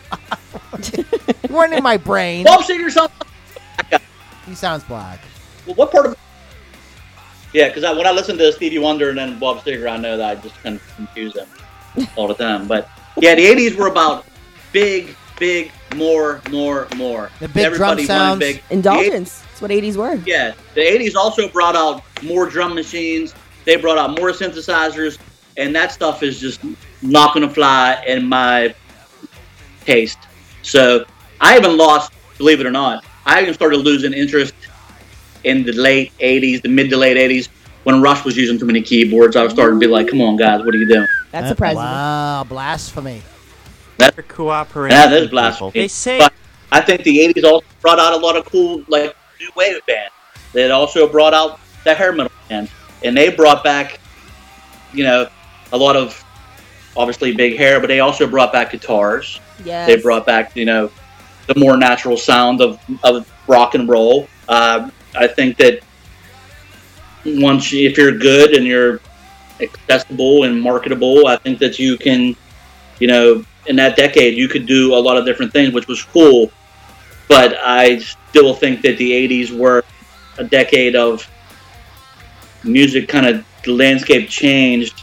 you 1.48 1.54
weren't 1.54 1.72
in 1.74 1.82
my 1.82 1.96
brain. 1.96 2.44
Bob 2.44 2.60
Seger 2.62 2.90
sounds. 2.90 3.10
Black. 3.90 4.02
He 4.46 4.54
sounds 4.54 4.84
black. 4.84 5.20
Well, 5.66 5.74
what 5.76 5.90
part 5.92 6.06
of? 6.06 6.16
Yeah, 7.52 7.68
because 7.68 7.84
I, 7.84 7.92
when 7.92 8.06
I 8.06 8.12
listen 8.12 8.38
to 8.38 8.52
Stevie 8.52 8.78
Wonder 8.78 9.10
and 9.10 9.18
then 9.18 9.38
Bob 9.38 9.58
Seger, 9.62 9.90
I 9.90 9.96
know 9.98 10.16
that 10.16 10.38
I 10.38 10.40
just 10.40 10.54
kind 10.62 10.76
of 10.76 10.96
confuse 10.96 11.34
them 11.34 11.48
all 12.16 12.26
the 12.26 12.34
time. 12.34 12.66
But 12.66 12.88
yeah, 13.18 13.34
the 13.34 13.44
'80s 13.44 13.76
were 13.76 13.88
about 13.88 14.26
big, 14.72 15.14
big, 15.38 15.70
more, 15.94 16.40
more, 16.50 16.88
more. 16.96 17.30
The 17.40 17.48
big 17.48 17.54
drum 17.54 17.66
Everybody 17.66 18.02
wanted 18.02 18.06
sounds. 18.06 18.38
Big. 18.38 18.56
The 18.56 18.62
80s 18.62 18.70
Indulgence. 18.70 19.40
That's 19.40 19.62
what 19.62 19.70
80s 19.70 19.96
were. 19.96 20.14
Yeah, 20.26 20.54
the 20.74 20.80
'80s 20.80 21.14
also 21.14 21.48
brought 21.48 21.76
out 21.76 22.02
more 22.22 22.48
drum 22.48 22.74
machines. 22.74 23.34
They 23.64 23.76
brought 23.76 23.98
out 23.98 24.18
more 24.18 24.30
synthesizers, 24.30 25.18
and 25.56 25.74
that 25.76 25.92
stuff 25.92 26.22
is 26.22 26.40
just 26.40 26.60
not 27.02 27.34
going 27.34 27.46
to 27.46 27.54
fly 27.54 28.02
in 28.06 28.26
my 28.26 28.74
taste. 29.84 30.18
So 30.62 31.04
I 31.40 31.58
even 31.58 31.76
lost, 31.76 32.12
believe 32.38 32.60
it 32.60 32.66
or 32.66 32.70
not, 32.70 33.04
I 33.26 33.42
even 33.42 33.52
started 33.54 33.78
losing 33.78 34.12
interest 34.12 34.54
in 35.44 35.64
the 35.64 35.72
late 35.72 36.12
'80s, 36.18 36.62
the 36.62 36.68
mid 36.68 36.90
to 36.90 36.96
late 36.96 37.16
'80s, 37.16 37.48
when 37.84 38.00
Rush 38.00 38.24
was 38.24 38.36
using 38.36 38.58
too 38.58 38.66
many 38.66 38.82
keyboards. 38.82 39.36
I 39.36 39.42
was 39.42 39.52
starting 39.52 39.80
to 39.80 39.86
be 39.86 39.90
like, 39.90 40.08
"Come 40.08 40.20
on, 40.20 40.36
guys, 40.36 40.64
what 40.64 40.74
are 40.74 40.78
you 40.78 40.88
doing?" 40.88 41.06
That's 41.30 41.48
surprises 41.48 41.78
me. 41.78 41.84
Wow, 41.84 42.44
blasphemy. 42.48 43.22
That 43.98 44.28
cooperating. 44.28 44.96
that 44.96 45.12
is 45.12 45.30
blasphemy. 45.30 45.70
They 45.72 45.88
say 45.88 46.18
But 46.18 46.32
I 46.70 46.80
think 46.80 47.04
the 47.04 47.18
'80s 47.18 47.44
also 47.44 47.66
brought 47.80 47.98
out 47.98 48.12
a 48.12 48.16
lot 48.16 48.36
of 48.36 48.44
cool, 48.46 48.84
like 48.88 49.14
new 49.40 49.48
wave 49.56 49.84
bands. 49.86 50.12
That 50.52 50.70
also 50.70 51.08
brought 51.08 51.34
out 51.34 51.60
the 51.84 51.94
hair 51.94 52.12
metal 52.12 52.32
bands, 52.48 52.70
and 53.02 53.16
they 53.16 53.30
brought 53.30 53.64
back, 53.64 54.00
you 54.92 55.04
know, 55.04 55.28
a 55.72 55.76
lot 55.76 55.96
of 55.96 56.22
obviously 56.96 57.34
big 57.34 57.56
hair, 57.56 57.80
but 57.80 57.86
they 57.86 58.00
also 58.00 58.26
brought 58.26 58.52
back 58.52 58.72
guitars. 58.72 59.40
Yes. 59.64 59.86
They 59.86 60.00
brought 60.00 60.26
back, 60.26 60.54
you 60.56 60.64
know, 60.64 60.90
the 61.46 61.58
more 61.58 61.76
natural 61.76 62.16
sound 62.16 62.60
of, 62.60 62.78
of 63.02 63.30
rock 63.46 63.74
and 63.74 63.88
roll. 63.88 64.28
Uh, 64.48 64.90
I 65.14 65.26
think 65.26 65.56
that 65.58 65.80
once 67.24 67.72
you, 67.72 67.88
if 67.88 67.96
you're 67.96 68.12
good 68.12 68.54
and 68.54 68.66
you're 68.66 69.00
accessible 69.60 70.44
and 70.44 70.60
marketable, 70.60 71.26
I 71.26 71.36
think 71.36 71.58
that 71.60 71.78
you 71.78 71.96
can, 71.96 72.34
you 72.98 73.06
know, 73.08 73.44
in 73.66 73.76
that 73.76 73.96
decade 73.96 74.36
you 74.36 74.48
could 74.48 74.66
do 74.66 74.94
a 74.94 74.98
lot 74.98 75.16
of 75.16 75.24
different 75.24 75.52
things, 75.52 75.72
which 75.72 75.86
was 75.86 76.02
cool. 76.02 76.50
But 77.28 77.56
I 77.62 77.98
still 77.98 78.54
think 78.54 78.82
that 78.82 78.98
the 78.98 79.12
'80s 79.12 79.56
were 79.56 79.84
a 80.38 80.44
decade 80.44 80.96
of 80.96 81.28
music. 82.64 83.08
Kind 83.08 83.26
of 83.26 83.44
the 83.64 83.72
landscape 83.72 84.28
changed 84.28 85.02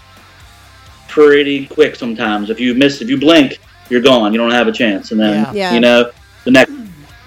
pretty 1.07 1.68
quick. 1.68 1.95
Sometimes, 1.95 2.49
if 2.49 2.60
you 2.60 2.76
miss, 2.76 3.01
if 3.01 3.10
you 3.10 3.18
blink, 3.18 3.60
you're 3.89 4.01
gone. 4.01 4.34
You 4.34 4.39
don't 4.39 4.51
have 4.51 4.68
a 4.68 4.72
chance. 4.72 5.12
And 5.12 5.20
then, 5.20 5.34
Yeah. 5.34 5.51
Yeah. 5.53 5.74
you 5.74 5.80
know, 5.80 6.12
the 6.43 6.51
next 6.51 6.74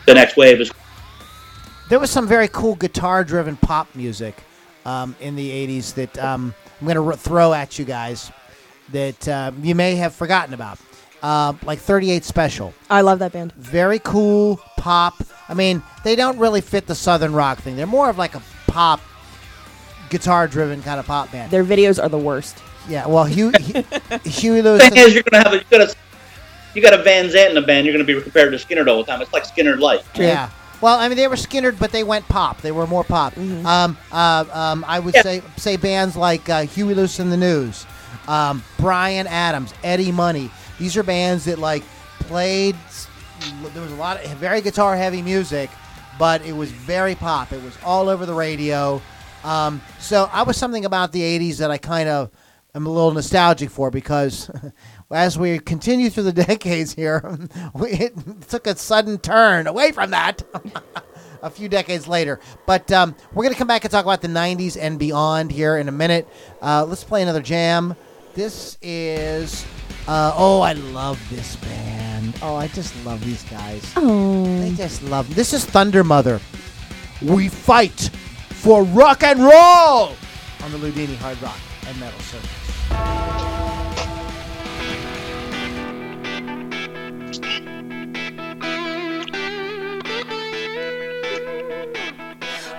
the 0.06 0.14
next 0.14 0.36
wave 0.36 0.60
is 0.60 0.70
There 1.92 2.00
was 2.00 2.10
some 2.10 2.26
very 2.26 2.48
cool 2.48 2.74
guitar-driven 2.74 3.58
pop 3.58 3.94
music 3.94 4.34
um, 4.86 5.14
in 5.20 5.36
the 5.36 5.50
'80s 5.50 5.92
that 5.96 6.18
um, 6.18 6.54
I'm 6.80 6.86
going 6.86 6.96
to 6.96 7.04
r- 7.04 7.16
throw 7.18 7.52
at 7.52 7.78
you 7.78 7.84
guys 7.84 8.32
that 8.92 9.28
um, 9.28 9.62
you 9.62 9.74
may 9.74 9.96
have 9.96 10.14
forgotten 10.14 10.54
about, 10.54 10.78
uh, 11.22 11.52
like 11.66 11.80
38 11.80 12.24
Special. 12.24 12.72
I 12.88 13.02
love 13.02 13.18
that 13.18 13.32
band. 13.32 13.52
Very 13.52 13.98
cool 13.98 14.58
pop. 14.78 15.22
I 15.50 15.52
mean, 15.52 15.82
they 16.02 16.16
don't 16.16 16.38
really 16.38 16.62
fit 16.62 16.86
the 16.86 16.94
southern 16.94 17.34
rock 17.34 17.58
thing. 17.58 17.76
They're 17.76 17.86
more 17.86 18.08
of 18.08 18.16
like 18.16 18.36
a 18.36 18.42
pop, 18.68 19.02
guitar-driven 20.08 20.82
kind 20.82 20.98
of 20.98 21.04
pop 21.04 21.30
band. 21.30 21.50
Their 21.50 21.62
videos 21.62 22.02
are 22.02 22.08
the 22.08 22.16
worst. 22.16 22.56
yeah. 22.88 23.06
Well, 23.06 23.24
Hugh, 23.26 23.52
Hugh- 23.60 23.84
Huey 24.24 24.62
Lewis. 24.62 24.88
thing 24.88 24.96
is, 24.96 25.12
you're 25.12 25.24
gonna 25.24 25.44
have 25.44 25.52
a, 25.52 25.58
you 25.58 25.64
got 25.70 25.82
a 25.82 25.94
you 26.74 26.80
got 26.80 26.94
a 26.98 27.02
Van 27.02 27.26
Zant 27.26 27.50
in 27.50 27.58
a 27.58 27.60
band. 27.60 27.84
You're 27.84 27.92
gonna 27.92 28.04
be 28.04 28.18
compared 28.18 28.50
to 28.52 28.56
Skynyrd 28.56 28.88
all 28.88 28.96
the 28.96 29.04
time. 29.04 29.20
It's 29.20 29.34
like 29.34 29.44
Skynyrd 29.46 29.80
light. 29.80 30.00
Yeah. 30.14 30.48
Well, 30.82 30.98
I 30.98 31.08
mean, 31.08 31.16
they 31.16 31.28
were 31.28 31.36
Skynyrd, 31.36 31.78
but 31.78 31.92
they 31.92 32.02
went 32.04 32.28
pop. 32.28 32.60
They 32.60 32.72
were 32.72 32.86
more 32.88 33.04
pop. 33.04 33.36
Um, 33.38 33.96
uh, 34.10 34.44
um, 34.52 34.84
I 34.86 34.98
would 34.98 35.14
Yeah. 35.14 35.22
say 35.22 35.42
say 35.56 35.76
bands 35.76 36.16
like 36.16 36.48
uh, 36.48 36.62
Huey 36.62 36.92
Lewis 36.94 37.18
and 37.20 37.30
the 37.32 37.36
News, 37.36 37.86
um, 38.28 38.62
Bryan 38.78 39.26
Adams, 39.28 39.72
Eddie 39.84 40.10
Money. 40.12 40.50
These 40.78 40.96
are 40.96 41.02
bands 41.04 41.44
that 41.44 41.58
like 41.58 41.84
played. 42.20 42.76
There 43.72 43.82
was 43.82 43.92
a 43.92 43.96
lot 43.96 44.22
of 44.24 44.30
very 44.32 44.60
guitar 44.60 44.96
heavy 44.96 45.22
music, 45.22 45.70
but 46.18 46.44
it 46.44 46.52
was 46.52 46.70
very 46.72 47.14
pop. 47.14 47.52
It 47.52 47.62
was 47.62 47.76
all 47.84 48.08
over 48.08 48.26
the 48.26 48.34
radio. 48.34 49.00
Um, 49.44 49.80
so 50.00 50.28
I 50.32 50.42
was 50.42 50.56
something 50.56 50.84
about 50.84 51.12
the 51.12 51.22
'80s 51.22 51.58
that 51.58 51.70
I 51.70 51.78
kind 51.78 52.08
of 52.08 52.30
am 52.74 52.86
a 52.86 52.90
little 52.90 53.10
nostalgic 53.12 53.70
for 53.70 53.90
because 53.90 54.50
as 55.12 55.38
we 55.38 55.58
continue 55.58 56.10
through 56.10 56.24
the 56.24 56.32
decades 56.46 56.94
here, 56.94 57.38
we, 57.74 57.90
it 57.90 58.14
took 58.48 58.66
a 58.66 58.76
sudden 58.76 59.18
turn 59.18 59.66
away 59.66 59.92
from 59.92 60.10
that. 60.10 60.42
a 61.42 61.50
few 61.50 61.68
decades 61.68 62.06
later. 62.06 62.38
But 62.66 62.90
um, 62.92 63.14
we're 63.32 63.44
going 63.44 63.54
to 63.54 63.58
come 63.58 63.68
back 63.68 63.84
and 63.84 63.90
talk 63.90 64.04
about 64.04 64.22
the 64.22 64.28
90s 64.28 64.76
and 64.80 64.98
beyond 64.98 65.50
here 65.50 65.76
in 65.76 65.88
a 65.88 65.92
minute. 65.92 66.28
Uh, 66.60 66.84
let's 66.84 67.04
play 67.04 67.22
another 67.22 67.42
jam. 67.42 67.96
This 68.34 68.78
is. 68.80 69.66
Uh, 70.08 70.32
oh, 70.36 70.60
I 70.60 70.72
love 70.72 71.20
this 71.30 71.56
band. 71.56 72.34
Oh, 72.42 72.56
I 72.56 72.68
just 72.68 72.94
love 73.04 73.24
these 73.24 73.42
guys. 73.44 73.92
Oh. 73.96 74.62
I 74.62 74.70
just 74.70 75.02
love 75.04 75.32
This 75.34 75.52
is 75.52 75.64
Thundermother. 75.64 76.40
We 77.20 77.48
fight 77.48 78.10
for 78.50 78.84
rock 78.84 79.22
and 79.22 79.40
roll 79.40 80.14
on 80.62 80.72
the 80.72 80.78
Loudini 80.78 81.16
Hard 81.16 81.40
Rock 81.42 81.58
and 81.86 81.98
Metal 82.00 82.20
Circuit. 82.20 83.51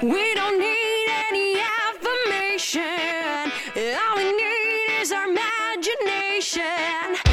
We 0.03 0.33
don't 0.33 0.59
need 0.59 1.07
any 1.29 1.61
affirmation. 1.87 2.83
All 4.01 4.17
we 4.17 4.33
need 4.33 4.99
is 4.99 5.13
our 5.13 5.29
imagination. 5.29 7.32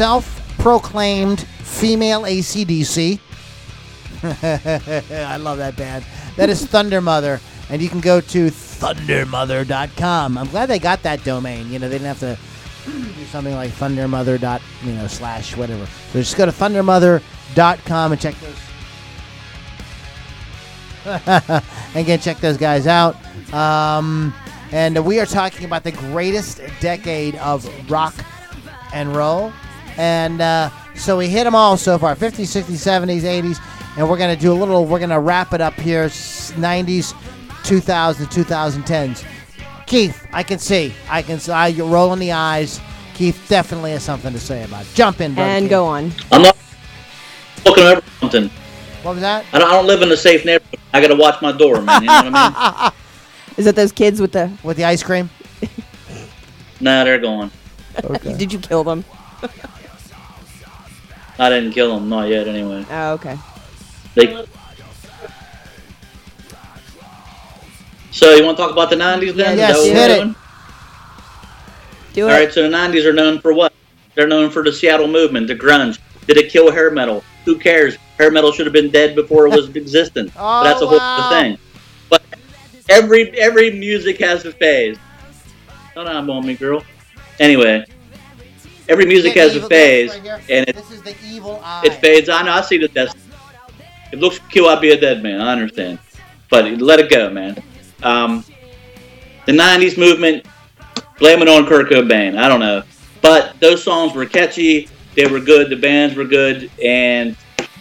The 0.00 0.06
self-proclaimed 0.06 1.40
female 1.40 2.22
ACDC. 2.22 3.20
I 5.12 5.36
love 5.36 5.58
that 5.58 5.76
band. 5.76 6.06
That 6.36 6.48
is 6.48 6.64
Thundermother, 6.64 7.38
and 7.68 7.82
you 7.82 7.90
can 7.90 8.00
go 8.00 8.22
to 8.22 8.46
thundermother.com. 8.46 10.38
I'm 10.38 10.48
glad 10.48 10.70
they 10.70 10.78
got 10.78 11.02
that 11.02 11.22
domain. 11.22 11.70
You 11.70 11.78
know, 11.78 11.90
they 11.90 11.98
didn't 11.98 12.16
have 12.16 12.20
to 12.20 12.38
do 12.90 13.24
something 13.26 13.54
like 13.54 13.72
thundermother 13.72 14.40
dot 14.40 14.62
you 14.82 14.94
know 14.94 15.06
slash 15.06 15.54
whatever. 15.54 15.84
So 16.14 16.20
just 16.20 16.34
go 16.34 16.46
to 16.46 16.52
thundermother.com 16.52 18.12
and 18.12 18.18
check 18.18 18.34
those. 18.40 18.56
and 21.26 21.62
again, 21.94 22.20
check 22.20 22.38
those 22.38 22.56
guys 22.56 22.86
out. 22.86 23.16
Um, 23.52 24.32
and 24.72 25.04
we 25.04 25.20
are 25.20 25.26
talking 25.26 25.66
about 25.66 25.84
the 25.84 25.92
greatest 25.92 26.62
decade 26.80 27.34
of 27.34 27.68
rock 27.90 28.14
and 28.94 29.14
roll. 29.14 29.52
And 30.00 30.40
uh, 30.40 30.70
so 30.94 31.18
we 31.18 31.28
hit 31.28 31.44
them 31.44 31.54
all 31.54 31.76
so 31.76 31.98
far 31.98 32.16
50s, 32.16 32.62
60s, 32.62 32.62
70s, 32.62 33.20
80s. 33.20 33.60
And 33.98 34.08
we're 34.08 34.16
going 34.16 34.34
to 34.34 34.40
do 34.40 34.50
a 34.50 34.54
little, 34.54 34.86
we're 34.86 34.98
going 34.98 35.10
to 35.10 35.20
wrap 35.20 35.52
it 35.52 35.60
up 35.60 35.74
here 35.74 36.06
90s, 36.06 37.12
2000s, 37.64 38.26
2010s. 38.26 39.26
Keith, 39.86 40.26
I 40.32 40.42
can 40.42 40.58
see. 40.58 40.94
I 41.10 41.20
can 41.20 41.38
see. 41.38 41.52
I, 41.52 41.66
you're 41.66 41.86
rolling 41.86 42.18
the 42.18 42.32
eyes. 42.32 42.80
Keith 43.12 43.44
definitely 43.46 43.90
has 43.90 44.02
something 44.02 44.32
to 44.32 44.40
say 44.40 44.64
about 44.64 44.86
it. 44.86 44.88
Jump 44.94 45.20
in, 45.20 45.34
brother. 45.34 45.50
And 45.50 45.64
Keith. 45.64 45.70
go 45.70 45.84
on. 45.84 46.12
I'm 46.32 46.42
not 46.44 46.56
looking 47.66 47.84
over 47.84 48.02
something. 48.20 48.50
What 49.02 49.12
was 49.12 49.20
that? 49.20 49.44
I 49.52 49.58
don't, 49.58 49.68
I 49.68 49.72
don't 49.72 49.86
live 49.86 50.00
in 50.00 50.10
a 50.12 50.16
safe 50.16 50.46
neighborhood. 50.46 50.80
I 50.94 51.02
got 51.02 51.08
to 51.08 51.16
watch 51.16 51.42
my 51.42 51.52
door, 51.52 51.82
man. 51.82 52.00
You 52.00 52.06
know 52.06 52.14
what 52.14 52.34
I 52.34 52.82
mean? 52.84 52.92
Is 53.58 53.66
that 53.66 53.76
those 53.76 53.92
kids 53.92 54.18
with 54.18 54.32
the? 54.32 54.50
With 54.62 54.78
the 54.78 54.84
ice 54.84 55.02
cream? 55.02 55.28
Nah, 56.80 57.04
they're 57.04 57.18
going. 57.18 57.50
Did 58.22 58.50
you 58.50 58.58
kill 58.60 58.82
them? 58.82 59.04
I 61.40 61.48
didn't 61.48 61.72
kill 61.72 61.94
them, 61.98 62.08
not 62.10 62.28
yet. 62.28 62.46
Anyway, 62.46 62.84
Oh, 62.90 63.12
okay. 63.14 63.36
they. 64.14 64.44
So 68.12 68.34
you 68.34 68.44
want 68.44 68.56
to 68.58 68.62
talk 68.62 68.72
about 68.72 68.90
the 68.90 68.96
'90s 68.96 69.34
then? 69.34 69.52
Is 69.54 69.58
Yes, 69.58 69.84
hit 69.86 70.10
it. 70.10 70.16
doing? 70.18 70.34
Do 72.12 72.24
All 72.24 72.30
it. 72.30 72.32
right, 72.34 72.52
so 72.52 72.62
the 72.62 72.68
'90s 72.76 73.06
are 73.06 73.12
known 73.12 73.40
for 73.40 73.52
what? 73.54 73.72
They're 74.14 74.26
known 74.28 74.50
for 74.50 74.62
the 74.62 74.72
Seattle 74.72 75.06
movement, 75.08 75.46
the 75.46 75.54
grunge. 75.54 75.98
Did 76.26 76.36
it 76.36 76.50
kill 76.50 76.70
hair 76.70 76.90
metal? 76.90 77.24
Who 77.46 77.56
cares? 77.58 77.96
Hair 78.18 78.32
metal 78.32 78.52
should 78.52 78.66
have 78.66 78.72
been 78.74 78.90
dead 78.90 79.14
before 79.14 79.46
it 79.46 79.50
was 79.56 79.68
existent. 79.76 80.32
Oh, 80.36 80.62
that's 80.62 80.82
a 80.82 80.86
whole 80.86 80.98
wow. 80.98 81.16
other 81.30 81.40
thing. 81.42 81.58
But 82.10 82.22
every 82.90 83.30
every 83.40 83.70
music 83.70 84.18
has 84.18 84.44
a 84.44 84.52
phase. 84.52 84.98
Don't 85.94 86.06
on 86.06 86.28
on 86.28 86.46
me, 86.46 86.54
girl. 86.54 86.84
Anyway, 87.38 87.84
every 88.90 89.06
music 89.06 89.34
has 89.34 89.54
a 89.56 89.66
phase, 89.68 90.10
right 90.10 90.42
and 90.50 90.68
it 90.68 90.74
This 90.74 90.90
is 90.90 91.02
the 91.02 91.14
evil 91.24 91.60
eye. 91.64 91.82
it 91.84 91.94
fades. 91.94 92.28
I 92.28 92.42
know. 92.42 92.52
I 92.52 92.60
see 92.60 92.76
the 92.76 92.88
death. 92.88 93.14
It 94.12 94.18
looks 94.18 94.40
cool, 94.52 94.68
I'd 94.68 94.80
be 94.80 94.90
a 94.90 95.00
dead 95.00 95.22
man. 95.22 95.40
I 95.40 95.52
understand, 95.52 96.00
but 96.50 96.64
let 96.80 96.98
it 96.98 97.08
go, 97.08 97.30
man. 97.30 97.62
Um, 98.02 98.44
the 99.46 99.52
'90s 99.52 99.96
movement, 99.96 100.44
blame 101.18 101.40
it 101.40 101.48
on 101.48 101.66
Kurt 101.66 101.88
Cobain. 101.88 102.36
I 102.36 102.48
don't 102.48 102.60
know, 102.60 102.82
but 103.22 103.58
those 103.60 103.82
songs 103.82 104.14
were 104.14 104.26
catchy. 104.26 104.88
They 105.14 105.26
were 105.26 105.40
good. 105.40 105.70
The 105.70 105.76
bands 105.76 106.16
were 106.16 106.24
good, 106.24 106.70
and 106.82 107.36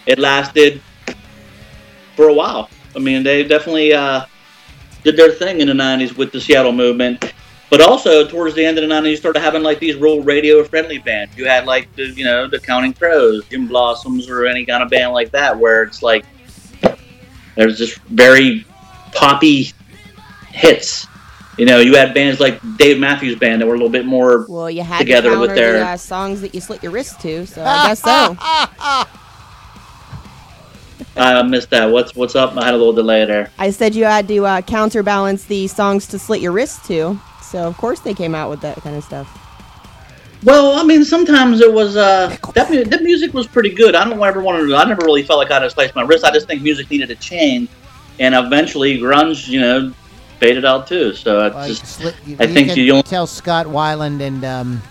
it 0.05 0.19
lasted 0.19 0.81
for 2.15 2.29
a 2.29 2.33
while. 2.33 2.69
I 2.95 2.99
mean, 2.99 3.23
they 3.23 3.43
definitely 3.43 3.93
uh, 3.93 4.25
did 5.03 5.17
their 5.17 5.31
thing 5.31 5.61
in 5.61 5.67
the 5.67 5.73
'90s 5.73 6.15
with 6.15 6.31
the 6.31 6.39
Seattle 6.39 6.71
movement. 6.71 7.33
But 7.69 7.81
also 7.81 8.27
towards 8.27 8.55
the 8.55 8.65
end 8.65 8.79
of 8.79 8.87
the 8.87 8.93
'90s, 8.93 9.11
you 9.11 9.17
started 9.17 9.41
having 9.41 9.61
like 9.61 9.79
these 9.79 9.95
real 9.95 10.21
radio-friendly 10.21 10.99
bands. 10.99 11.37
You 11.37 11.45
had 11.45 11.65
like 11.65 11.93
the, 11.95 12.07
you 12.07 12.25
know, 12.25 12.47
the 12.47 12.59
Counting 12.59 12.93
Crows, 12.93 13.45
Gin 13.47 13.67
Blossoms, 13.67 14.27
or 14.27 14.47
any 14.47 14.65
kind 14.65 14.81
of 14.81 14.89
band 14.89 15.13
like 15.13 15.31
that, 15.31 15.57
where 15.57 15.83
it's 15.83 16.01
like 16.01 16.25
there's 17.55 17.77
just 17.77 17.97
very 18.05 18.65
poppy 19.13 19.71
hits. 20.47 21.05
You 21.57 21.65
know, 21.65 21.79
you 21.79 21.95
had 21.95 22.13
bands 22.13 22.39
like 22.39 22.59
Dave 22.77 22.99
Matthews 22.99 23.37
Band 23.37 23.61
that 23.61 23.65
were 23.65 23.73
a 23.73 23.77
little 23.77 23.89
bit 23.89 24.05
more 24.05 24.45
Well, 24.47 24.71
you 24.71 24.81
had 24.81 24.99
together 24.99 25.31
to 25.31 25.39
with 25.39 25.55
their 25.55 25.73
the, 25.73 25.87
uh, 25.87 25.97
songs 25.97 26.39
that 26.41 26.55
you 26.55 26.61
slit 26.61 26.81
your 26.81 26.93
wrist 26.93 27.19
to, 27.21 27.45
so 27.45 27.61
I 27.63 27.87
guess 27.87 28.01
so. 28.01 28.37
I 31.17 31.41
missed 31.43 31.69
that. 31.71 31.85
What's 31.91 32.15
what's 32.15 32.35
up? 32.35 32.55
I 32.55 32.63
had 32.63 32.73
a 32.73 32.77
little 32.77 32.93
delay 32.93 33.25
there. 33.25 33.51
I 33.59 33.71
said 33.71 33.93
you 33.93 34.05
had 34.05 34.27
to 34.29 34.45
uh, 34.45 34.61
counterbalance 34.61 35.43
the 35.43 35.67
songs 35.67 36.07
to 36.07 36.19
slit 36.19 36.39
your 36.39 36.53
wrist 36.53 36.85
to, 36.85 37.19
so 37.49 37.67
of 37.67 37.75
course 37.77 37.99
they 37.99 38.13
came 38.13 38.35
out 38.35 38.49
with 38.49 38.61
that 38.61 38.77
kind 38.81 38.95
of 38.95 39.03
stuff. 39.03 39.27
Well, 40.43 40.79
I 40.79 40.83
mean, 40.83 41.03
sometimes 41.03 41.59
it 41.59 41.71
was 41.71 41.97
uh, 41.97 42.35
that 42.55 42.69
mu- 42.71 42.85
that 42.85 43.03
music 43.03 43.33
was 43.33 43.45
pretty 43.45 43.71
good. 43.71 43.93
I 43.93 44.05
don't 44.07 44.21
ever 44.23 44.41
want 44.41 44.65
to. 44.65 44.75
I 44.75 44.85
never 44.85 45.03
really 45.05 45.23
felt 45.23 45.37
like 45.39 45.51
I 45.51 45.55
had 45.55 45.59
to 45.61 45.69
slice 45.69 45.93
my 45.95 46.01
wrist. 46.03 46.23
I 46.23 46.31
just 46.31 46.47
think 46.47 46.61
music 46.61 46.89
needed 46.89 47.09
to 47.09 47.15
change, 47.15 47.67
and 48.19 48.33
eventually 48.33 48.97
grunge, 48.97 49.49
you 49.49 49.59
know, 49.59 49.93
faded 50.39 50.63
out 50.63 50.87
too. 50.87 51.13
So 51.13 51.45
it's 51.47 51.55
Like, 51.55 51.67
just 51.67 51.85
slit- 51.85 52.15
you, 52.25 52.37
I 52.39 52.43
you 52.45 52.53
think 52.53 52.77
you 52.77 52.85
don't- 52.87 53.05
tell 53.05 53.27
Scott 53.27 53.65
Weiland 53.65 54.21
and 54.21 54.45
um, 54.45 54.81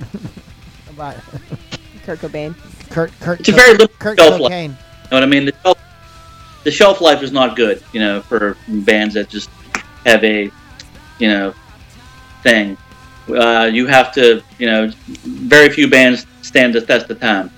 about 0.90 1.16
Kurt 2.04 2.18
Cobain. 2.18 2.54
Kurt 2.90 3.12
Kurt 3.20 3.40
It's 3.40 3.48
a 3.48 3.52
very 3.52 3.72
limited 3.72 3.98
Kurt 3.98 4.18
shelf 4.18 4.40
life. 4.40 4.52
You 4.52 4.68
know 4.68 4.76
what 5.10 5.22
I 5.22 5.26
mean? 5.26 5.44
The 5.46 5.54
shelf, 5.62 5.78
the 6.64 6.70
shelf 6.70 7.00
life 7.00 7.22
is 7.22 7.32
not 7.32 7.56
good, 7.56 7.82
you 7.92 8.00
know, 8.00 8.20
for 8.20 8.56
bands 8.68 9.14
that 9.14 9.28
just 9.30 9.48
have 10.06 10.22
a, 10.24 10.50
you 11.20 11.28
know, 11.28 11.54
thing. 12.42 12.76
Uh, 13.28 13.70
you 13.72 13.86
have 13.86 14.12
to, 14.14 14.42
you 14.58 14.66
know, 14.66 14.90
very 15.24 15.70
few 15.70 15.88
bands 15.88 16.26
stand 16.42 16.74
the 16.74 16.80
test 16.80 17.10
of 17.10 17.20
time. 17.20 17.50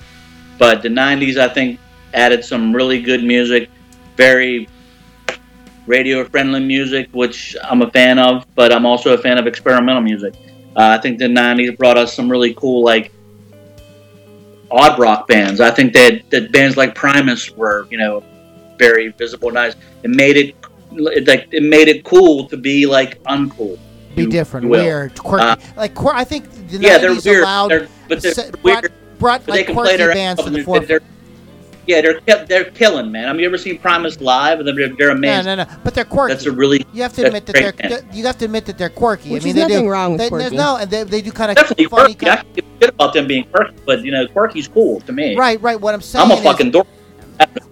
But 0.58 0.82
the 0.82 0.88
'90s, 0.88 1.38
I 1.38 1.48
think, 1.48 1.80
added 2.12 2.44
some 2.44 2.74
really 2.74 3.00
good 3.00 3.24
music, 3.24 3.70
very 4.16 4.68
radio-friendly 5.86 6.60
music, 6.60 7.08
which 7.12 7.56
I'm 7.62 7.82
a 7.82 7.90
fan 7.90 8.18
of. 8.18 8.44
But 8.54 8.72
I'm 8.72 8.84
also 8.84 9.14
a 9.14 9.18
fan 9.18 9.38
of 9.38 9.46
experimental 9.46 10.02
music. 10.02 10.34
Uh, 10.76 10.96
I 10.96 10.98
think 10.98 11.18
the 11.18 11.28
'90s 11.28 11.76
brought 11.78 11.96
us 11.96 12.14
some 12.14 12.30
really 12.30 12.54
cool, 12.54 12.84
like 12.84 13.12
odd 14.70 14.98
rock 14.98 15.26
bands. 15.28 15.60
I 15.60 15.70
think 15.70 15.92
that 15.94 16.28
that 16.30 16.52
bands 16.52 16.76
like 16.76 16.94
Primus 16.94 17.50
were, 17.50 17.86
you 17.90 17.98
know, 17.98 18.22
very 18.78 19.08
visible, 19.12 19.50
nice. 19.50 19.74
It 20.02 20.10
made 20.10 20.36
it 20.36 20.60
it, 20.96 21.26
like 21.26 21.48
it 21.52 21.62
made 21.62 21.88
it 21.88 22.04
cool 22.04 22.48
to 22.48 22.56
be 22.56 22.86
like 22.86 23.22
uncool. 23.24 23.78
Be 24.14 24.26
different, 24.26 24.68
weird, 24.68 25.18
quirky. 25.18 25.44
Uh, 25.44 25.56
like 25.76 25.94
quir- 25.94 26.14
I 26.14 26.24
think 26.24 26.50
the 26.68 26.78
yeah, 26.78 26.98
they're 26.98 27.14
weird. 27.14 27.42
allowed 27.42 27.70
They're, 27.70 27.88
but 28.08 28.20
they're 28.20 28.34
se- 28.34 28.50
weird. 28.62 28.82
brought, 28.82 29.18
brought 29.18 29.46
but 29.46 29.52
they 29.52 29.58
like 29.60 29.66
can 29.66 29.74
play 29.74 29.84
quirky 29.84 29.96
their 29.96 30.12
bands 30.14 30.44
to 30.44 30.50
the 30.50 30.62
forefront. 30.62 30.88
they're, 30.88 31.00
yeah, 31.86 32.00
they're 32.02 32.20
ki- 32.20 32.44
they're 32.46 32.64
killing, 32.72 33.10
man. 33.10 33.28
I 33.28 33.32
mean, 33.32 33.40
you 33.40 33.46
ever 33.46 33.56
seen 33.56 33.78
Primus 33.78 34.20
live? 34.20 34.60
And 34.60 34.68
they're, 34.68 34.88
they're 34.94 35.08
No, 35.08 35.14
amazing. 35.16 35.44
no, 35.46 35.54
no. 35.64 35.66
But 35.82 35.94
they're 35.94 36.04
quirky. 36.04 36.34
That's 36.34 36.44
a 36.46 36.52
really 36.52 36.84
You 36.92 37.00
have 37.02 37.14
to 37.14 37.26
admit 37.26 37.46
that 37.46 37.54
they're, 37.54 37.72
they're- 37.72 38.04
you 38.12 38.24
have 38.26 38.36
to 38.38 38.44
admit 38.44 38.66
that 38.66 38.76
they're 38.76 38.90
quirky. 38.90 39.32
Which 39.32 39.42
I 39.42 39.46
mean, 39.46 39.56
is 39.56 39.62
they 39.62 39.68
nothing 39.68 39.86
do, 39.86 39.90
wrong 39.90 40.12
with 40.12 40.20
they, 40.20 40.28
quirky. 40.28 40.56
No, 40.56 40.76
and 40.76 40.90
they, 40.90 41.04
they 41.04 41.22
do 41.22 41.32
kind 41.32 41.50
of 41.50 41.56
definitely 41.56 41.86
funny 41.86 42.14
quirky. 42.14 42.26
kind 42.26 42.38
I 42.38 42.42
can 42.42 42.52
give 42.54 42.64
a 42.66 42.84
shit 42.84 42.94
about 42.94 43.14
them 43.14 43.26
being 43.26 43.44
quirky, 43.44 43.74
but 43.86 44.04
you 44.04 44.12
know, 44.12 44.26
quirky's 44.28 44.68
cool 44.68 45.00
to 45.00 45.12
me. 45.12 45.36
Right, 45.36 45.60
right. 45.62 45.80
What 45.80 45.94
I'm 45.94 46.02
saying 46.02 46.22
I'm 46.26 46.30
a 46.30 46.34
is, 46.34 46.42
fucking 46.42 46.70
dork. 46.70 46.86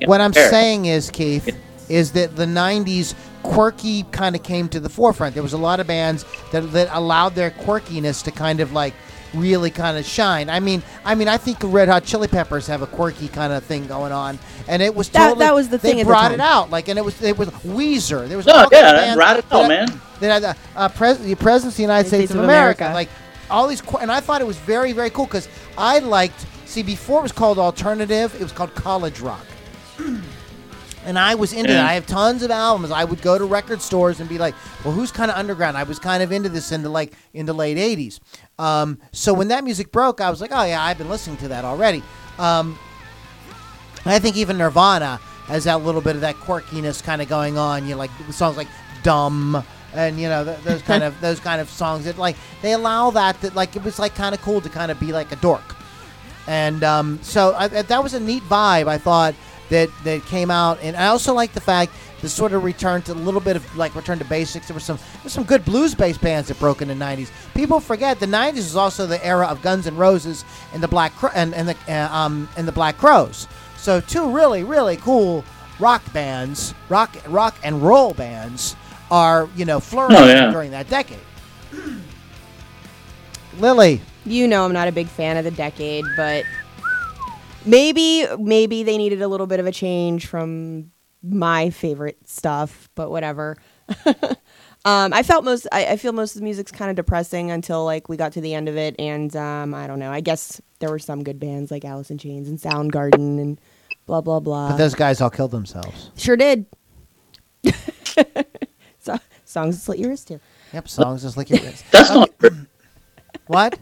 What 0.07 0.21
I'm 0.23 0.33
saying 0.33 0.87
is, 0.87 1.11
Keith, 1.11 1.55
is 1.91 2.13
that 2.13 2.37
the 2.37 2.47
'90s 2.47 3.15
quirky 3.43 4.05
kind 4.13 4.35
of 4.37 4.43
came 4.43 4.69
to 4.69 4.81
the 4.81 4.89
forefront. 4.89 5.35
There 5.35 5.43
was 5.43 5.53
a 5.53 5.59
lot 5.59 5.81
of 5.81 5.87
bands 5.87 6.25
that 6.53 6.61
that 6.73 6.89
allowed 6.93 7.35
their 7.35 7.51
quirkiness 7.51 8.23
to 8.25 8.31
kind 8.31 8.61
of 8.61 8.73
like 8.73 8.95
really 9.35 9.71
kind 9.71 9.97
of 9.97 10.05
shine. 10.05 10.51
I 10.51 10.59
mean, 10.61 10.83
I 11.05 11.15
mean, 11.15 11.29
I 11.29 11.37
think 11.37 11.61
the 11.61 11.69
Red 11.69 11.89
Hot 11.89 12.05
Chili 12.05 12.27
Peppers 12.29 12.67
have 12.67 12.83
a 12.83 12.87
quirky 12.87 13.29
kind 13.29 13.53
of 13.53 13.63
thing 13.65 13.87
going 13.87 14.11
on, 14.13 14.39
and 14.69 14.83
it 14.83 14.95
was 14.95 15.09
That- 15.11 15.29
totally, 15.29 15.45
that 15.47 15.55
was 15.55 15.69
the 15.69 15.79
they 15.79 15.91
thing 15.91 16.01
at 16.01 16.05
the 16.05 16.11
brought 16.11 16.23
time. 16.31 16.33
it 16.33 16.41
out. 16.41 16.71
Like, 16.71 16.89
and 16.89 16.99
it 16.99 17.05
was 17.05 17.21
it 17.23 17.37
was 17.39 17.49
Weezer. 17.49 18.27
There 18.29 18.37
was 18.37 18.47
No, 18.47 18.55
yeah, 18.55 18.63
of 18.65 18.71
that's 18.71 18.99
bands 19.05 19.19
right 19.19 19.37
it 19.39 19.45
out, 19.53 19.69
man. 19.69 20.01
That 20.21 20.43
had 20.43 20.57
uh, 20.77 20.89
pres- 20.91 21.19
the 21.19 21.35
president 21.35 21.73
of 21.73 21.77
the 21.77 21.83
United 21.83 22.09
States, 22.09 22.31
of 22.33 22.41
America. 22.41 22.91
Like 22.93 23.09
all 23.49 23.67
these, 23.67 23.81
qu- 23.81 23.97
and 23.99 24.13
I 24.13 24.21
thought 24.21 24.41
it 24.41 24.47
was 24.47 24.57
very 24.59 24.93
very 24.93 25.11
cool 25.11 25.27
because 25.27 25.49
I 25.79 25.99
liked. 26.01 26.45
See, 26.67 26.83
before 26.85 27.21
it 27.21 27.23
was 27.23 27.33
called 27.33 27.59
alternative, 27.59 28.35
it 28.35 28.43
was 28.43 28.53
called 28.53 28.75
college 28.77 29.19
rock 29.21 29.45
and 31.07 31.19
I 31.19 31.35
was 31.35 31.53
into 31.53 31.71
Yeah. 31.71 31.77
that. 31.83 31.91
I 31.91 31.95
have 31.95 32.07
tons 32.07 32.43
of 32.43 32.51
albums. 32.51 32.91
I 32.91 33.05
would 33.05 33.23
go 33.23 33.39
to 33.39 33.45
record 33.45 33.81
stores 33.83 34.21
and 34.21 34.29
be 34.29 34.39
like, 34.39 34.55
"Well, 34.85 34.93
who's 34.93 35.11
kind 35.11 35.31
of 35.31 35.37
underground?" 35.37 35.77
I 35.77 35.83
was 35.85 35.99
kind 35.99 36.23
of 36.23 36.31
into 36.33 36.49
this 36.49 36.73
into 36.73 36.89
like 36.89 37.13
in 37.35 37.47
the 37.47 37.53
late 37.55 37.77
'80s. 37.79 38.21
Um, 38.59 38.99
so 39.13 39.33
when 39.33 39.49
that 39.49 39.65
music 39.65 39.91
broke, 39.93 40.21
I 40.21 40.31
was 40.31 40.41
like, 40.41 40.51
"Oh 40.53 40.65
yeah, 40.65 40.83
I've 40.83 40.99
been 40.99 41.09
listening 41.09 41.37
to 41.39 41.49
that 41.49 41.65
already." 41.65 42.03
Um, 42.39 42.79
I 44.07 44.19
think 44.19 44.37
even 44.37 44.59
Nirvana 44.59 45.21
has 45.47 45.65
that 45.65 45.83
little 45.83 46.01
bit 46.01 46.15
of 46.15 46.23
that 46.23 46.37
quirkiness 46.37 47.03
kind 47.03 47.21
of 47.21 47.29
going 47.29 47.59
on. 47.59 47.85
You 47.87 47.93
know, 47.93 47.99
like 47.99 48.11
songs 48.31 48.57
like 48.57 48.69
"Dumb." 49.03 49.63
And 49.93 50.21
you 50.21 50.29
know 50.29 50.45
th- 50.45 50.61
those 50.61 50.83
kind 50.83 51.03
of 51.03 51.21
those 51.23 51.41
kind 51.41 51.61
of 51.61 51.69
songs 51.69 52.05
that 52.05 52.17
like 52.17 52.37
they 52.63 52.73
allow 52.73 53.11
that 53.11 53.41
that 53.41 53.55
like 53.57 53.75
it 53.75 53.83
was 53.83 53.99
like 53.99 54.15
kind 54.15 54.35
of 54.35 54.41
cool 54.41 54.61
to 54.61 54.69
kind 54.69 54.91
of 54.93 55.01
be 55.01 55.13
like 55.13 55.33
a 55.33 55.37
dork, 55.37 55.75
and 56.47 56.85
um, 56.85 57.19
so 57.23 57.55
I- 57.59 57.67
that 57.69 58.03
was 58.03 58.15
a 58.15 58.21
neat 58.21 58.45
vibe. 58.45 58.87
I 58.87 58.99
thought, 58.99 59.35
that 59.71 59.89
that 60.05 60.25
came 60.27 60.51
out, 60.51 60.79
and 60.83 60.97
I 60.97 61.07
also 61.07 61.33
like 61.35 61.53
the 61.53 61.61
fact 61.61 61.93
the 62.21 62.29
sort 62.29 62.53
of 62.53 62.63
return 62.65 63.01
to 63.03 63.13
a 63.13 63.15
little 63.15 63.41
bit 63.41 63.57
of 63.57 63.77
like 63.77 63.95
return 63.95 64.19
to 64.19 64.25
basics. 64.27 64.69
There 64.69 64.75
were 64.75 64.81
some 64.81 64.97
there 64.99 65.25
were 65.25 65.31
some 65.31 65.45
good 65.45 65.65
blues 65.65 65.95
based 65.95 66.21
bands 66.21 66.49
that 66.49 66.59
broke 66.59 66.83
in 66.83 66.89
the 66.89 66.95
'90s. 66.95 67.31
People 67.55 67.81
forget 67.81 68.21
the 68.21 68.27
'90s 68.27 68.57
was 68.57 68.77
also 68.77 69.07
the 69.07 69.25
era 69.25 69.47
of 69.47 69.63
Guns 69.63 69.87
N' 69.87 69.97
Roses 69.97 70.45
and 70.75 70.83
the 70.83 70.89
Black 70.89 71.15
Cro- 71.17 71.31
and 71.35 71.55
and 71.55 71.69
the 71.69 71.77
uh, 71.89 72.09
um 72.15 72.49
and 72.57 72.69
the 72.69 72.73
Black 72.73 72.99
Crowes. 72.99 73.49
So 73.79 74.01
two 74.01 74.31
really 74.31 74.65
really 74.65 74.97
cool 74.99 75.45
rock 75.79 76.03
bands, 76.13 76.75
rock 76.91 77.17
rock 77.27 77.57
and 77.65 77.81
roll 77.83 78.13
bands, 78.13 78.77
are 79.11 79.49
you 79.57 79.65
know 79.65 79.81
flourishing 79.81 80.23
Oh, 80.23 80.27
yeah. 80.27 80.51
during 80.51 80.73
that 80.73 80.89
decade. 80.91 81.19
Lily, 83.59 84.01
You 84.25 84.47
know 84.47 84.65
I'm 84.65 84.73
not 84.73 84.89
a 84.89 84.93
big 84.93 85.09
fan 85.09 85.37
of 85.37 85.45
the 85.45 85.51
decade, 85.51 86.05
but 86.17 86.45
maybe 87.65 88.27
maybe 88.39 88.83
they 88.83 88.99
needed 88.99 89.23
a 89.23 89.29
little 89.29 89.47
bit 89.47 89.61
of 89.61 89.67
a 89.67 89.73
change 89.73 90.27
from 90.27 90.91
my 91.23 91.71
favorite 91.71 92.29
stuff, 92.29 92.89
but 92.95 93.11
whatever. 93.11 93.57
um, 94.85 95.13
I 95.13 95.23
felt 95.23 95.45
most 95.45 95.67
I, 95.73 95.87
I 95.87 95.97
feel 95.97 96.13
most 96.13 96.35
of 96.35 96.41
the 96.41 96.45
music's 96.45 96.73
kind 96.73 96.91
of 96.91 96.97
depressing 96.97 97.51
until 97.51 97.85
like 97.85 98.09
we 98.09 98.17
got 98.17 98.33
to 98.33 98.41
the 98.41 98.55
end 98.55 98.69
of 98.69 98.77
it, 98.77 98.95
and 98.99 99.35
um, 99.37 99.75
I 99.75 99.87
don't 99.87 99.99
know. 99.99 100.11
I 100.11 100.21
guess 100.21 100.61
there 100.79 100.91
were 100.91 100.99
some 100.99 101.23
good 101.23 101.39
bands 101.39 101.71
like 101.71 101.85
Alice 101.85 102.11
in 102.11 102.19
Chains 102.19 102.49
and 102.49 102.59
Soundgarden 102.59 103.41
and 103.41 103.61
blah 104.07 104.21
blah 104.21 104.41
blah. 104.41 104.71
but 104.71 104.77
those 104.77 104.95
guys 104.95 105.21
all 105.21 105.31
killed 105.31 105.51
themselves. 105.51 106.11
sure 106.17 106.37
did. 106.37 106.67
so, 108.99 109.19
songs 109.45 109.77
to 109.77 109.81
slit 109.83 109.99
your 109.99 110.11
wrist 110.11 110.29
too. 110.29 110.41
Yep, 110.73 110.89
songs 110.89 111.23
just 111.23 111.37
like 111.37 111.51
your 111.51 111.61
wrist. 111.61 111.85
That's 111.91 112.11
not 112.11 112.39
true. 112.39 112.67
What? 113.47 113.79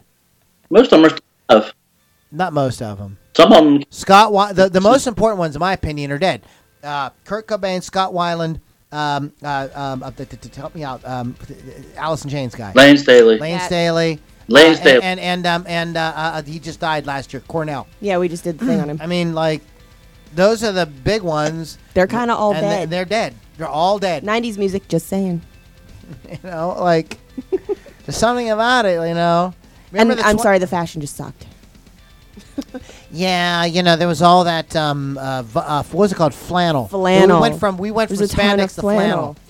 Most 0.69 0.91
of 0.91 1.01
them 1.01 1.05
are 1.05 1.09
still 1.09 1.23
alive. 1.49 1.73
Not 2.31 2.53
most 2.53 2.81
of 2.81 2.97
them. 2.97 3.17
Some 3.35 3.51
of 3.53 3.63
them. 3.63 3.83
Scott, 3.89 4.31
Wy- 4.31 4.53
the, 4.53 4.69
the 4.69 4.81
most 4.81 5.07
important 5.07 5.39
ones, 5.39 5.55
in 5.55 5.59
my 5.59 5.73
opinion, 5.73 6.11
are 6.11 6.17
dead. 6.19 6.41
Uh, 6.83 7.09
Kurt 7.25 7.47
Cobain, 7.47 7.81
Scott 7.81 8.13
Weiland, 8.13 8.59
um, 8.91 9.33
uh, 9.43 9.67
um, 9.73 10.03
uh, 10.03 10.11
help 10.55 10.75
me 10.75 10.83
out, 10.83 11.03
um, 11.05 11.35
Alice 11.95 12.23
in 12.23 12.29
Chains 12.29 12.55
guy, 12.55 12.71
Layne 12.75 12.97
Staley. 12.97 13.37
Layne 13.37 13.57
That- 13.57 13.65
Staley, 13.67 14.19
Layne 14.47 14.73
uh, 14.73 14.75
Staley. 14.75 15.03
and 15.03 15.19
and 15.19 15.45
and, 15.45 15.47
um, 15.47 15.65
and 15.67 15.97
uh, 15.97 16.13
uh, 16.15 16.41
he 16.43 16.59
just 16.59 16.79
died 16.79 17.05
last 17.05 17.33
year. 17.33 17.41
Cornell. 17.47 17.87
Yeah, 18.01 18.17
we 18.17 18.29
just 18.29 18.43
did 18.43 18.57
the 18.59 18.65
thing 18.65 18.79
on 18.79 18.89
him. 18.89 18.99
I 19.01 19.07
mean, 19.07 19.33
like, 19.33 19.61
those 20.33 20.63
are 20.63 20.71
the 20.71 20.85
big 20.85 21.21
ones. 21.21 21.77
They're 21.93 22.07
kind 22.07 22.31
of 22.31 22.39
all 22.39 22.53
and 22.53 22.61
dead. 22.61 22.89
They're 22.89 23.05
dead. 23.05 23.35
They're 23.57 23.67
all 23.67 23.99
dead. 23.99 24.23
90s 24.23 24.57
music, 24.57 24.87
just 24.87 25.07
saying. 25.07 25.41
You 26.31 26.37
know, 26.43 26.75
like, 26.79 27.19
there's 28.05 28.17
something 28.17 28.49
about 28.49 28.85
it. 28.85 28.93
You 29.07 29.13
know. 29.13 29.53
Remember 29.91 30.13
And 30.13 30.21
I'm 30.21 30.37
tw- 30.37 30.41
sorry, 30.41 30.57
the 30.59 30.65
fashion 30.67 31.01
just 31.01 31.15
sucked. 31.15 31.45
Yeah, 33.11 33.65
you 33.65 33.81
know, 33.83 33.95
there 33.95 34.07
was 34.07 34.21
all 34.21 34.43
that. 34.43 34.75
Um, 34.75 35.17
uh, 35.17 35.41
v- 35.43 35.59
uh, 35.59 35.83
what 35.83 35.93
was 35.93 36.11
it 36.11 36.15
called? 36.15 36.33
Flannel. 36.33 36.87
Flannel. 36.87 37.37
We 37.37 37.41
went 37.49 37.59
from 37.59 37.77
we 37.77 37.91
went 37.91 38.09
There's 38.09 38.31
from 38.31 38.39
a 38.39 38.43
ton 38.43 38.59
of 38.59 38.69
spandex 38.69 38.75
to 38.75 38.81
flannel. 38.81 39.35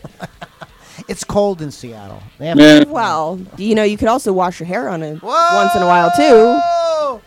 It's 1.08 1.24
cold 1.24 1.62
in 1.62 1.72
Seattle. 1.72 2.22
They 2.38 2.48
have- 2.48 2.60
Yeah. 2.60 2.84
Well, 2.84 3.40
you 3.58 3.74
know, 3.74 3.84
you 3.84 3.98
could 3.98 4.10
also 4.10 4.32
wash 4.32 4.60
your 4.60 4.68
hair 4.68 4.90
on 4.90 5.02
it 5.02 5.22
once 5.24 5.74
in 5.76 5.82
a 5.82 5.88
while 5.88 6.12
too. 6.16 7.22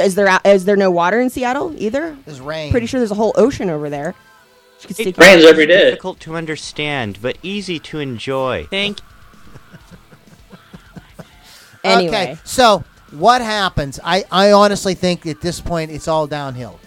Is 0.00 0.14
there 0.14 0.38
is 0.44 0.64
there 0.64 0.76
no 0.76 0.90
water 0.90 1.18
in 1.20 1.28
Seattle 1.30 1.74
either? 1.76 2.16
There's 2.24 2.40
rain. 2.40 2.70
Pretty 2.70 2.86
sure 2.86 3.00
there's 3.00 3.10
a 3.10 3.14
whole 3.16 3.32
ocean 3.36 3.68
over 3.70 3.90
there. 3.90 4.14
You 4.82 4.86
could 4.86 4.96
stick 4.96 5.06
It 5.08 5.16
your- 5.18 5.26
Rains 5.26 5.44
every 5.44 5.66
day. 5.66 5.90
difficult 5.90 6.20
to 6.20 6.36
understand, 6.36 7.18
but 7.20 7.36
easy 7.42 7.78
to 7.80 7.98
enjoy. 7.98 8.66
Thank 8.70 8.98
Anyway, 11.82 12.08
Okay, 12.32 12.38
so 12.44 12.84
what 13.12 13.40
happens? 13.42 13.98
I, 14.04 14.24
I 14.30 14.52
honestly 14.52 14.94
think 14.94 15.26
at 15.26 15.40
this 15.40 15.60
point 15.60 15.90
it's 15.90 16.08
all 16.08 16.26
downhill. 16.26 16.78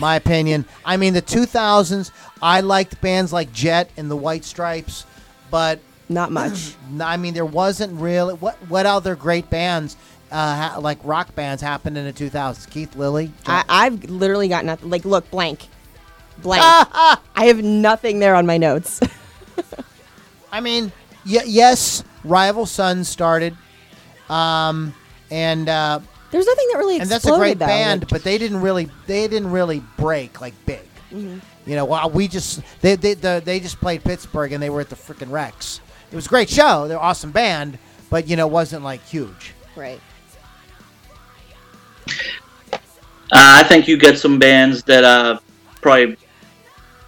My 0.00 0.16
opinion. 0.16 0.64
I 0.84 0.96
mean, 0.96 1.12
the 1.12 1.20
2000s, 1.22 2.10
I 2.40 2.60
liked 2.60 3.00
bands 3.00 3.32
like 3.32 3.52
Jet 3.52 3.90
and 3.96 4.10
the 4.10 4.16
White 4.16 4.44
Stripes, 4.44 5.04
but 5.50 5.80
not 6.08 6.32
much. 6.32 6.74
I 7.00 7.16
mean, 7.16 7.34
there 7.34 7.44
wasn't 7.44 8.00
really 8.00 8.34
what 8.34 8.56
what 8.68 8.86
other 8.86 9.14
great 9.14 9.50
bands 9.50 9.96
uh, 10.30 10.36
ha- 10.70 10.78
like 10.80 10.98
rock 11.04 11.34
bands 11.34 11.60
happened 11.62 11.98
in 11.98 12.06
the 12.06 12.12
2000s? 12.12 12.70
Keith 12.70 12.96
Lily. 12.96 13.32
I, 13.46 13.64
I've 13.68 14.04
literally 14.04 14.48
got 14.48 14.64
nothing. 14.64 14.88
Like, 14.88 15.04
look, 15.04 15.30
blank, 15.30 15.68
blank. 16.38 16.62
I 16.64 17.18
have 17.46 17.62
nothing 17.62 18.18
there 18.18 18.34
on 18.34 18.46
my 18.46 18.56
notes. 18.56 18.98
I 20.52 20.60
mean, 20.60 20.90
y- 21.26 21.42
yes, 21.46 22.02
Rival 22.24 22.64
Sons 22.66 23.08
started, 23.08 23.56
um, 24.30 24.94
and 25.32 25.68
uh, 25.68 25.98
There's 26.30 26.46
nothing 26.46 26.66
that 26.72 26.78
really 26.78 27.00
and 27.00 27.08
that's 27.08 27.26
a 27.26 27.36
great 27.36 27.58
though. 27.58 27.66
band, 27.66 28.02
Like, 28.02 28.10
but 28.10 28.22
they 28.22 28.38
didn't 28.38 28.60
really 28.60 28.88
they 29.06 29.26
didn't 29.26 29.50
really 29.50 29.82
break 29.96 30.40
like 30.40 30.54
big. 30.66 30.82
Mm-hmm. 31.10 31.38
You 31.68 31.76
know, 31.76 31.84
while 31.86 32.10
we 32.10 32.28
just 32.28 32.60
they 32.82 32.96
they 32.96 33.14
the, 33.14 33.42
they 33.44 33.58
just 33.58 33.80
played 33.80 34.04
Pittsburgh 34.04 34.52
and 34.52 34.62
they 34.62 34.70
were 34.70 34.80
at 34.80 34.90
the 34.90 34.96
freaking 34.96 35.30
Rex. 35.30 35.80
It 36.10 36.16
was 36.16 36.26
a 36.26 36.28
great 36.28 36.50
show. 36.50 36.86
They're 36.86 36.98
an 36.98 37.02
awesome 37.02 37.30
band, 37.32 37.78
but 38.10 38.28
you 38.28 38.36
know, 38.36 38.46
wasn't 38.46 38.84
like 38.84 39.02
huge. 39.06 39.54
right. 39.74 40.00
Uh, 42.06 42.10
I 43.30 43.62
think 43.62 43.88
you 43.88 43.96
get 43.96 44.18
some 44.18 44.38
bands 44.38 44.82
that 44.82 45.04
uh, 45.04 45.38
probably 45.80 46.18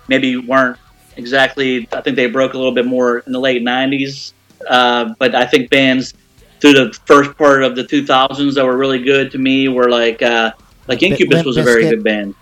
maybe 0.08 0.38
weren't 0.38 0.78
exactly. 1.16 1.86
I 1.92 2.00
think 2.00 2.16
they 2.16 2.26
broke 2.26 2.54
a 2.54 2.56
little 2.56 2.72
bit 2.72 2.86
more 2.86 3.18
in 3.18 3.32
the 3.32 3.40
late 3.40 3.60
'90s, 3.62 4.32
uh, 4.66 5.14
but 5.18 5.34
I 5.34 5.44
think 5.44 5.68
bands 5.68 6.14
through 6.60 6.72
the 6.74 6.92
first 7.06 7.36
part 7.36 7.62
of 7.62 7.76
the 7.76 7.84
2000s 7.84 8.54
that 8.54 8.64
were 8.64 8.76
really 8.76 9.02
good 9.02 9.30
to 9.32 9.38
me 9.38 9.68
were 9.68 9.88
like 9.90 10.22
uh, 10.22 10.52
like 10.88 11.00
Limp 11.02 11.12
Incubus 11.20 11.44
was 11.44 11.56
a 11.56 11.62
very 11.62 11.84
Bizkit. 11.84 11.90
good 11.90 12.04
band. 12.04 12.34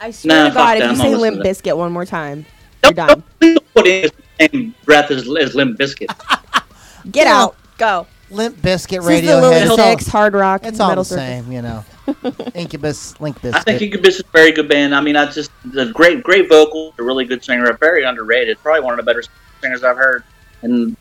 I 0.00 0.10
swear 0.10 0.44
Nah, 0.44 0.48
to 0.50 0.54
God, 0.54 0.78
if 0.78 0.90
you 0.90 0.96
say 0.96 1.14
Limp 1.14 1.38
listening 1.38 1.72
Bizkit 1.72 1.76
one 1.78 1.92
more 1.92 2.04
time, 2.04 2.44
you're 2.82 2.92
Don't, 2.92 3.08
done. 3.08 3.22
don't, 3.40 3.74
put 3.74 3.86
in 3.86 4.10
the 4.38 4.48
same 4.52 4.74
breath 4.84 5.10
as, 5.10 5.22
as 5.40 5.54
Limp 5.54 5.78
Bizkit. 5.78 6.08
Get 7.10 7.26
Yeah. 7.26 7.42
out. 7.42 7.56
Go. 7.78 8.06
Limp 8.30 8.56
Bizkit, 8.56 8.62
This 8.62 8.80
is 8.82 8.90
the 9.26 9.28
Radiohead. 9.28 9.40
Lily 9.68 9.76
Six, 9.76 10.06
Hard 10.08 10.34
Rock, 10.34 10.62
it's 10.64 10.80
all 10.80 10.88
Metal 10.88 11.04
the 11.04 11.08
Circus. 11.08 11.24
same, 11.24 11.52
you 11.52 11.62
know. 11.62 11.84
Incubus, 12.54 13.18
Link 13.20 13.40
Bizkit. 13.40 13.54
I 13.54 13.60
think 13.60 13.80
Incubus 13.82 14.16
is 14.16 14.20
a 14.20 14.30
very 14.32 14.52
good 14.52 14.68
band. 14.68 14.94
I 14.94 15.00
mean, 15.00 15.16
I 15.16 15.30
just 15.30 15.50
the 15.64 15.86
great, 15.92 16.22
great 16.22 16.48
vocal, 16.48 16.92
a 16.98 17.02
really 17.02 17.24
good 17.24 17.42
singer, 17.44 17.66
a 17.70 17.76
very 17.76 18.04
underrated. 18.04 18.58
Probably 18.58 18.82
one 18.82 18.92
of 18.92 18.98
the 18.98 19.02
better 19.04 19.22
singers 19.62 19.82
I've 19.84 19.96
heard 19.96 20.24
in 20.62 20.96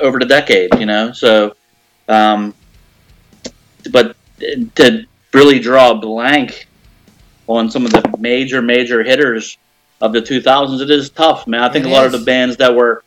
over 0.00 0.18
the 0.18 0.26
decade. 0.26 0.74
You 0.78 0.86
know, 0.86 1.12
so, 1.12 1.54
um, 2.08 2.54
but 3.90 4.16
to 4.76 5.04
really 5.32 5.58
draw 5.58 5.90
a 5.90 5.94
blank 5.94 6.66
on 7.46 7.70
some 7.70 7.84
of 7.84 7.92
the 7.92 8.14
major, 8.18 8.60
major 8.62 9.02
hitters 9.02 9.56
of 10.00 10.12
the 10.12 10.20
2000s, 10.20 10.80
it 10.80 10.90
is 10.90 11.10
tough, 11.10 11.46
man. 11.46 11.62
I 11.62 11.72
think 11.72 11.86
It 11.86 11.90
a 11.90 11.92
lot 11.92 12.06
is. 12.06 12.14
of 12.14 12.20
the 12.20 12.26
bands 12.26 12.56
that 12.58 12.74
were 12.74 13.02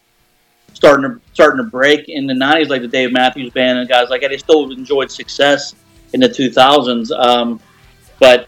starting 0.73 1.09
to 1.09 1.21
starting 1.33 1.63
to 1.63 1.69
break 1.69 2.09
in 2.09 2.27
the 2.27 2.33
90s, 2.33 2.69
like 2.69 2.81
the 2.81 2.87
Dave 2.87 3.11
Matthews 3.11 3.51
Band 3.53 3.79
and 3.79 3.87
guys 3.89 4.09
like 4.09 4.21
that, 4.21 4.29
they 4.29 4.37
still 4.37 4.71
enjoyed 4.71 5.11
success 5.11 5.75
in 6.13 6.19
the 6.19 6.27
2000s. 6.29 7.11
Um, 7.11 7.59
but 8.19 8.47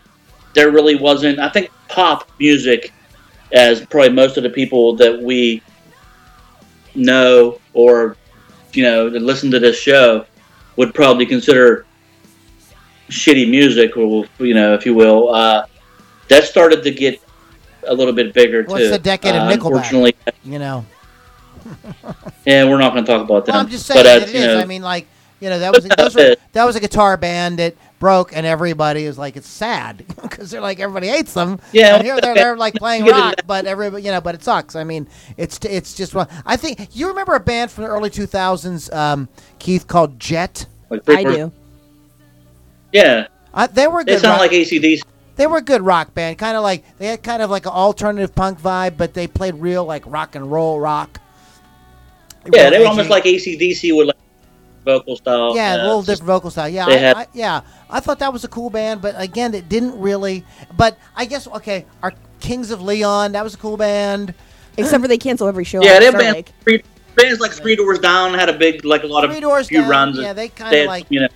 there 0.53 0.71
really 0.71 0.95
wasn't. 0.95 1.39
I 1.39 1.49
think 1.49 1.71
pop 1.87 2.29
music, 2.39 2.91
as 3.51 3.85
probably 3.85 4.11
most 4.13 4.37
of 4.37 4.43
the 4.43 4.49
people 4.49 4.95
that 4.97 5.21
we 5.21 5.61
know 6.95 7.59
or 7.73 8.17
you 8.75 8.83
know 8.83 9.09
that 9.09 9.21
listen 9.21 9.51
to 9.51 9.59
this 9.59 9.77
show 9.79 10.25
would 10.75 10.93
probably 10.93 11.25
consider 11.25 11.85
shitty 13.09 13.49
music, 13.49 13.95
or 13.97 14.25
you 14.39 14.53
know, 14.53 14.73
if 14.73 14.85
you 14.85 14.93
will. 14.93 15.33
Uh, 15.33 15.65
that 16.29 16.43
started 16.45 16.83
to 16.83 16.91
get 16.91 17.21
a 17.87 17.93
little 17.93 18.13
bit 18.13 18.33
bigger 18.33 18.63
What's 18.63 18.83
too. 18.83 18.89
the 18.89 18.99
decade 18.99 19.35
of 19.35 19.43
Uh, 19.43 19.51
Nickelback? 19.51 19.53
Unfortunately, 19.53 20.15
you 20.43 20.59
know. 20.59 20.85
yeah, 22.45 22.65
we're 22.65 22.77
not 22.77 22.93
going 22.93 23.05
to 23.05 23.11
talk 23.11 23.23
about 23.23 23.45
that. 23.45 23.53
Well, 23.53 23.61
I'm 23.61 23.69
just 23.69 23.85
saying 23.85 24.03
but, 24.03 24.05
uh, 24.05 24.25
it 24.25 24.33
you 24.33 24.41
know, 24.41 24.59
I 24.59 24.65
mean, 24.65 24.81
like 24.81 25.07
you 25.39 25.49
know, 25.49 25.59
that 25.59 25.73
was 25.73 25.85
those 25.85 26.15
were, 26.15 26.35
that 26.53 26.65
was 26.65 26.75
a 26.75 26.79
guitar 26.79 27.17
band 27.17 27.59
that 27.59 27.75
broke, 28.03 28.35
and 28.35 28.45
everybody 28.45 29.05
is 29.05 29.17
like, 29.17 29.37
it's 29.37 29.47
sad 29.47 30.03
because 30.21 30.51
they're 30.51 30.59
like 30.59 30.79
everybody 30.81 31.07
hates 31.07 31.33
them. 31.33 31.57
Yeah, 31.71 31.95
and 31.95 32.03
here 32.03 32.19
they're, 32.19 32.35
they're 32.35 32.57
like 32.57 32.73
playing 32.85 33.05
rock, 33.05 33.35
but 33.47 33.65
everybody, 33.65 34.03
you 34.03 34.11
know, 34.11 34.19
but 34.19 34.35
it 34.35 34.43
sucks. 34.43 34.75
I 34.75 34.83
mean, 34.83 35.07
it's 35.37 35.57
it's 35.63 35.93
just 35.95 36.13
one. 36.13 36.27
I 36.45 36.57
think 36.57 36.89
you 36.95 37.07
remember 37.07 37.33
a 37.35 37.39
band 37.39 37.71
from 37.71 37.85
the 37.85 37.89
early 37.89 38.09
2000s, 38.09 38.93
um, 38.93 39.29
Keith, 39.57 39.87
called 39.87 40.19
Jet. 40.19 40.65
like, 40.89 41.01
I 41.07 41.23
do. 41.23 41.51
Yeah, 42.91 43.27
Uh, 43.53 43.67
they 43.67 43.87
were 43.87 44.01
a 44.01 44.03
they 44.03 44.13
good. 44.13 44.21
sound 44.21 44.33
rock, 44.33 44.51
like 44.51 44.51
ACDC. 44.51 45.01
they 45.37 45.47
were 45.47 45.57
a 45.57 45.61
good 45.61 45.81
rock 45.81 46.13
band, 46.13 46.37
kind 46.37 46.57
of 46.57 46.63
like 46.63 46.83
they 46.97 47.07
had 47.07 47.23
kind 47.23 47.41
of 47.41 47.49
like 47.49 47.65
an 47.65 47.71
alternative 47.71 48.35
punk 48.35 48.59
vibe, 48.59 48.97
but 48.97 49.13
they 49.13 49.27
played 49.27 49.55
real 49.55 49.85
like 49.85 50.03
rock 50.05 50.35
and 50.35 50.51
roll 50.51 50.79
rock. 50.79 51.19
Yeah, 52.51 52.69
they 52.69 52.79
were 52.79 52.85
edgy. 52.85 52.85
almost 52.85 53.09
like 53.09 53.23
ACDC 53.23 53.95
with 53.97 54.07
like 54.07 54.17
vocal 54.83 55.15
style. 55.15 55.55
Yeah, 55.55 55.75
a 55.75 55.79
uh, 55.79 55.83
little 55.83 56.01
different 56.01 56.27
vocal 56.27 56.51
style. 56.51 56.69
Yeah, 56.69 56.85
I, 56.85 56.91
had- 56.93 57.17
I, 57.17 57.27
yeah. 57.33 57.61
I 57.89 57.99
thought 57.99 58.19
that 58.19 58.31
was 58.33 58.43
a 58.43 58.47
cool 58.47 58.69
band, 58.69 59.01
but 59.01 59.15
again, 59.17 59.53
it 59.53 59.69
didn't 59.69 59.99
really. 59.99 60.43
But 60.75 60.97
I 61.15 61.25
guess 61.25 61.47
okay, 61.47 61.85
our 62.01 62.13
Kings 62.39 62.71
of 62.71 62.81
Leon, 62.81 63.33
that 63.33 63.43
was 63.43 63.53
a 63.53 63.57
cool 63.57 63.77
band. 63.77 64.33
Except 64.77 65.01
for 65.01 65.07
they 65.07 65.17
cancel 65.19 65.47
every 65.47 65.63
show. 65.63 65.83
Yeah, 65.83 65.93
on 65.95 65.99
they 66.01 66.09
Star 66.09 66.19
bands, 66.19 66.35
Lake. 66.35 66.51
three, 66.61 66.83
bands 67.15 67.39
like 67.39 67.51
Three 67.51 67.75
Doors 67.75 67.99
Down 67.99 68.33
had 68.33 68.49
a 68.49 68.53
big, 68.57 68.83
like 68.83 69.03
a 69.03 69.07
lot 69.07 69.23
of 69.23 69.29
Three 69.31 69.39
Doors 69.39 69.67
few 69.67 69.81
Down, 69.81 69.89
runs. 69.89 70.17
yeah, 70.19 70.33
they 70.33 70.49
kinda 70.49 70.85
like- 70.85 71.05
you 71.09 71.19
know, 71.19 71.27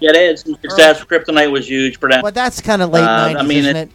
yeah, 0.00 0.12
they 0.12 0.26
had 0.26 0.38
some 0.38 0.54
success. 0.62 1.04
Kryptonite 1.04 1.50
was 1.50 1.68
huge 1.68 1.98
for 1.98 2.08
them. 2.08 2.22
But 2.22 2.34
that's 2.34 2.62
kind 2.62 2.80
of 2.80 2.90
late 2.90 3.02
Uh, 3.04 3.34
I 3.38 3.42
mean, 3.42 3.58
isn't 3.58 3.76
it- 3.76 3.88
it? 3.88 3.94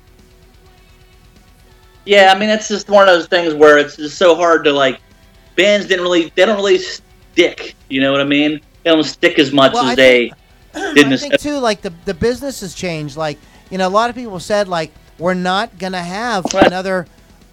Yeah, 2.06 2.34
I 2.36 2.38
mean 2.38 2.50
that's 2.50 2.68
just 2.68 2.90
one 2.90 3.08
of 3.08 3.16
those 3.16 3.28
things 3.28 3.54
where 3.54 3.78
it's 3.78 3.96
just 3.96 4.18
so 4.18 4.36
hard 4.36 4.64
to 4.66 4.74
like. 4.74 5.00
Bands 5.56 5.86
didn't 5.86 6.04
really, 6.04 6.32
they 6.36 6.46
don't 6.46 6.56
really 6.56 6.80
stick. 6.80 7.76
You 7.90 8.02
know 8.02 8.12
what 8.12 8.22
I 8.22 8.26
mean? 8.26 8.60
They 8.84 8.92
don't 8.92 9.04
stick 9.04 9.40
as 9.40 9.52
much 9.52 9.74
Well, 9.74 9.84
as 9.84 9.92
I 9.92 9.96
they 9.96 10.32
didn't. 10.74 11.14
I 11.14 11.18
think 11.18 11.40
too, 11.40 11.58
like 11.60 11.82
the 11.82 11.94
the 12.06 12.14
business 12.14 12.62
has 12.62 12.74
changed. 12.74 13.16
Like 13.18 13.38
you 13.70 13.78
know, 13.78 13.88
a 13.88 13.90
lot 13.90 14.10
of 14.10 14.16
people 14.16 14.40
said 14.40 14.68
like 14.68 14.92
we're 15.20 15.34
not 15.34 15.78
gonna 15.80 16.02
have 16.02 16.46
another. 16.54 17.08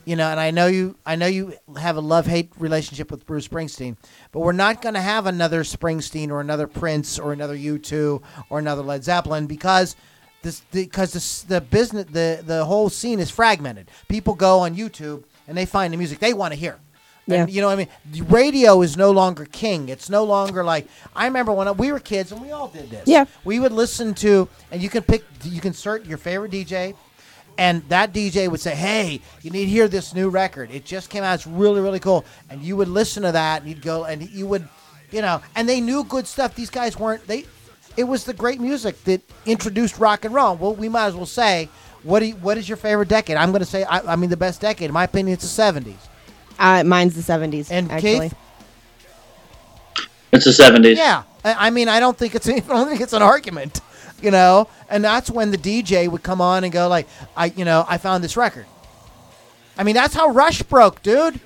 You 0.07 0.17
know, 0.17 0.29
and 0.29 0.41
I 0.41 0.51
know 0.51 0.67
you. 0.67 0.97
I 1.07 1.15
know 1.15 1.27
you 1.27 1.55
have 1.79 1.97
a 1.97 2.01
love 2.01 2.27
hate 2.27 2.51
relationship 2.59 3.11
with 3.11 3.27
Bruce 3.27 3.47
Springsteen, 3.47 3.97
but 4.33 4.41
we're 4.41 4.53
not 4.53 4.83
gonna 4.83 5.01
have 5.01 5.27
another 5.27 5.63
Springsteen 5.63 6.31
or 6.31 6.41
another 6.41 6.67
Prince 6.67 7.19
or 7.19 7.33
another 7.33 7.55
U 7.55 7.79
two 7.79 8.23
or 8.49 8.59
another 8.59 8.83
Led 8.83 9.05
Zeppelin 9.05 9.47
because. 9.47 9.97
This 10.43 10.63
because 10.73 11.13
this, 11.13 11.43
the 11.43 11.61
business 11.61 12.07
the 12.07 12.43
the 12.43 12.65
whole 12.65 12.89
scene 12.89 13.21
is 13.21 13.31
fragmented. 13.31 13.91
People 14.09 14.35
go 14.35 14.61
on 14.61 14.75
YouTube 14.75 15.25
and 15.47 15.55
they 15.55 15.67
find 15.67 15.93
the 15.93 15.99
music 15.99 16.19
they 16.19 16.33
want 16.33 16.55
to 16.55 16.59
hear. 16.59 16.79
And, 17.31 17.51
you 17.51 17.61
know 17.61 17.69
what 17.69 17.75
I 17.75 17.77
mean? 17.77 17.89
The 18.11 18.23
radio 18.23 18.83
is 18.83 18.97
no 18.97 19.11
longer 19.11 19.45
king. 19.45 19.89
It's 19.89 20.09
no 20.11 20.25
longer 20.25 20.65
like 20.65 20.87
I 21.15 21.27
remember 21.27 21.53
when 21.53 21.75
we 21.77 21.93
were 21.93 22.01
kids 22.01 22.33
and 22.33 22.41
we 22.41 22.51
all 22.51 22.69
did 22.69 22.91
this. 22.91 23.07
Yeah. 23.07 23.27
We 23.45 23.61
would 23.61 23.73
listen 23.73 24.15
to 24.15 24.49
and 24.71 24.83
you 24.83 24.89
can 24.89 25.03
pick 25.03 25.25
you 25.45 25.61
can 25.61 25.69
insert 25.69 26.07
your 26.07 26.19
favorite 26.19 26.53
DJ 26.53 26.95
and 27.59 27.83
that 27.89 28.13
DJ 28.13 28.49
would 28.49 28.61
say, 28.61 28.75
"Hey, 28.75 29.21
you 29.43 29.51
need 29.51 29.65
to 29.65 29.71
hear 29.71 29.89
this 29.89 30.15
new 30.15 30.29
record. 30.29 30.71
It 30.71 30.85
just 30.85 31.11
came 31.11 31.23
out. 31.23 31.35
It's 31.35 31.47
really 31.47 31.81
really 31.81 32.01
cool." 32.01 32.25
And 32.49 32.63
you 32.63 32.77
would 32.77 32.89
listen 32.89 33.23
to 33.25 33.33
that 33.33 33.63
and 33.63 33.69
you'd 33.69 33.83
go 33.83 34.05
and 34.05 34.29
you 34.31 34.47
would 34.47 34.69
you 35.11 35.23
know, 35.23 35.41
and 35.57 35.69
they 35.69 35.81
knew 35.81 36.05
good 36.05 36.27
stuff. 36.27 36.55
These 36.55 36.71
guys 36.71 36.99
weren't 36.99 37.27
they 37.27 37.45
it 37.97 38.05
was 38.05 38.25
the 38.25 38.33
great 38.33 38.61
music 38.61 39.03
that 39.05 39.21
introduced 39.47 39.99
rock 39.99 40.25
and 40.25 40.35
roll. 40.35 40.57
Well, 40.57 40.75
we 40.75 40.89
might 40.89 41.07
as 41.07 41.15
well 41.15 41.27
say 41.27 41.69
what 42.03 42.21
do 42.21 42.27
you, 42.27 42.35
what 42.37 42.57
is 42.57 42.69
your 42.69 42.77
favorite 42.77 43.09
decade? 43.09 43.37
I'm 43.37 43.51
going 43.51 43.61
to 43.61 43.67
say 43.67 43.85
I, 43.85 44.13
I 44.13 44.17
mean 44.17 44.31
the 44.31 44.37
best 44.37 44.61
decade 44.61 44.87
in 44.87 44.95
my 44.95 45.05
opinion 45.05 45.35
it's 45.35 45.57
the 45.57 45.63
70s. 45.63 45.97
Uh, 46.61 46.85
mine's 46.85 47.17
the 47.17 47.33
70s. 47.33 47.71
And 47.71 47.91
actually. 47.91 48.29
Keith? 48.29 48.39
It's 50.33 50.45
the 50.45 50.53
seventies. 50.53 50.99
Yeah, 50.99 51.25
I, 51.45 51.67
I 51.67 51.71
mean, 51.71 51.89
I 51.89 52.01
don't 52.01 52.17
think 52.17 52.35
it's 52.35 52.49
I 52.49 52.59
don't 52.61 52.89
think 52.89 53.01
it's 53.01 53.13
an 53.13 53.23
argument, 53.23 53.81
you 54.23 54.31
know. 54.31 54.69
And 54.89 55.03
that's 55.03 55.31
when 55.31 55.51
the 55.51 55.59
DJ 55.59 56.09
would 56.09 56.23
come 56.23 56.41
on 56.41 56.65
and 56.65 56.73
go 56.73 56.89
like, 56.89 57.09
I, 57.37 57.47
you 57.47 57.65
know, 57.65 57.85
I 57.89 57.99
found 57.99 58.23
this 58.23 58.37
record. 58.37 58.67
I 59.77 59.85
mean, 59.85 59.95
that's 59.95 60.15
how 60.15 60.29
Rush 60.29 60.63
broke, 60.63 61.03
dude. 61.03 61.41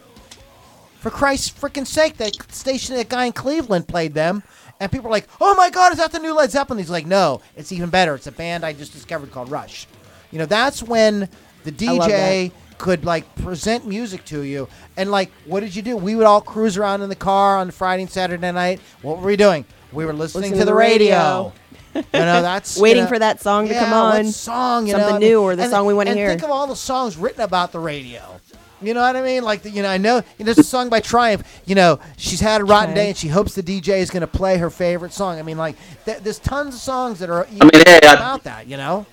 For 0.99 1.11
Christ's 1.11 1.51
freaking 1.51 1.87
sake, 1.87 2.17
that 2.17 2.35
station, 2.51 2.97
that 2.97 3.11
guy 3.11 3.27
in 3.27 3.33
Cleveland 3.33 3.87
played 3.87 4.15
them, 4.15 4.43
and 4.81 4.91
people 4.91 5.05
were 5.05 5.13
like, 5.13 5.29
"Oh 5.41 5.55
my 5.55 5.69
God, 5.69 5.93
is 5.93 5.99
that 5.99 6.13
the 6.13 6.19
new 6.19 6.35
Led 6.35 6.51
Zeppelin?" 6.51 6.79
He's 6.79 6.91
like, 6.91 7.07
"No, 7.07 7.43
it's 7.57 7.73
even 7.73 7.91
better. 7.91 8.15
It's 8.15 8.27
a 8.27 8.33
band 8.33 8.65
I 8.65 8.73
just 8.73 8.93
discovered 8.93 9.31
called 9.31 9.51
Rush." 9.51 9.87
You 10.31 10.39
know, 10.39 10.47
that's 10.47 10.83
when 10.83 11.29
the 11.65 11.73
DJ 11.73 12.53
could 12.79 13.05
like 13.05 13.35
present 13.37 13.87
music 13.87 14.25
to 14.27 14.43
you, 14.43 14.69
and 14.97 15.11
like, 15.11 15.31
what 15.47 15.61
did 15.61 15.75
you 15.77 15.83
do? 15.83 15.97
We 15.97 16.15
would 16.15 16.27
all 16.27 16.41
cruise 16.41 16.77
around 16.77 17.03
in 17.03 17.09
the 17.09 17.15
car 17.17 17.57
on 17.59 17.71
Friday 17.71 18.03
and 18.03 18.11
Saturday 18.11 18.53
night. 18.53 18.81
What 19.03 19.19
were 19.19 19.27
we 19.27 19.37
doing? 19.37 19.65
We 19.93 20.05
were 20.07 20.13
listening 20.13 20.51
Listen 20.51 20.59
to 20.61 20.65
the 20.65 20.75
radio. 20.75 21.53
you 21.95 22.03
know, 22.13 22.43
that's 22.43 22.77
you 22.77 22.83
Waiting 22.83 23.05
know- 23.05 23.09
for 23.09 23.19
that 23.21 23.41
song 23.41 23.69
to 23.69 23.75
yeah, 23.75 23.81
come 23.85 23.91
what 23.93 24.17
on. 24.19 24.27
song, 24.33 24.87
you 24.87 24.93
Something 24.93 25.13
know, 25.15 25.19
new 25.19 25.41
or 25.43 25.55
the 25.57 25.63
and- 25.63 25.71
song 25.71 25.87
we 25.87 25.95
wanna 25.95 26.11
and 26.11 26.19
hear. 26.19 26.29
Think 26.31 26.43
of 26.43 26.51
all 26.51 26.67
the 26.67 26.75
songs 26.77 27.17
written 27.17 27.41
about 27.43 27.71
the 27.73 27.79
radio. 27.79 28.41
You 28.83 28.93
know 28.93 29.01
what 29.01 29.17
I 29.17 29.23
mean? 29.23 29.45
Like, 29.45 29.63
the, 29.63 29.71
you 29.71 29.83
know, 29.83 29.89
I 29.89 29.97
know 29.97 30.21
there's 30.37 30.59
a 30.59 30.65
song 30.65 30.91
by 30.91 31.01
Triumph. 31.01 31.63
You 31.65 31.75
know, 31.75 32.01
she's 32.19 32.41
had 32.41 32.61
a 32.61 32.65
rotten 32.65 32.95
day, 32.95 33.09
and 33.09 33.17
she 33.17 33.29
hopes 33.29 33.55
the 33.55 33.63
DJ 33.63 34.01
is 34.01 34.11
going 34.11 34.21
to 34.21 34.27
play 34.27 34.59
her 34.59 34.69
favorite 34.69 35.13
song. 35.15 35.39
I 35.39 35.43
mean, 35.43 35.57
like, 35.57 35.77
th- 36.05 36.19
there's 36.19 36.39
tons 36.41 36.75
of 36.75 36.81
songs 36.83 37.19
that 37.21 37.31
are 37.31 37.47
I 37.47 37.51
mean, 37.51 37.71
hey, 37.87 38.01
I- 38.03 38.13
about 38.15 38.43
that. 38.45 38.67
You 38.67 38.77
know, 38.77 39.07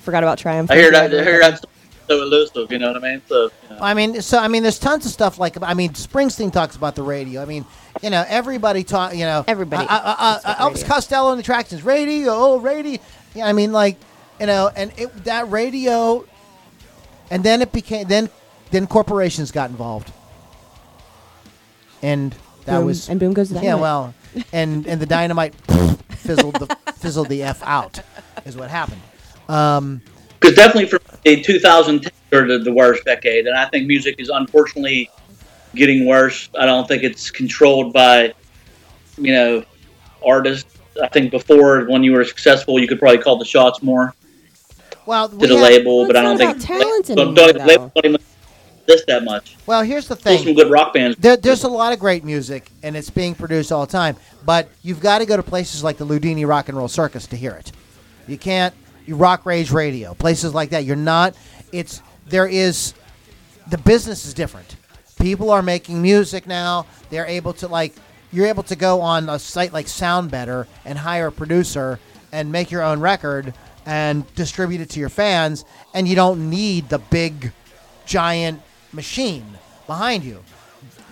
Forgot 0.00 0.24
about 0.24 0.38
Triumph. 0.38 0.70
I 0.72 0.76
hear 0.76 0.90
that. 0.90 1.14
I 1.14 1.22
hear 1.22 1.38
that's 1.38 1.64
so 2.06 2.22
elusive. 2.22 2.70
You 2.72 2.78
know 2.78 2.92
what 2.92 3.04
I 3.04 3.12
mean? 3.12 3.22
So 3.28 3.44
you 3.44 3.50
know. 3.70 3.78
I 3.80 3.94
mean, 3.94 4.20
so 4.22 4.38
I 4.38 4.48
mean, 4.48 4.62
there's 4.62 4.78
tons 4.78 5.06
of 5.06 5.12
stuff 5.12 5.38
like 5.38 5.56
I 5.62 5.74
mean, 5.74 5.90
Springsteen 5.92 6.52
talks 6.52 6.76
about 6.76 6.94
the 6.94 7.02
radio. 7.02 7.42
I 7.42 7.44
mean, 7.44 7.64
you 8.02 8.10
know, 8.10 8.24
everybody 8.28 8.84
talk. 8.84 9.14
You 9.14 9.24
know, 9.24 9.44
Everybody 9.46 9.86
Uh, 9.88 9.92
uh, 9.94 10.16
uh, 10.18 10.38
talks 10.38 10.44
about 10.44 10.58
Elvis. 10.74 10.86
Costello 10.86 11.30
and 11.30 11.38
the 11.38 11.42
Attractions, 11.42 11.82
radio, 11.82 12.30
oh, 12.32 12.58
radio. 12.58 13.00
Yeah, 13.34 13.46
I 13.46 13.52
mean, 13.52 13.72
like, 13.72 13.96
you 14.40 14.46
know, 14.46 14.70
and 14.74 14.92
it, 14.96 15.24
that 15.24 15.50
radio, 15.50 16.24
and 17.30 17.42
then 17.42 17.62
it 17.62 17.72
became 17.72 18.06
then 18.08 18.28
then 18.70 18.86
corporations 18.86 19.50
got 19.50 19.70
involved, 19.70 20.12
and 22.02 22.34
that 22.66 22.78
Boom, 22.78 22.86
was 22.86 23.08
and 23.08 23.20
boom 23.20 23.32
goes 23.32 23.48
the 23.48 23.54
dynamite. 23.56 23.76
yeah, 23.76 23.80
well, 23.80 24.14
and 24.52 24.86
and 24.86 25.00
the 25.00 25.06
dynamite 25.06 25.54
fizzled 26.10 26.54
the 26.56 26.76
fizzled 26.96 27.28
the 27.28 27.42
f 27.42 27.62
out, 27.64 28.00
is 28.44 28.56
what 28.56 28.70
happened. 28.70 29.00
Um, 29.48 30.00
because 30.40 30.56
definitely 30.56 30.86
for 30.88 31.00
the 31.24 31.42
2010 31.42 32.12
are 32.32 32.46
the, 32.46 32.58
the 32.58 32.72
worst 32.72 33.04
decade, 33.04 33.46
and 33.46 33.56
I 33.56 33.66
think 33.66 33.86
music 33.86 34.16
is 34.18 34.28
unfortunately 34.28 35.10
getting 35.74 36.06
worse. 36.06 36.48
I 36.58 36.66
don't 36.66 36.86
think 36.86 37.02
it's 37.02 37.30
controlled 37.30 37.92
by 37.92 38.34
you 39.16 39.32
know 39.32 39.64
artists. 40.24 40.78
I 41.02 41.08
think 41.08 41.30
before 41.30 41.84
when 41.86 42.02
you 42.02 42.12
were 42.12 42.24
successful, 42.24 42.78
you 42.78 42.86
could 42.86 42.98
probably 42.98 43.18
call 43.18 43.38
the 43.38 43.44
shots 43.44 43.82
more 43.82 44.14
well, 45.06 45.28
to 45.28 45.36
we 45.36 45.48
the 45.48 45.54
have- 45.54 45.62
label, 45.62 46.06
but 46.06 46.16
I 46.16 46.22
don't 46.22 46.38
think 46.38 46.60
talent 46.60 47.06
don't, 47.06 47.18
anymore, 47.18 47.52
don't, 47.52 47.66
label 47.66 47.92
don't 47.94 48.22
this 48.86 49.04
that 49.06 49.24
much. 49.24 49.56
Well, 49.66 49.82
here's 49.82 50.08
the 50.08 50.16
thing. 50.16 50.44
some 50.44 50.54
good 50.54 50.70
rock 50.70 50.92
bands. 50.92 51.16
There, 51.16 51.36
there's 51.36 51.64
a 51.64 51.68
lot 51.68 51.92
of 51.92 51.98
great 51.98 52.22
music, 52.22 52.70
and 52.82 52.96
it's 52.96 53.10
being 53.10 53.34
produced 53.34 53.72
all 53.72 53.86
the 53.86 53.92
time. 53.92 54.16
But 54.44 54.68
you've 54.82 55.00
got 55.00 55.20
to 55.20 55.26
go 55.26 55.36
to 55.36 55.42
places 55.42 55.82
like 55.82 55.96
the 55.96 56.06
Loudini 56.06 56.46
Rock 56.46 56.68
and 56.68 56.76
Roll 56.76 56.88
Circus 56.88 57.26
to 57.28 57.36
hear 57.36 57.52
it. 57.52 57.72
You 58.26 58.36
can't. 58.36 58.74
Rock 59.08 59.46
Rage 59.46 59.70
Radio, 59.70 60.14
places 60.14 60.54
like 60.54 60.70
that. 60.70 60.84
You're 60.84 60.96
not. 60.96 61.34
It's 61.72 62.02
there 62.26 62.46
is. 62.46 62.94
The 63.68 63.78
business 63.78 64.26
is 64.26 64.34
different. 64.34 64.76
People 65.18 65.50
are 65.50 65.62
making 65.62 66.02
music 66.02 66.46
now. 66.46 66.86
They're 67.10 67.26
able 67.26 67.52
to 67.54 67.68
like. 67.68 67.94
You're 68.32 68.46
able 68.46 68.64
to 68.64 68.76
go 68.76 69.00
on 69.00 69.28
a 69.28 69.38
site 69.38 69.72
like 69.72 69.86
SoundBetter 69.86 70.66
and 70.84 70.98
hire 70.98 71.28
a 71.28 71.32
producer 71.32 72.00
and 72.32 72.50
make 72.50 72.70
your 72.70 72.82
own 72.82 73.00
record 73.00 73.54
and 73.86 74.32
distribute 74.34 74.80
it 74.80 74.90
to 74.90 75.00
your 75.00 75.08
fans, 75.08 75.64
and 75.92 76.08
you 76.08 76.16
don't 76.16 76.50
need 76.50 76.88
the 76.88 76.98
big, 76.98 77.52
giant 78.06 78.60
machine 78.92 79.44
behind 79.86 80.24
you 80.24 80.42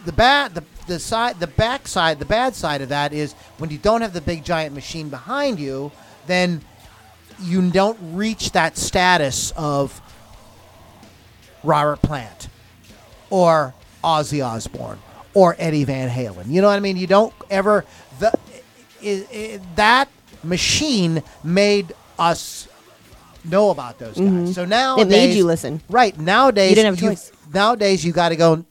the 0.05 0.12
bad 0.12 0.55
the 0.55 0.64
the 0.86 0.99
side 0.99 1.38
the 1.38 1.47
back 1.47 1.86
side 1.86 2.18
the 2.18 2.24
bad 2.24 2.55
side 2.55 2.80
of 2.80 2.88
that 2.88 3.12
is 3.12 3.34
when 3.59 3.70
you 3.70 3.78
don't 3.78 4.01
have 4.01 4.12
the 4.12 4.20
big 4.20 4.45
giant 4.45 4.74
machine 4.74 5.09
behind 5.09 5.61
you 5.61 5.93
then 6.26 6.61
you 7.43 7.70
don't 7.70 7.99
reach 8.14 8.53
that 8.53 8.76
status 8.76 9.53
of 9.57 10.01
Robert 11.64 12.03
Plant 12.03 12.49
or 13.30 13.74
Ozzy 14.03 14.45
Osbourne 14.45 14.99
or 15.34 15.57
Eddie 15.59 15.84
Van 15.84 16.09
Halen 16.11 16.49
you 16.49 16.61
know 16.61 16.68
what 16.68 16.76
I 16.76 16.80
mean 16.80 16.97
you 16.97 17.07
don't 17.07 17.32
ever 17.51 17.84
the 18.18 18.32
i 19.05 19.26
i 19.32 19.61
that 19.76 20.09
machine 20.45 21.22
made 21.45 21.93
us 22.18 22.68
know 23.45 23.70
about 23.70 23.99
those 23.99 24.16
guys 24.18 24.55
so 24.55 24.64
now 24.64 24.97
Mm-hmm. 24.97 25.03
It 25.03 25.09
made 25.09 25.34
you 25.36 25.45
listen. 25.47 25.80
right 25.88 26.16
nowadays 26.18 26.70
You 26.70 26.74
didn't 26.76 26.95
have 26.95 27.03
a 27.03 27.07
you've- 27.07 27.16
choice. 27.16 27.32
nowadays 27.53 28.05
you 28.05 28.12
got 28.12 28.28
to 28.30 28.36
go 28.36 28.64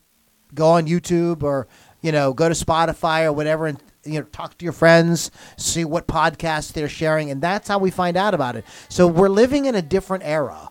go 0.53 0.71
on 0.71 0.85
YouTube 0.85 1.43
or 1.43 1.67
you 2.01 2.11
know 2.11 2.33
go 2.33 2.47
to 2.49 2.55
Spotify 2.55 3.23
or 3.25 3.31
whatever 3.33 3.67
and 3.67 3.81
you 4.05 4.19
know 4.19 4.23
talk 4.23 4.57
to 4.57 4.65
your 4.65 4.73
friends, 4.73 5.31
see 5.57 5.85
what 5.85 6.07
podcasts 6.07 6.73
they're 6.73 6.89
sharing, 6.89 7.31
and 7.31 7.41
that's 7.41 7.67
how 7.67 7.79
we 7.79 7.91
find 7.91 8.17
out 8.17 8.33
about 8.33 8.55
it. 8.55 8.65
So 8.89 9.07
we're 9.07 9.29
living 9.29 9.65
in 9.65 9.75
a 9.75 9.81
different 9.81 10.23
era. 10.25 10.69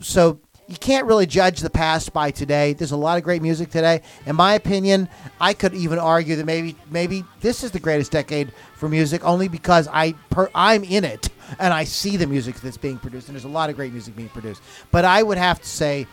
So 0.00 0.40
you 0.68 0.76
can't 0.76 1.06
really 1.06 1.24
judge 1.26 1.60
the 1.60 1.70
past 1.70 2.12
by 2.12 2.30
today. 2.30 2.74
There's 2.74 2.92
a 2.92 2.96
lot 2.96 3.16
of 3.16 3.24
great 3.24 3.40
music 3.40 3.70
today. 3.70 4.02
In 4.26 4.36
my 4.36 4.52
opinion, 4.52 5.08
I 5.40 5.54
could 5.54 5.72
even 5.74 5.98
argue 5.98 6.36
that 6.36 6.44
maybe 6.44 6.76
maybe 6.90 7.24
this 7.40 7.64
is 7.64 7.70
the 7.70 7.80
greatest 7.80 8.12
decade 8.12 8.52
for 8.74 8.88
music 8.88 9.24
only 9.24 9.48
because 9.48 9.88
I 9.90 10.12
per, 10.30 10.50
I'm 10.54 10.84
in 10.84 11.04
it 11.04 11.30
and 11.58 11.72
I 11.72 11.84
see 11.84 12.18
the 12.18 12.26
music 12.26 12.56
that's 12.56 12.76
being 12.76 12.98
produced 12.98 13.28
and 13.28 13.34
there's 13.34 13.44
a 13.44 13.48
lot 13.48 13.70
of 13.70 13.76
great 13.76 13.92
music 13.92 14.14
being 14.14 14.28
produced. 14.28 14.62
But 14.90 15.06
I 15.06 15.22
would 15.22 15.38
have 15.38 15.60
to 15.60 15.68
say 15.68 16.06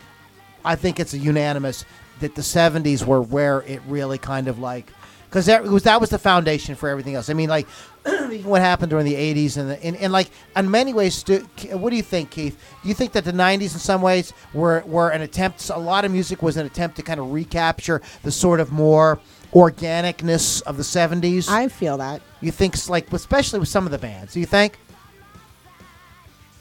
I 0.64 0.76
think 0.76 1.00
it's 1.00 1.14
a 1.14 1.20
unanimous 1.20 1.86
that 2.22 2.34
the 2.36 2.42
70s 2.42 3.06
were 3.06 3.22
where 3.22 3.62
it 3.64 3.82
really 3.88 4.18
kind 4.18 4.48
of 4.48 4.58
like 4.58 4.90
because 5.36 5.48
that 5.48 5.64
was 5.66 5.84
that 5.84 6.00
was 6.00 6.10
the 6.12 6.18
foundation 6.18 6.76
for 6.76 6.88
everything 6.88 7.16
else. 7.16 7.30
I 7.30 7.34
mean, 7.34 7.50
like 7.50 7.68
what 8.44 8.62
happened 8.62 8.90
during 8.90 9.04
the 9.04 9.16
80s 9.16 9.58
and 9.58 9.70
the, 9.70 9.84
and, 9.84 9.98
and 9.98 10.14
like 10.14 10.30
in 10.56 10.72
many 10.72 10.94
ways, 10.94 11.14
stu- 11.14 11.46
what 11.72 11.90
do 11.90 11.98
you 11.98 12.04
think, 12.04 12.30
Keith? 12.30 12.58
Do 12.82 12.88
you 12.88 12.96
think 12.96 13.12
that 13.12 13.26
the 13.26 13.34
90s 13.34 13.62
in 13.62 13.68
some 13.80 14.02
ways 14.02 14.32
were 14.54 14.82
were 14.86 15.10
an 15.10 15.20
attempt? 15.20 15.70
A 15.72 15.78
lot 15.78 16.06
of 16.06 16.12
music 16.14 16.42
was 16.42 16.56
an 16.56 16.66
attempt 16.66 16.96
to 16.96 17.04
kind 17.04 17.20
of 17.20 17.34
recapture 17.34 18.02
the 18.24 18.32
sort 18.32 18.62
of 18.62 18.72
more 18.72 19.20
organicness 19.52 20.62
of 20.62 20.78
the 20.78 20.84
70s. 20.84 21.50
I 21.50 21.68
feel 21.68 21.98
that. 21.98 22.22
you 22.40 22.52
think, 22.52 22.88
like 22.88 23.12
especially 23.12 23.60
with 23.60 23.68
some 23.68 23.86
of 23.86 23.92
the 23.92 23.98
bands. 23.98 24.32
Do 24.32 24.40
you 24.40 24.46
think? 24.46 24.78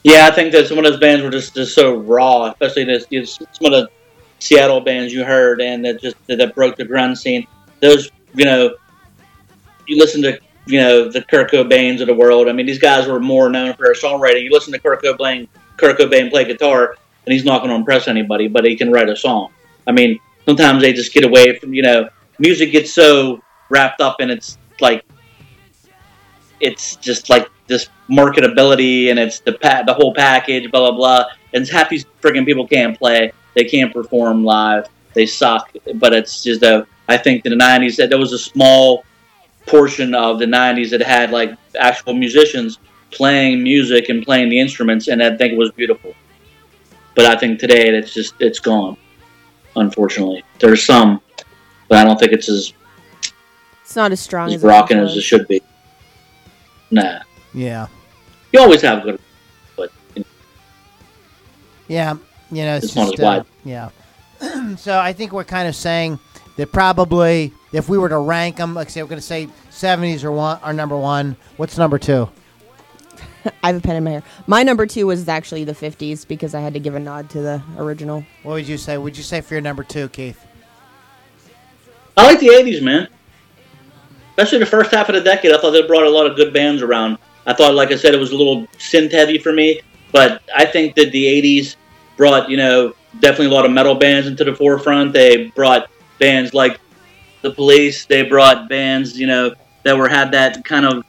Yeah, 0.02 0.26
I 0.26 0.34
think 0.34 0.50
that 0.50 0.66
some 0.66 0.78
of 0.78 0.84
those 0.84 0.98
bands 0.98 1.22
were 1.22 1.30
just, 1.30 1.54
just 1.54 1.76
so 1.76 1.98
raw, 1.98 2.46
especially 2.46 2.86
this, 2.86 3.06
this, 3.06 3.34
some 3.34 3.66
of 3.66 3.70
the 3.70 3.88
Seattle 4.40 4.80
bands 4.80 5.12
you 5.12 5.24
heard 5.24 5.60
and 5.60 5.84
that 5.84 6.00
just 6.00 6.16
that, 6.26 6.38
that 6.38 6.56
broke 6.56 6.74
the 6.74 6.84
grunge 6.84 7.18
scene. 7.18 7.46
Those, 7.78 8.10
you 8.34 8.44
know, 8.44 8.74
you 9.86 9.98
listen 9.98 10.22
to, 10.22 10.38
you 10.66 10.80
know, 10.80 11.10
the 11.10 11.22
Kurt 11.22 11.50
Cobains 11.50 12.00
of 12.00 12.06
the 12.06 12.14
world. 12.14 12.48
I 12.48 12.52
mean, 12.52 12.66
these 12.66 12.78
guys 12.78 13.06
were 13.06 13.20
more 13.20 13.48
known 13.48 13.74
for 13.74 13.84
their 13.84 13.94
songwriting. 13.94 14.42
You 14.42 14.50
listen 14.50 14.72
to 14.72 14.78
Kurt 14.78 15.02
Cobain, 15.02 15.48
Kurt 15.76 15.98
Cobain 15.98 16.30
play 16.30 16.44
guitar, 16.44 16.96
and 17.26 17.32
he's 17.32 17.44
not 17.44 17.58
going 17.58 17.70
to 17.70 17.76
impress 17.76 18.08
anybody, 18.08 18.48
but 18.48 18.64
he 18.64 18.76
can 18.76 18.90
write 18.90 19.08
a 19.08 19.16
song. 19.16 19.52
I 19.86 19.92
mean, 19.92 20.18
sometimes 20.46 20.82
they 20.82 20.92
just 20.92 21.12
get 21.12 21.24
away 21.24 21.58
from 21.58 21.74
you 21.74 21.82
know, 21.82 22.08
music 22.38 22.72
gets 22.72 22.92
so 22.92 23.42
wrapped 23.68 24.00
up 24.00 24.20
in 24.20 24.30
its 24.30 24.58
like, 24.80 25.04
it's 26.60 26.96
just 26.96 27.28
like 27.28 27.48
this 27.66 27.88
marketability 28.10 29.10
and 29.10 29.18
it's 29.18 29.40
the 29.40 29.52
pa- 29.52 29.82
the 29.86 29.94
whole 29.94 30.14
package, 30.14 30.70
blah 30.70 30.90
blah 30.90 30.96
blah. 30.96 31.24
And 31.52 31.66
these 31.90 32.04
freaking 32.20 32.44
people 32.44 32.66
can't 32.66 32.98
play, 32.98 33.32
they 33.54 33.64
can't 33.64 33.92
perform 33.92 34.44
live, 34.44 34.86
they 35.14 35.26
suck. 35.26 35.70
But 35.94 36.12
it's 36.12 36.42
just 36.42 36.62
a, 36.62 36.86
I 37.08 37.16
think 37.16 37.44
in 37.44 37.56
the 37.56 37.62
'90s 37.64 37.96
that 37.96 38.08
there 38.10 38.18
was 38.18 38.32
a 38.32 38.38
small 38.38 39.04
portion 39.66 40.14
of 40.14 40.38
the 40.38 40.46
'90s 40.46 40.90
that 40.90 41.02
had 41.02 41.30
like 41.30 41.50
actual 41.78 42.14
musicians 42.14 42.78
playing 43.10 43.62
music 43.62 44.08
and 44.08 44.24
playing 44.24 44.48
the 44.48 44.58
instruments, 44.58 45.08
and 45.08 45.22
I 45.22 45.36
think 45.36 45.52
it 45.52 45.58
was 45.58 45.70
beautiful. 45.72 46.14
But 47.14 47.26
I 47.26 47.36
think 47.38 47.58
today 47.60 47.88
it's 47.88 48.12
just 48.14 48.34
it's 48.40 48.58
gone. 48.58 48.96
Unfortunately, 49.76 50.44
there's 50.60 50.84
some, 50.84 51.20
but 51.88 51.98
I 51.98 52.04
don't 52.04 52.18
think 52.18 52.32
it's 52.32 52.48
as, 52.48 52.72
It's 53.82 53.96
not 53.96 54.12
as 54.12 54.20
strong 54.20 54.48
as 54.48 54.54
as 54.56 54.64
it 54.64 54.66
rocking 54.66 54.98
as 54.98 55.16
it 55.16 55.22
should 55.22 55.46
be. 55.48 55.60
Nah, 56.90 57.20
Yeah. 57.52 57.88
you 58.52 58.60
always 58.60 58.82
have 58.82 59.02
good, 59.02 59.18
but 59.76 59.90
you 60.14 60.20
know, 60.22 60.26
Yeah, 61.88 62.14
you 62.52 62.64
know, 62.64 62.76
it's, 62.76 62.86
It's 62.86 62.96
not 62.96 63.06
just, 63.10 63.18
as 63.18 63.24
wide. 63.24 63.40
uh, 63.40 63.44
yeah. 63.64 63.88
so 64.76 64.98
I 64.98 65.12
think 65.12 65.32
we're 65.32 65.42
kind 65.44 65.66
of 65.66 65.74
saying 65.74 66.20
that 66.56 66.72
probably 66.72 67.52
if 67.72 67.88
we 67.88 67.98
were 67.98 68.08
to 68.08 68.18
rank 68.18 68.56
them, 68.56 68.74
like 68.74 68.90
say 68.90 69.02
we're 69.02 69.08
going 69.08 69.20
to 69.20 69.26
say 69.26 69.48
70s 69.70 70.24
are 70.24 70.32
one 70.32 70.58
are 70.62 70.72
number 70.72 70.96
one. 70.96 71.36
What's 71.56 71.76
number 71.76 71.98
two? 71.98 72.28
I 73.62 73.68
have 73.68 73.76
a 73.76 73.80
pen 73.80 73.96
in 73.96 74.04
my 74.04 74.10
hair. 74.10 74.22
My 74.46 74.62
number 74.62 74.86
two 74.86 75.06
was 75.06 75.28
actually 75.28 75.64
the 75.64 75.72
50s 75.72 76.26
because 76.26 76.54
I 76.54 76.60
had 76.60 76.74
to 76.74 76.80
give 76.80 76.94
a 76.94 77.00
nod 77.00 77.28
to 77.30 77.40
the 77.40 77.62
original. 77.76 78.24
What 78.42 78.54
would 78.54 78.68
you 78.68 78.78
say? 78.78 78.96
Would 78.96 79.16
you 79.16 79.22
say 79.22 79.40
for 79.40 79.54
your 79.54 79.60
number 79.60 79.82
two, 79.82 80.08
Keith? 80.08 80.44
I 82.16 82.26
like 82.26 82.40
the 82.40 82.48
'80s, 82.48 82.82
man. 82.82 83.08
Especially 84.30 84.58
the 84.58 84.66
first 84.66 84.90
half 84.90 85.08
of 85.08 85.14
the 85.14 85.20
decade, 85.20 85.52
I 85.52 85.58
thought 85.58 85.70
they 85.70 85.86
brought 85.86 86.04
a 86.04 86.10
lot 86.10 86.26
of 86.26 86.36
good 86.36 86.52
bands 86.52 86.82
around. 86.82 87.18
I 87.46 87.54
thought, 87.54 87.74
like 87.74 87.90
I 87.90 87.96
said, 87.96 88.14
it 88.14 88.18
was 88.18 88.30
a 88.30 88.36
little 88.36 88.66
synth 88.78 89.12
heavy 89.12 89.38
for 89.38 89.52
me, 89.52 89.80
but 90.12 90.42
I 90.54 90.64
think 90.64 90.94
that 90.96 91.12
the 91.12 91.24
'80s 91.24 91.76
brought, 92.16 92.48
you 92.48 92.56
know, 92.56 92.94
definitely 93.20 93.46
a 93.46 93.50
lot 93.50 93.64
of 93.64 93.72
metal 93.72 93.94
bands 93.94 94.28
into 94.28 94.44
the 94.44 94.54
forefront. 94.54 95.12
They 95.12 95.48
brought 95.48 95.88
bands 96.18 96.54
like 96.54 96.80
the 97.42 97.50
Police. 97.50 98.06
They 98.06 98.22
brought 98.22 98.68
bands, 98.68 99.18
you 99.18 99.26
know, 99.26 99.54
that 99.84 99.96
were 99.96 100.08
had 100.08 100.32
that 100.32 100.64
kind 100.64 100.86
of 100.86 101.04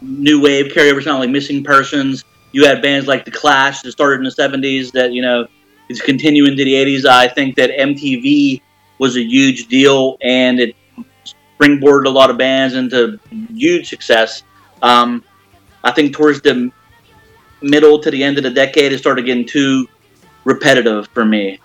new 0.00 0.40
wave 0.40 0.72
carryover 0.72 1.02
sound, 1.02 1.20
like 1.20 1.30
Missing 1.30 1.64
Persons. 1.64 2.24
You 2.52 2.66
had 2.66 2.82
bands 2.82 3.06
like 3.06 3.24
the 3.24 3.30
Clash 3.30 3.82
that 3.82 3.92
started 3.92 4.16
in 4.18 4.24
the 4.24 4.30
'70s 4.30 4.92
that 4.92 5.12
you 5.12 5.22
know 5.22 5.46
is 5.88 6.00
continuing 6.00 6.56
to 6.56 6.64
the 6.64 6.74
'80s. 6.74 7.06
I 7.06 7.28
think 7.28 7.56
that 7.56 7.70
MTV 7.70 8.60
was 8.98 9.16
a 9.16 9.22
huge 9.22 9.68
deal, 9.68 10.18
and 10.20 10.60
it 10.60 10.76
springboarded 11.58 12.06
a 12.06 12.10
lot 12.10 12.30
of 12.30 12.38
bands 12.38 12.74
into 12.74 13.18
huge 13.54 13.88
success. 13.88 14.42
Um, 14.82 15.24
I 15.84 15.92
think 15.92 16.12
towards 16.12 16.40
the 16.40 16.70
middle 17.62 17.98
to 18.00 18.10
the 18.10 18.22
end 18.22 18.38
of 18.38 18.44
the 18.44 18.50
decade, 18.50 18.92
it 18.92 18.98
started 18.98 19.26
getting 19.26 19.46
too 19.46 19.86
repetitive 20.44 21.08
for 21.08 21.24
me. 21.24 21.60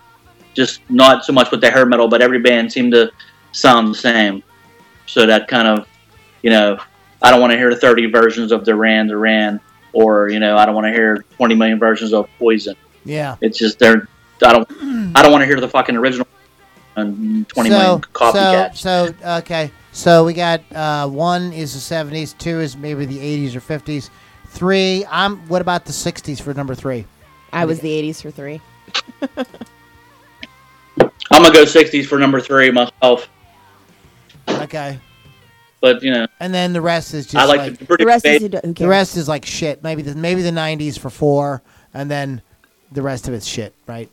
Just 0.56 0.80
not 0.88 1.24
so 1.24 1.32
much 1.32 1.50
with 1.50 1.60
the 1.60 1.70
hair 1.70 1.86
metal, 1.86 2.08
but 2.08 2.22
every 2.22 2.40
band 2.40 2.72
seemed 2.72 2.92
to 2.92 3.12
sound 3.52 3.88
the 3.88 3.94
same. 3.94 4.42
So 5.06 5.26
that 5.26 5.46
kind 5.46 5.68
of, 5.68 5.86
you 6.42 6.50
know, 6.50 6.78
I 7.22 7.30
don't 7.30 7.40
want 7.40 7.52
to 7.52 7.58
hear 7.58 7.72
30 7.72 8.06
versions 8.10 8.52
of 8.52 8.64
Duran 8.64 9.06
Duran, 9.06 9.60
or 9.92 10.30
you 10.30 10.40
know, 10.40 10.56
I 10.56 10.66
don't 10.66 10.74
want 10.74 10.86
to 10.86 10.92
hear 10.92 11.24
20 11.36 11.54
million 11.54 11.78
versions 11.78 12.12
of 12.12 12.28
Poison. 12.38 12.74
Yeah. 13.04 13.36
It's 13.40 13.58
just 13.58 13.78
they're. 13.78 14.08
I 14.42 14.52
don't. 14.52 14.68
I 15.16 15.22
don't 15.22 15.32
want 15.32 15.42
to 15.42 15.46
hear 15.46 15.60
the 15.60 15.68
fucking 15.68 15.96
original. 15.96 16.26
And 16.96 17.46
20 17.48 17.70
million 17.70 18.02
so, 18.02 18.08
copycats. 18.12 18.76
So, 18.76 19.14
so 19.20 19.36
okay. 19.38 19.70
So 19.92 20.24
we 20.24 20.32
got 20.34 20.60
uh, 20.74 21.08
one 21.08 21.52
is 21.52 21.72
the 21.72 21.94
70s, 21.94 22.36
two 22.36 22.60
is 22.60 22.76
maybe 22.76 23.06
the 23.06 23.18
80s 23.18 23.54
or 23.54 23.60
50s, 23.60 24.10
three. 24.48 25.04
I'm. 25.08 25.38
What 25.48 25.62
about 25.62 25.84
the 25.84 25.92
60s 25.92 26.40
for 26.40 26.52
number 26.54 26.74
three? 26.74 27.06
I 27.52 27.64
was 27.64 27.80
the 27.80 27.88
80s 27.88 28.20
for 28.22 28.30
three. 28.30 28.60
I'm 31.36 31.42
gonna 31.42 31.54
go 31.54 31.64
60s 31.64 32.06
for 32.06 32.18
number 32.18 32.40
three 32.40 32.70
myself. 32.70 33.28
Okay. 34.48 34.98
But 35.82 36.02
you 36.02 36.10
know, 36.10 36.26
And 36.40 36.52
then 36.54 36.72
the 36.72 36.80
rest 36.80 37.12
is 37.12 37.26
just 37.26 37.36
I 37.36 37.44
like, 37.44 37.58
like 37.58 37.78
the 37.78 37.84
pretty 37.84 38.04
The 38.04 38.08
rest 38.08 38.24
is 38.24 38.30
basic- 38.40 38.42
who, 38.54 38.60
d- 38.60 38.68
who 38.68 38.72
the 38.72 38.88
rest 38.88 39.16
is 39.18 39.28
like 39.28 39.44
shit. 39.44 39.82
Maybe 39.82 40.00
the 40.02 40.14
maybe 40.14 40.40
the 40.42 40.50
90s 40.50 40.98
for 40.98 41.10
four, 41.10 41.62
and 41.92 42.10
then 42.10 42.40
the 42.90 43.02
rest 43.02 43.28
of 43.28 43.34
it's 43.34 43.46
shit, 43.46 43.74
right? 43.86 44.08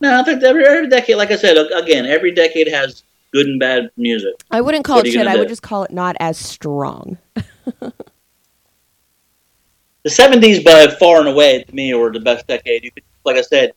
No, 0.00 0.18
I 0.18 0.24
think 0.24 0.42
every, 0.42 0.66
every 0.66 0.88
decade, 0.88 1.16
like 1.16 1.30
I 1.30 1.36
said, 1.36 1.56
again, 1.74 2.06
every 2.06 2.32
decade 2.32 2.66
has 2.68 3.04
good 3.32 3.46
and 3.46 3.60
bad 3.60 3.90
music. 3.96 4.32
I 4.50 4.60
wouldn't 4.62 4.84
call 4.84 4.96
What 4.96 5.06
it 5.06 5.10
shit. 5.12 5.18
gonna 5.22 5.30
I 5.30 5.38
would 5.38 5.48
just 5.48 5.62
call 5.62 5.84
it 5.84 5.90
not 5.92 6.16
as 6.18 6.36
strong. 6.36 7.16
The 10.02 10.08
70s, 10.08 10.64
by 10.64 10.86
far 10.98 11.18
and 11.20 11.28
away, 11.28 11.62
to 11.62 11.74
me, 11.74 11.92
were 11.94 12.10
the 12.10 12.20
best 12.20 12.46
decade. 12.46 12.82
You 12.84 12.90
could, 12.90 13.02
like 13.24 13.36
I 13.36 13.42
said, 13.42 13.72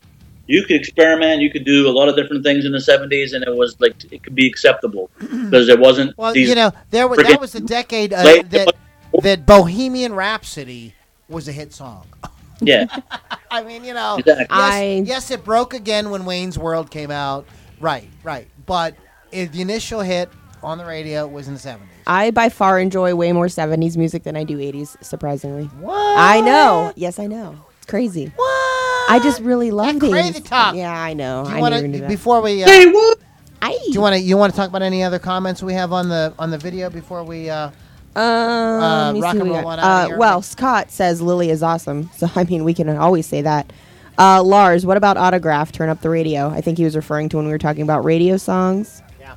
you 0.48 0.64
could 0.64 0.76
experiment. 0.76 1.42
You 1.42 1.50
could 1.52 1.64
do 1.66 1.88
a 1.88 1.92
lot 1.92 2.10
of 2.10 2.16
different 2.16 2.44
things 2.44 2.66
in 2.66 2.72
the 2.72 2.78
70s, 2.80 3.34
and 3.34 3.44
it 3.44 3.56
was 3.56 3.80
like 3.80 3.96
it 4.12 4.24
could 4.24 4.36
be 4.36 4.48
acceptable 4.48 5.10
because 5.20 5.70
it 5.70 5.80
wasn't 5.80 6.18
Well, 6.18 6.34
these. 6.34 6.50
you 6.50 6.56
know, 6.56 6.72
there 6.92 7.08
was 7.08 7.20
that 7.20 7.40
was 7.40 7.54
the 7.54 7.62
decade 7.62 8.14
uh, 8.14 8.24
that 8.50 8.76
that 9.22 9.46
Bohemian 9.46 10.14
Rhapsody 10.14 10.96
was 11.30 11.48
a 11.48 11.52
hit 11.52 11.74
song. 11.74 12.06
yeah, 12.62 12.86
I 13.52 13.64
mean, 13.64 13.84
you 13.86 13.94
know, 13.94 14.18
Exactly. 14.18 14.46
yes, 14.50 14.50
I- 14.74 15.04
yes, 15.06 15.32
it 15.32 15.44
broke 15.46 15.74
again 15.74 16.10
when 16.10 16.26
Wayne's 16.26 16.58
World 16.58 16.92
came 16.92 17.12
out. 17.12 17.46
Right, 17.80 18.10
right. 18.24 18.48
But 18.66 18.96
it, 19.32 19.52
the 19.52 19.62
initial 19.62 20.02
hit 20.02 20.30
on 20.62 20.78
the 20.78 20.86
radio 20.86 21.28
was 21.28 21.48
in 21.48 21.54
the 21.56 21.60
70s. 21.60 21.80
I 22.08 22.32
by 22.32 22.50
far 22.50 22.80
enjoy 22.80 23.16
way 23.16 23.32
more 23.34 23.48
70s 23.48 23.96
music 23.98 24.24
than 24.24 24.36
I 24.38 24.44
do 24.44 24.58
80s, 24.58 25.02
surprisingly. 25.04 25.66
What? 25.66 26.18
I 26.18 26.40
know. 26.42 26.92
Yes, 26.96 27.18
I 27.20 27.28
know. 27.28 27.66
It's 27.78 27.86
crazy. 27.90 28.32
What? 28.36 28.93
I 29.10 29.20
just 29.22 29.42
really 29.42 29.72
love 29.72 29.94
That 29.94 30.00
these. 30.02 30.12
crazy 30.12 30.42
talk. 30.42 30.76
Yeah, 30.76 30.92
I 31.00 31.14
know. 31.14 31.44
Do 31.46 31.52
you 31.52 31.58
I 31.58 31.62
want 31.62 31.76
knew 31.76 31.82
you 31.82 31.88
knew 31.88 31.94
to 31.98 32.02
that. 32.04 32.08
before 32.10 32.42
we? 32.42 32.64
Uh, 32.64 32.68
hey, 32.68 32.86
what? 32.92 33.20
Aye. 33.62 33.78
do 33.86 33.92
you 33.92 34.02
want 34.02 34.16
to? 34.16 34.20
You 34.22 34.38
want 34.38 34.52
to 34.54 34.58
talk 34.58 34.70
about 34.70 34.82
any 34.82 35.04
other 35.04 35.20
comments 35.20 35.62
we 35.64 35.74
have 35.74 35.94
on 35.94 36.10
the 36.10 36.34
on 36.40 36.52
the 36.52 36.58
video 36.58 36.90
before 36.90 37.24
we? 37.24 37.50
Uh, 37.50 37.70
Um, 38.16 38.82
let 38.82 39.14
me 39.14 39.22
rock 39.22 39.34
see 39.34 39.40
and 39.40 39.50
what 39.50 39.58
we 39.58 39.62
roll 39.64 39.72
on 39.72 39.80
out 39.80 39.86
Uh, 39.86 40.08
here. 40.08 40.18
well, 40.18 40.42
Scott 40.42 40.92
says 40.92 41.22
Lily 41.22 41.50
is 41.50 41.64
awesome, 41.64 42.10
so 42.18 42.30
I 42.36 42.44
mean 42.44 42.64
we 42.64 42.74
can 42.74 42.90
always 42.90 43.26
say 43.26 43.42
that. 43.42 43.72
Uh, 44.20 44.44
Lars, 44.44 44.86
what 44.86 44.98
about 44.98 45.18
autograph? 45.18 45.72
Turn 45.72 45.90
up 45.90 46.02
the 46.02 46.10
radio. 46.10 46.50
I 46.50 46.62
think 46.62 46.78
he 46.78 46.84
was 46.84 46.96
referring 46.96 47.30
to 47.30 47.38
when 47.38 47.46
we 47.48 47.52
were 47.52 47.58
talking 47.58 47.82
about 47.82 48.04
radio 48.06 48.38
songs. 48.38 49.02
Yeah. 49.20 49.34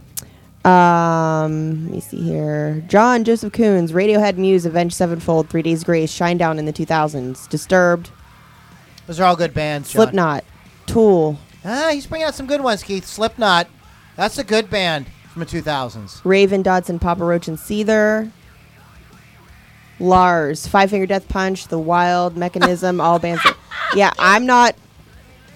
Um, 0.66 1.84
let 1.84 1.92
me 1.94 2.00
see 2.00 2.20
here. 2.20 2.82
John 2.86 3.24
Joseph 3.24 3.52
Coons, 3.54 3.92
Radiohead, 3.92 4.36
Muse, 4.36 4.66
Avenged 4.66 4.94
Sevenfold, 4.94 5.48
Three 5.48 5.62
Days 5.62 5.82
Grace, 5.84 6.12
Shinedown 6.12 6.58
in 6.58 6.66
the 6.66 6.72
2000s, 6.72 7.48
Disturbed, 7.48 8.10
those 9.06 9.20
are 9.20 9.24
all 9.24 9.36
good 9.36 9.54
bands. 9.54 9.90
John. 9.92 10.02
Slipknot, 10.02 10.44
Tool, 10.86 11.38
Ah, 11.64 11.90
he's 11.92 12.06
bringing 12.06 12.26
out 12.26 12.34
some 12.34 12.46
good 12.46 12.60
ones, 12.60 12.82
Keith. 12.82 13.04
Slipknot. 13.06 13.66
That's 14.16 14.38
a 14.38 14.44
good 14.44 14.70
band 14.70 15.06
from 15.32 15.40
the 15.40 15.46
2000s. 15.46 16.20
Raven, 16.24 16.62
Dodson, 16.62 16.98
Papa 16.98 17.24
Roach, 17.24 17.48
and 17.48 17.58
Seether. 17.58 18.30
Lars, 19.98 20.66
Five 20.66 20.90
Finger 20.90 21.06
Death 21.06 21.28
Punch, 21.28 21.68
The 21.68 21.78
Wild, 21.78 22.36
Mechanism, 22.36 23.00
all 23.00 23.18
bands. 23.18 23.42
That, 23.42 23.56
yeah, 23.96 24.12
I'm 24.18 24.44
not. 24.46 24.74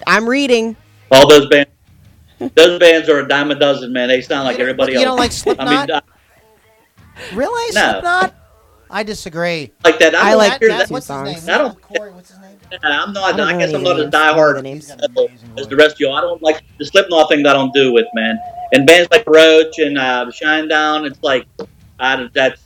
I'm 0.07 0.27
reading. 0.27 0.75
All 1.11 1.27
those 1.29 1.47
bands. 1.47 1.69
Those 2.55 2.79
bands 2.79 3.07
are 3.07 3.19
a 3.19 3.27
dime 3.27 3.51
a 3.51 3.55
dozen, 3.55 3.93
man. 3.93 4.07
They 4.07 4.21
sound 4.21 4.45
like 4.45 4.57
everybody 4.59 4.93
you 4.93 4.97
else. 4.97 5.01
You 5.01 5.05
don't 5.09 5.17
like 5.19 5.31
Slipknot? 5.31 5.67
I 5.67 5.75
Slipknot? 5.85 6.03
mean, 6.05 7.25
I 7.31 7.35
Really, 7.35 7.75
No. 7.75 7.91
Slipknot? 7.91 8.35
I 8.89 9.03
disagree. 9.03 9.71
like 9.83 9.99
that. 9.99 10.15
I, 10.15 10.31
I 10.31 10.33
like 10.33 10.59
hear 10.59 10.69
that 10.69 10.77
that. 10.79 10.87
two 10.87 10.93
what's 10.95 11.05
songs. 11.05 11.29
his 11.33 11.45
name? 11.45 11.55
I 11.55 11.57
don't- 11.59 11.81
Corey, 11.81 12.11
what's 12.11 12.31
his 12.31 12.39
name? 12.39 12.50
I'm 12.83 13.13
not. 13.13 13.33
I 13.33 13.37
don't 13.37 13.47
I, 13.47 13.51
know 13.53 13.59
guess 13.59 13.69
any 13.69 13.77
I'm 13.77 13.83
not 13.83 14.11
the 14.11 14.17
as 14.17 14.63
names. 14.63 14.91
I 14.91 14.95
don't 14.97 15.13
know 15.15 15.27
diehard 15.27 15.59
as 15.59 15.67
the 15.67 15.75
rest 15.75 15.95
of 15.95 15.99
you. 15.99 16.11
I 16.11 16.21
don't 16.21 16.41
like 16.41 16.63
the 16.77 16.85
Slipknot 16.85 17.29
thing. 17.29 17.43
That 17.43 17.51
I 17.51 17.53
don't 17.53 17.73
do 17.73 17.91
with 17.91 18.07
man. 18.13 18.39
And 18.73 18.87
bands 18.87 19.09
like 19.11 19.25
Roach 19.27 19.79
and 19.79 19.97
uh, 19.97 20.27
Shinedown, 20.29 21.05
it's 21.05 21.21
like 21.21 21.45
I, 21.99 22.29
that's 22.33 22.61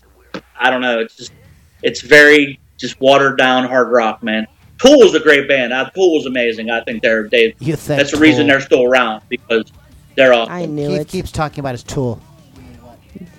I 0.57 0.69
don't 0.69 0.81
know. 0.81 0.99
It's 0.99 1.15
just 1.15 1.33
it's 1.81 2.01
very 2.01 2.59
just 2.77 2.99
watered 2.99 3.37
down 3.37 3.65
hard 3.67 3.91
rock, 3.91 4.21
man. 4.23 4.47
Tool 4.77 5.01
is 5.03 5.15
a 5.15 5.19
great 5.19 5.47
band. 5.47 5.71
Uh, 5.73 5.89
Tool 5.89 6.15
was 6.15 6.25
amazing. 6.25 6.69
I 6.69 6.83
think 6.83 7.01
they're 7.01 7.29
they. 7.29 7.55
You 7.59 7.75
think 7.75 7.99
That's 7.99 8.11
the 8.11 8.19
reason 8.19 8.41
Tool- 8.41 8.47
they're 8.47 8.61
still 8.61 8.83
around 8.83 9.21
because 9.29 9.71
they're 10.15 10.33
awesome. 10.33 10.53
I 10.53 10.65
knew 10.65 10.89
Keith 10.89 11.01
it. 11.01 11.07
keeps 11.07 11.31
talking 11.31 11.59
about 11.59 11.73
his 11.73 11.83
tool. 11.83 12.21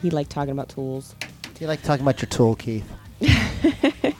He 0.02 0.10
liked 0.10 0.30
talking 0.30 0.52
about 0.52 0.68
tools. 0.68 1.14
Do 1.20 1.60
you 1.60 1.66
like 1.66 1.82
talking 1.82 2.02
about 2.04 2.20
your 2.20 2.28
tool, 2.28 2.54
Keith. 2.54 2.84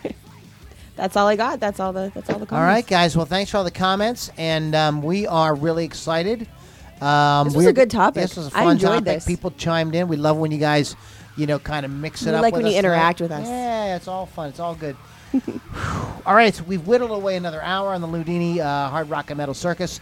That's 0.97 1.17
all 1.17 1.27
I 1.29 1.37
got. 1.37 1.61
That's 1.61 1.79
all 1.79 1.93
the. 1.93 2.11
That's 2.15 2.31
all 2.31 2.39
the. 2.39 2.47
Comments. 2.47 2.53
All 2.53 2.63
right, 2.63 2.87
guys. 2.87 3.15
Well, 3.17 3.27
thanks 3.27 3.51
for 3.51 3.59
all 3.59 3.65
the 3.65 3.71
comments, 3.71 4.31
and 4.39 4.75
um, 4.75 5.03
we 5.03 5.27
are 5.27 5.55
really 5.55 5.85
excited. 5.85 6.49
Um, 7.01 7.49
This 7.49 7.57
was 7.57 7.67
a 7.67 7.73
good 7.75 7.91
topic. 7.91 8.23
This 8.23 8.37
was 8.37 8.47
a 8.53 8.57
I 8.57 8.63
fun 8.65 8.73
enjoyed 8.73 8.91
topic. 9.05 9.05
this. 9.05 9.27
People 9.27 9.51
chimed 9.53 9.95
in. 9.95 10.09
We 10.09 10.17
love 10.17 10.39
when 10.39 10.51
you 10.51 10.59
guys, 10.59 10.97
you 11.37 11.47
know, 11.47 11.59
kind 11.59 11.85
of 11.85 11.93
mix 11.93 12.23
it 12.23 12.31
We 12.31 12.37
up. 12.37 12.43
like 12.43 12.55
with 12.55 12.63
when 12.65 12.73
you 12.73 12.79
interact 12.79 13.21
with 13.21 13.31
us. 13.31 13.47
Yeah, 13.47 13.97
it's 13.97 14.09
all 14.09 14.25
fun. 14.27 14.49
It's 14.49 14.61
all 14.61 14.75
good. 14.75 14.97
All 16.25 16.35
right, 16.35 16.55
so 16.55 16.63
we've 16.65 16.87
whittled 16.87 17.11
away 17.11 17.37
another 17.37 17.61
hour 17.61 17.93
on 17.93 18.01
the 18.01 18.07
Loudini 18.07 18.59
uh, 18.59 18.89
Hard 18.89 19.11
Rock 19.11 19.29
and 19.31 19.37
Metal 19.37 19.53
Circus. 19.55 20.01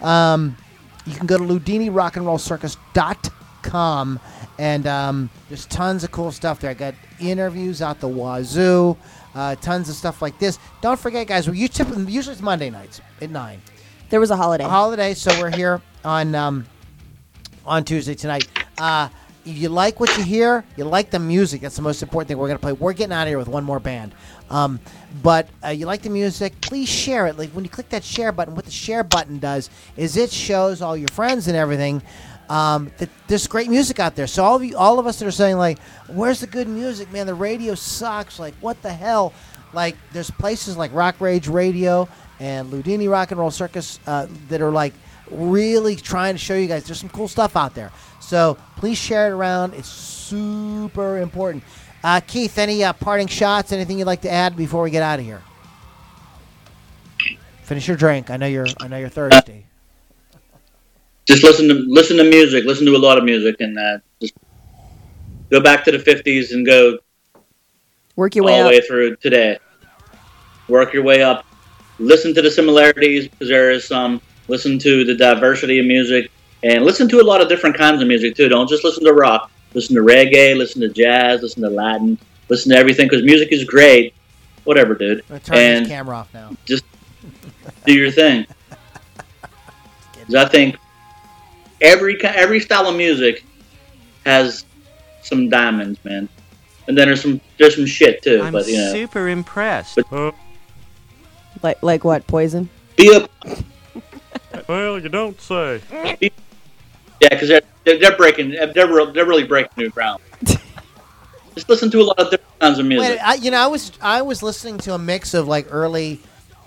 Um, 0.00 0.56
you 1.06 1.16
can 1.16 1.26
go 1.26 1.36
to 1.38 1.42
loudinirockandrollcircus.com 1.44 4.20
and 4.58 4.86
um, 4.86 5.30
there's 5.48 5.66
tons 5.66 6.04
of 6.04 6.12
cool 6.12 6.30
stuff 6.32 6.60
there. 6.60 6.70
I 6.70 6.74
got 6.74 6.94
interviews 7.18 7.82
out 7.82 7.98
the 8.00 8.08
wazoo, 8.08 8.96
uh, 9.36 9.54
tons 9.56 9.88
of 9.88 9.94
stuff 9.94 10.22
like 10.22 10.38
this. 10.38 10.58
Don't 10.80 10.98
forget, 10.98 11.26
guys, 11.26 11.48
we 11.48 11.58
usually, 11.58 12.10
usually 12.10 12.32
it's 12.32 12.42
Monday 12.42 12.70
nights 12.70 13.00
at 13.20 13.30
9. 13.30 13.62
There 14.08 14.18
was 14.18 14.30
a 14.30 14.36
holiday. 14.36 14.64
A 14.64 14.68
holiday, 14.68 15.14
so 15.14 15.30
we're 15.38 15.54
here 15.54 15.82
on 16.04 16.34
um, 16.34 16.66
on 17.66 17.84
Tuesday 17.84 18.14
tonight. 18.14 18.48
Uh, 18.78 19.08
if 19.44 19.56
you 19.56 19.68
like 19.68 20.00
what 20.00 20.16
you 20.16 20.24
hear, 20.24 20.64
you 20.76 20.84
like 20.84 21.10
the 21.10 21.18
music. 21.18 21.60
That's 21.60 21.76
the 21.76 21.82
most 21.82 22.02
important 22.02 22.28
thing 22.28 22.38
we're 22.38 22.48
going 22.48 22.58
to 22.58 22.62
play. 22.62 22.72
We're 22.72 22.92
getting 22.92 23.12
out 23.12 23.22
of 23.22 23.28
here 23.28 23.38
with 23.38 23.48
one 23.48 23.62
more 23.62 23.78
band. 23.78 24.12
Um, 24.48 24.80
but 25.22 25.48
uh, 25.64 25.68
you 25.68 25.86
like 25.86 26.02
the 26.02 26.10
music, 26.10 26.60
please 26.60 26.88
share 26.88 27.26
it. 27.26 27.36
Like 27.36 27.50
when 27.50 27.64
you 27.64 27.70
click 27.70 27.88
that 27.90 28.04
share 28.04 28.32
button, 28.32 28.54
what 28.54 28.64
the 28.64 28.70
share 28.70 29.04
button 29.04 29.38
does 29.38 29.70
is 29.96 30.16
it 30.16 30.32
shows 30.32 30.82
all 30.82 30.96
your 30.96 31.08
friends 31.08 31.46
and 31.46 31.56
everything 31.56 32.02
um, 32.48 32.90
there's 33.26 33.46
great 33.46 33.68
music 33.68 33.98
out 33.98 34.14
there. 34.14 34.26
So 34.26 34.44
all 34.44 34.56
of 34.56 34.64
you, 34.64 34.76
all 34.76 34.98
of 34.98 35.06
us 35.06 35.18
that 35.18 35.26
are 35.26 35.32
saying 35.32 35.56
like, 35.56 35.78
"Where's 36.08 36.40
the 36.40 36.46
good 36.46 36.68
music, 36.68 37.12
man? 37.12 37.26
The 37.26 37.34
radio 37.34 37.74
sucks. 37.74 38.38
Like, 38.38 38.54
what 38.60 38.80
the 38.82 38.92
hell?" 38.92 39.32
Like, 39.72 39.96
there's 40.12 40.30
places 40.30 40.76
like 40.76 40.92
Rock 40.94 41.20
Rage 41.20 41.48
Radio 41.48 42.08
and 42.40 42.70
Loudini 42.70 43.10
Rock 43.10 43.30
and 43.30 43.40
Roll 43.40 43.50
Circus 43.50 43.98
uh, 44.06 44.26
that 44.48 44.60
are 44.60 44.70
like 44.70 44.94
really 45.30 45.96
trying 45.96 46.34
to 46.34 46.38
show 46.38 46.54
you 46.54 46.68
guys 46.68 46.84
there's 46.84 47.00
some 47.00 47.08
cool 47.08 47.28
stuff 47.28 47.56
out 47.56 47.74
there. 47.74 47.92
So 48.20 48.56
please 48.76 48.98
share 48.98 49.28
it 49.28 49.30
around. 49.30 49.74
It's 49.74 49.88
super 49.88 51.18
important. 51.18 51.64
Uh, 52.02 52.20
Keith, 52.20 52.58
any 52.58 52.84
uh, 52.84 52.92
parting 52.92 53.26
shots? 53.26 53.72
Anything 53.72 53.98
you'd 53.98 54.06
like 54.06 54.22
to 54.22 54.30
add 54.30 54.56
before 54.56 54.82
we 54.82 54.90
get 54.90 55.02
out 55.02 55.18
of 55.18 55.24
here? 55.24 55.42
Finish 57.62 57.88
your 57.88 57.96
drink. 57.96 58.30
I 58.30 58.36
know 58.36 58.46
you're. 58.46 58.66
I 58.80 58.86
know 58.86 58.96
you're 58.96 59.08
thirsty. 59.08 59.66
Just 61.26 61.42
listen 61.42 61.68
to 61.68 61.74
listen 61.74 62.16
to 62.18 62.24
music. 62.24 62.64
Listen 62.64 62.86
to 62.86 62.94
a 62.94 62.98
lot 62.98 63.18
of 63.18 63.24
music, 63.24 63.56
and 63.60 63.76
uh, 63.78 63.98
just 64.20 64.34
go 65.50 65.60
back 65.60 65.84
to 65.84 65.90
the 65.92 65.98
'50s 65.98 66.52
and 66.52 66.64
go 66.64 66.98
Work 68.14 68.34
your 68.36 68.44
way 68.44 68.52
all 68.60 68.62
the 68.64 68.68
way 68.70 68.80
through 68.80 69.16
today. 69.16 69.58
Work 70.68 70.92
your 70.94 71.02
way 71.02 71.22
up. 71.22 71.44
Listen 71.98 72.32
to 72.34 72.42
the 72.42 72.50
similarities 72.50 73.28
because 73.28 73.48
there 73.48 73.70
is 73.70 73.84
some. 73.86 74.20
Listen 74.48 74.78
to 74.78 75.04
the 75.04 75.14
diversity 75.16 75.80
of 75.80 75.86
music, 75.86 76.30
and 76.62 76.84
listen 76.84 77.08
to 77.08 77.20
a 77.20 77.24
lot 77.24 77.40
of 77.40 77.48
different 77.48 77.76
kinds 77.76 78.00
of 78.00 78.06
music 78.06 78.36
too. 78.36 78.48
Don't 78.48 78.68
just 78.68 78.84
listen 78.84 79.04
to 79.04 79.12
rock. 79.12 79.50
Listen 79.74 79.96
to 79.96 80.02
reggae. 80.02 80.56
Listen 80.56 80.80
to 80.82 80.88
jazz. 80.88 81.42
Listen 81.42 81.62
to 81.62 81.68
Latin. 81.70 82.16
Listen 82.48 82.70
to 82.70 82.78
everything 82.78 83.08
because 83.08 83.24
music 83.24 83.50
is 83.50 83.64
great. 83.64 84.14
Whatever, 84.62 84.94
dude. 84.94 85.24
I'm 85.28 85.40
turn 85.40 85.58
and 85.58 85.84
this 85.86 85.90
camera 85.90 86.16
off 86.18 86.32
now. 86.32 86.52
just 86.64 86.84
do 87.84 87.92
your 87.92 88.12
thing. 88.12 88.46
'Cause 90.26 90.34
I 90.34 90.44
think 90.48 90.76
every 91.80 92.22
every 92.24 92.60
style 92.60 92.88
of 92.88 92.96
music 92.96 93.44
has 94.24 94.64
some 95.22 95.48
diamonds, 95.48 95.98
man. 96.04 96.28
And 96.88 96.96
then 96.96 97.08
there's 97.08 97.22
some 97.22 97.40
there's 97.58 97.74
some 97.74 97.86
shit 97.86 98.22
too. 98.22 98.42
I'm 98.42 98.52
but 98.52 98.66
you 98.66 98.76
know, 98.76 98.92
super 98.92 99.28
impressed. 99.28 99.98
Like 101.62 101.82
like 101.82 102.04
what? 102.04 102.26
Poison? 102.26 102.68
be 102.96 103.14
a 103.14 103.28
Well, 104.68 104.98
you 104.98 105.08
don't 105.08 105.40
say. 105.40 105.80
yeah, 105.90 107.28
because 107.28 107.48
they're, 107.48 107.62
they're 107.84 107.98
they're 107.98 108.16
breaking 108.16 108.50
they're 108.50 108.88
real, 108.88 109.12
they're 109.12 109.26
really 109.26 109.44
breaking 109.44 109.72
new 109.76 109.90
ground. 109.90 110.20
Just 111.54 111.68
listen 111.68 111.90
to 111.90 112.00
a 112.00 112.04
lot 112.04 112.18
of 112.18 112.30
different 112.30 112.58
kinds 112.60 112.78
of 112.78 112.86
music. 112.86 113.08
Wait, 113.08 113.18
I, 113.18 113.34
you 113.34 113.50
know, 113.50 113.58
I 113.58 113.66
was 113.66 113.92
I 114.00 114.22
was 114.22 114.42
listening 114.42 114.78
to 114.78 114.94
a 114.94 114.98
mix 114.98 115.34
of 115.34 115.48
like 115.48 115.68
early 115.70 116.20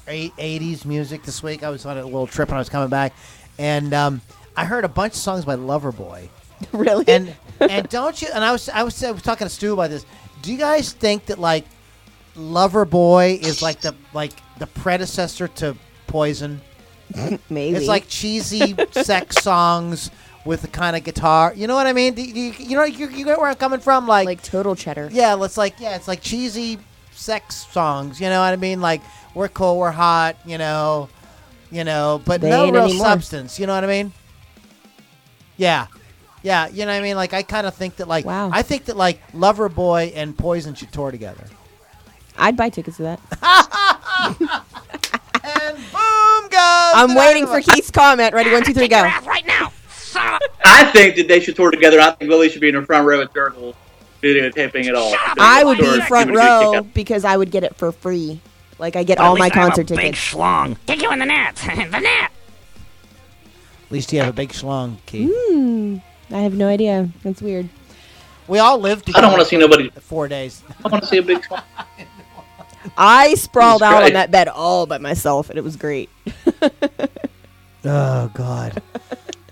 '80s 0.07 0.86
music 0.86 1.24
this 1.24 1.43
week. 1.43 1.64
I 1.64 1.70
was 1.70 1.86
on 1.86 1.97
a 1.97 2.03
little 2.03 2.28
trip 2.28 2.49
when 2.49 2.55
I 2.55 2.60
was 2.60 2.70
coming 2.70 2.89
back, 2.89 3.14
and 3.57 3.93
um, 3.93 4.22
I 4.55 4.65
heard 4.65 4.83
a 4.85 4.89
bunch 4.89 5.13
of 5.13 5.19
songs 5.19 5.45
by 5.45 5.55
Loverboy. 5.55 6.29
really? 6.73 7.05
And 7.07 7.35
and 7.59 7.87
don't 7.89 8.21
you? 8.21 8.27
And 8.33 8.43
I 8.43 8.51
was 8.51 8.69
I 8.69 8.83
was 8.83 9.03
I 9.03 9.11
was 9.11 9.21
talking 9.21 9.47
to 9.47 9.53
Stu 9.53 9.73
about 9.73 9.89
this. 9.89 10.05
Do 10.41 10.51
you 10.51 10.57
guys 10.57 10.91
think 10.93 11.25
that 11.27 11.39
like 11.39 11.65
Loverboy 12.35 13.41
is 13.41 13.61
like 13.61 13.81
the 13.81 13.95
like 14.13 14.33
the 14.59 14.67
predecessor 14.67 15.47
to 15.47 15.75
Poison? 16.07 16.61
Maybe. 17.49 17.75
It's 17.77 17.87
like 17.87 18.07
cheesy 18.07 18.75
sex 18.91 19.37
songs 19.43 20.11
with 20.45 20.61
the 20.61 20.67
kind 20.67 20.95
of 20.95 21.03
guitar. 21.03 21.53
You 21.55 21.67
know 21.67 21.75
what 21.75 21.87
I 21.87 21.93
mean? 21.93 22.13
Do 22.13 22.21
you, 22.21 22.53
you 22.57 22.75
know 22.75 22.83
you, 22.83 23.09
you 23.09 23.25
get 23.25 23.37
where 23.39 23.49
I'm 23.49 23.55
coming 23.55 23.79
from? 23.79 24.07
Like 24.07 24.25
like 24.25 24.41
total 24.43 24.75
cheddar. 24.75 25.09
yeah, 25.11 25.41
it's 25.43 25.57
like 25.57 25.79
yeah, 25.79 25.95
it's 25.95 26.07
like 26.07 26.21
cheesy 26.21 26.77
sex 27.11 27.67
songs. 27.71 28.19
You 28.21 28.29
know 28.29 28.39
what 28.41 28.53
I 28.53 28.57
mean? 28.57 28.79
Like 28.81 29.01
we're 29.33 29.49
cool, 29.49 29.77
we're 29.77 29.91
hot. 29.91 30.35
You 30.45 30.57
know, 30.57 31.09
you 31.71 31.83
know, 31.83 32.21
but 32.25 32.41
They 32.41 32.49
no 32.49 32.69
real 32.69 32.83
anymore. 32.83 33.05
substance. 33.07 33.59
You 33.59 33.67
know 33.67 33.73
what 33.73 33.83
I 33.83 33.87
mean? 33.87 34.13
Yeah, 35.60 35.88
yeah. 36.41 36.70
You 36.70 36.86
know 36.86 36.93
what 36.93 36.99
I 36.99 37.01
mean? 37.01 37.18
Like 37.18 37.34
I 37.34 37.43
kind 37.43 37.68
of 37.68 37.76
think 37.76 37.97
that 37.97 38.07
like 38.07 38.26
Wow. 38.26 38.49
I 38.51 38.62
think 38.62 38.86
that 38.86 38.95
like 38.97 39.20
Loverboy 39.34 40.14
and 40.16 40.38
Poison 40.38 40.74
should 40.74 40.91
tour 40.91 41.12
together. 41.12 41.43
I'd 42.38 42.55
buy 42.55 42.70
tickets 42.70 42.97
to 42.97 43.03
that. 43.03 43.20
and 45.43 45.76
boom 45.76 46.49
goes. 46.49 46.93
I'm 46.95 47.14
waiting 47.14 47.45
for 47.45 47.60
Keith's 47.62 47.91
comment. 47.91 48.34
Ready? 48.34 48.51
One, 48.51 48.64
two, 48.64 48.74
three, 48.74 48.88
go. 48.88 49.01
Right 49.01 49.45
now. 49.45 49.74
I 50.66 50.89
think 50.93 51.18
that 51.18 51.28
they 51.28 51.41
should 51.41 51.57
tour 51.57 51.72
together. 51.72 51.99
I 51.99 52.12
think 52.12 52.32
Lily 52.32 52.49
should 52.49 52.62
be 52.62 52.70
in 52.70 52.76
the 52.76 52.86
front 52.86 53.05
row 53.05 53.22
at 53.22 53.34
Turtle 53.34 53.76
videotaping 54.22 54.86
it 54.86 54.95
all. 54.95 55.14
I 55.39 55.64
would 55.64 55.78
Tour, 55.78 55.95
be 55.95 56.01
front 56.01 56.30
give 56.30 56.36
it 56.36 56.39
row 56.39 56.72
kick 56.72 56.80
up. 56.80 56.93
because 56.93 57.26
I 57.26 57.38
would 57.38 57.51
get 57.51 57.64
it 57.64 57.76
for 57.76 57.91
free. 57.91 58.39
Like 58.78 58.95
I 58.95 59.03
get 59.03 59.18
all 59.18 59.38
my 59.38 59.49
concert 59.49 59.88
tickets. 59.88 60.01
Big 60.03 60.16
schlong. 60.16 60.78
Kick 60.88 61.01
you 61.01 61.12
in 61.12 61.20
the 61.20 61.26
nuts. 61.26 61.66
the 61.66 61.76
net. 61.99 62.32
At 63.89 63.93
least 63.93 64.13
you 64.13 64.19
have 64.19 64.29
a 64.29 64.33
big 64.33 64.49
schlong, 64.49 64.97
Keith. 65.07 65.31
Hmm. 65.33 65.97
I 66.31 66.41
have 66.41 66.53
no 66.53 66.67
idea. 66.67 67.09
That's 67.23 67.41
weird. 67.41 67.67
We 68.47 68.59
all 68.59 68.77
lived 68.79 69.09
I 69.15 69.21
don't 69.21 69.31
want 69.31 69.41
to 69.41 69.47
see 69.47 69.57
nobody. 69.57 69.89
four 69.89 70.27
days. 70.27 70.61
I 70.85 70.89
want 70.89 71.03
to 71.03 71.09
see 71.09 71.17
a 71.17 71.23
big. 71.23 71.43
swan. 71.43 71.63
I 72.97 73.33
sprawled 73.33 73.81
out 73.83 74.03
on 74.03 74.13
that 74.13 74.29
bed 74.31 74.47
all 74.47 74.85
by 74.85 74.99
myself, 74.99 75.49
and 75.49 75.57
it 75.57 75.63
was 75.63 75.75
great. 75.75 76.09
Oh 77.85 78.29
God. 78.33 78.81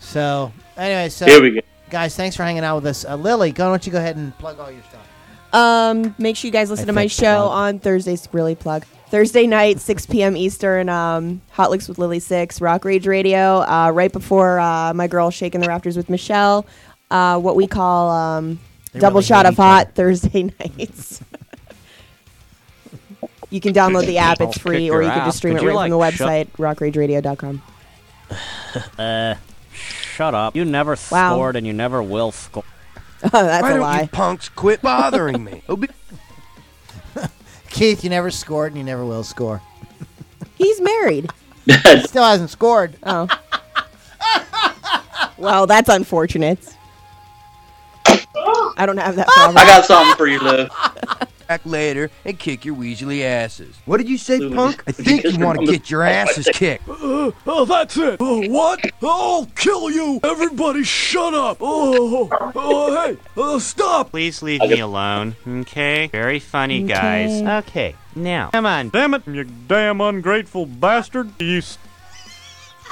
so 0.02 0.52
anyway, 0.76 1.08
so 1.08 1.26
Here 1.26 1.42
we 1.42 1.52
go. 1.52 1.62
guys, 1.90 2.14
thanks 2.14 2.36
for 2.36 2.44
hanging 2.44 2.64
out 2.66 2.76
with 2.76 2.86
us. 2.88 3.06
Uh, 3.06 3.16
Lily, 3.16 3.54
go, 3.54 3.64
why 3.66 3.70
don't 3.72 3.86
you 3.86 3.92
go 3.94 4.00
ahead 4.00 4.18
and 4.18 4.38
plug 4.38 4.60
all 4.60 4.70
your 4.70 4.84
stuff? 4.84 5.07
Um, 5.58 6.16
make 6.18 6.36
sure 6.36 6.48
you 6.48 6.52
guys 6.52 6.70
listen 6.70 6.86
I 6.86 6.88
to 6.88 6.94
my 6.94 7.08
show 7.08 7.48
plug. 7.48 7.52
on 7.52 7.80
Thursdays. 7.80 8.28
Really 8.32 8.56
plug 8.56 8.86
Thursday 9.10 9.48
night, 9.48 9.80
6 9.80 10.06
p.m. 10.08 10.38
Eastern. 10.38 10.90
Um, 10.90 11.42
Hot 11.52 11.72
Licks 11.72 11.88
with 11.88 11.98
Lily 11.98 12.20
Six, 12.20 12.62
Rock 12.62 12.86
Rage 12.86 13.08
Radio. 13.08 13.60
Uh, 13.62 13.92
right 13.94 14.12
before 14.12 14.60
uh, 14.60 14.94
my 14.94 15.08
girl 15.08 15.30
Shaking 15.32 15.62
the 15.62 15.68
Rafters 15.68 15.98
with 15.98 16.10
Michelle. 16.10 16.66
Uh, 17.10 17.40
what 17.40 17.56
we 17.56 17.68
call 17.68 18.10
um, 18.12 18.60
double 18.94 19.16
really 19.20 19.26
shot 19.26 19.46
of 19.46 19.56
hot. 19.56 19.96
Thursday 19.96 20.44
nights. 20.60 21.22
you 23.50 23.62
can 23.62 23.74
download 23.74 24.06
the 24.06 24.18
app; 24.18 24.42
it's 24.42 24.58
free, 24.58 24.90
or 24.90 25.02
you 25.02 25.10
can 25.10 25.26
just 25.26 25.38
stream 25.38 25.56
it 25.56 25.62
right 25.64 25.74
from 25.74 25.90
the 25.90 25.96
like 25.98 26.14
website, 26.14 26.48
rockrageradio.com. 26.58 27.62
Uh, 29.00 29.36
shut 29.72 30.36
up. 30.36 30.54
You 30.56 30.66
never 30.66 30.98
Wow. 31.10 31.34
scored 31.36 31.56
and 31.56 31.66
you 31.66 31.72
never 31.74 32.04
will 32.04 32.32
score. 32.34 32.66
Oh, 33.24 33.30
that's 33.32 33.64
Why 33.64 33.70
a 33.72 33.74
don't 33.74 33.82
lie. 33.82 34.02
you 34.04 34.08
punks 34.10 34.48
quit 34.50 34.82
bothering 34.82 35.44
me? 35.44 35.54
It'll 35.64 35.78
be- 35.78 35.90
Keith, 37.70 38.04
you 38.04 38.10
never 38.10 38.30
scored 38.32 38.72
and 38.74 38.78
you 38.78 38.84
never 38.84 39.04
will 39.06 39.24
score. 39.24 39.62
He's 40.56 40.80
married. 40.82 41.30
Still 42.06 42.24
hasn't 42.24 42.50
scored. 42.52 42.96
Oh. 43.04 43.28
well, 45.38 45.66
that's 45.68 45.90
unfortunate. 45.90 46.60
I 48.78 48.86
don't 48.86 48.98
have 48.98 49.16
that 49.16 49.28
problem. 49.28 49.58
I 49.58 49.66
got 49.66 49.86
something 49.86 50.16
for 50.16 50.28
you, 50.28 50.40
Lou. 50.40 50.68
Back 51.48 51.62
later 51.66 52.12
and 52.26 52.38
kick 52.38 52.66
your 52.66 52.76
Weasley 52.76 53.24
asses. 53.24 53.76
What 53.86 53.98
did 53.98 54.10
you 54.10 54.18
say, 54.18 54.38
Lou, 54.38 54.54
punk? 54.54 54.84
I 54.86 54.92
think 54.92 55.24
you 55.24 55.40
want 55.40 55.60
to 55.60 55.66
get 55.66 55.90
your 55.90 56.04
asses 56.04 56.48
kicked. 56.54 56.88
Uh, 56.90 57.32
oh, 57.48 57.66
that's 57.66 57.96
it. 57.98 58.18
Oh, 58.20 58.48
what? 58.50 58.80
I'll 59.02 59.46
kill 59.56 59.90
you. 59.90 60.20
Everybody 60.24 60.84
shut 60.84 61.34
up. 61.34 61.58
Oh, 61.62 62.30
oh 62.56 63.06
hey, 63.06 63.18
uh, 63.38 63.60
stop. 63.60 64.12
Please 64.12 64.42
leave 64.42 64.62
me 64.62 64.80
alone, 64.80 65.36
okay? 65.48 66.08
Very 66.08 66.40
funny, 66.40 66.84
guys. 66.84 67.42
Okay, 67.66 67.96
now, 68.16 68.50
come 68.50 68.66
on. 68.66 68.90
Damn 68.90 69.14
it, 69.14 69.26
you 69.28 69.44
damn 69.44 70.02
ungrateful 70.02 70.66
bastard. 70.66 71.32
You 71.40 71.62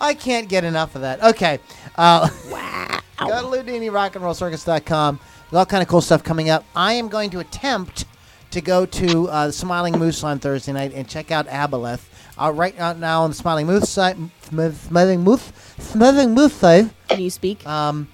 I 0.00 0.14
can't 0.14 0.48
get 0.48 0.64
enough 0.64 0.94
of 0.94 1.02
that. 1.02 1.22
Okay. 1.22 1.58
Uh, 1.96 2.28
wow. 2.50 3.00
Go 3.18 3.56
to 3.56 3.62
LoudiniRockAndRollCircus.com. 3.62 5.20
There's 5.50 5.60
all 5.60 5.66
kind 5.66 5.82
of 5.82 5.88
cool 5.88 6.02
stuff 6.02 6.22
coming 6.22 6.50
up. 6.50 6.62
I 6.76 6.92
am 6.92 7.08
going 7.08 7.30
to 7.30 7.38
attempt 7.38 8.04
to 8.50 8.60
go 8.60 8.84
to 8.84 9.28
uh, 9.28 9.46
the 9.46 9.52
Smiling 9.52 9.98
Moose 9.98 10.22
on 10.22 10.38
Thursday 10.38 10.72
night 10.72 10.92
and 10.94 11.08
check 11.08 11.30
out 11.30 11.46
Aboleth. 11.48 12.02
Uh, 12.36 12.52
right 12.52 12.76
now 12.76 13.22
on 13.22 13.30
the 13.30 13.34
Smiling 13.34 13.66
Moose 13.66 13.88
site, 13.88 14.16
Smiling 14.42 15.22
Moose, 15.22 15.50
Smiling 15.78 16.34
Moose 16.34 16.52
site. 16.52 16.90
Can 17.08 17.20
you 17.20 17.30
speak? 17.30 17.66
Um, 17.66 18.08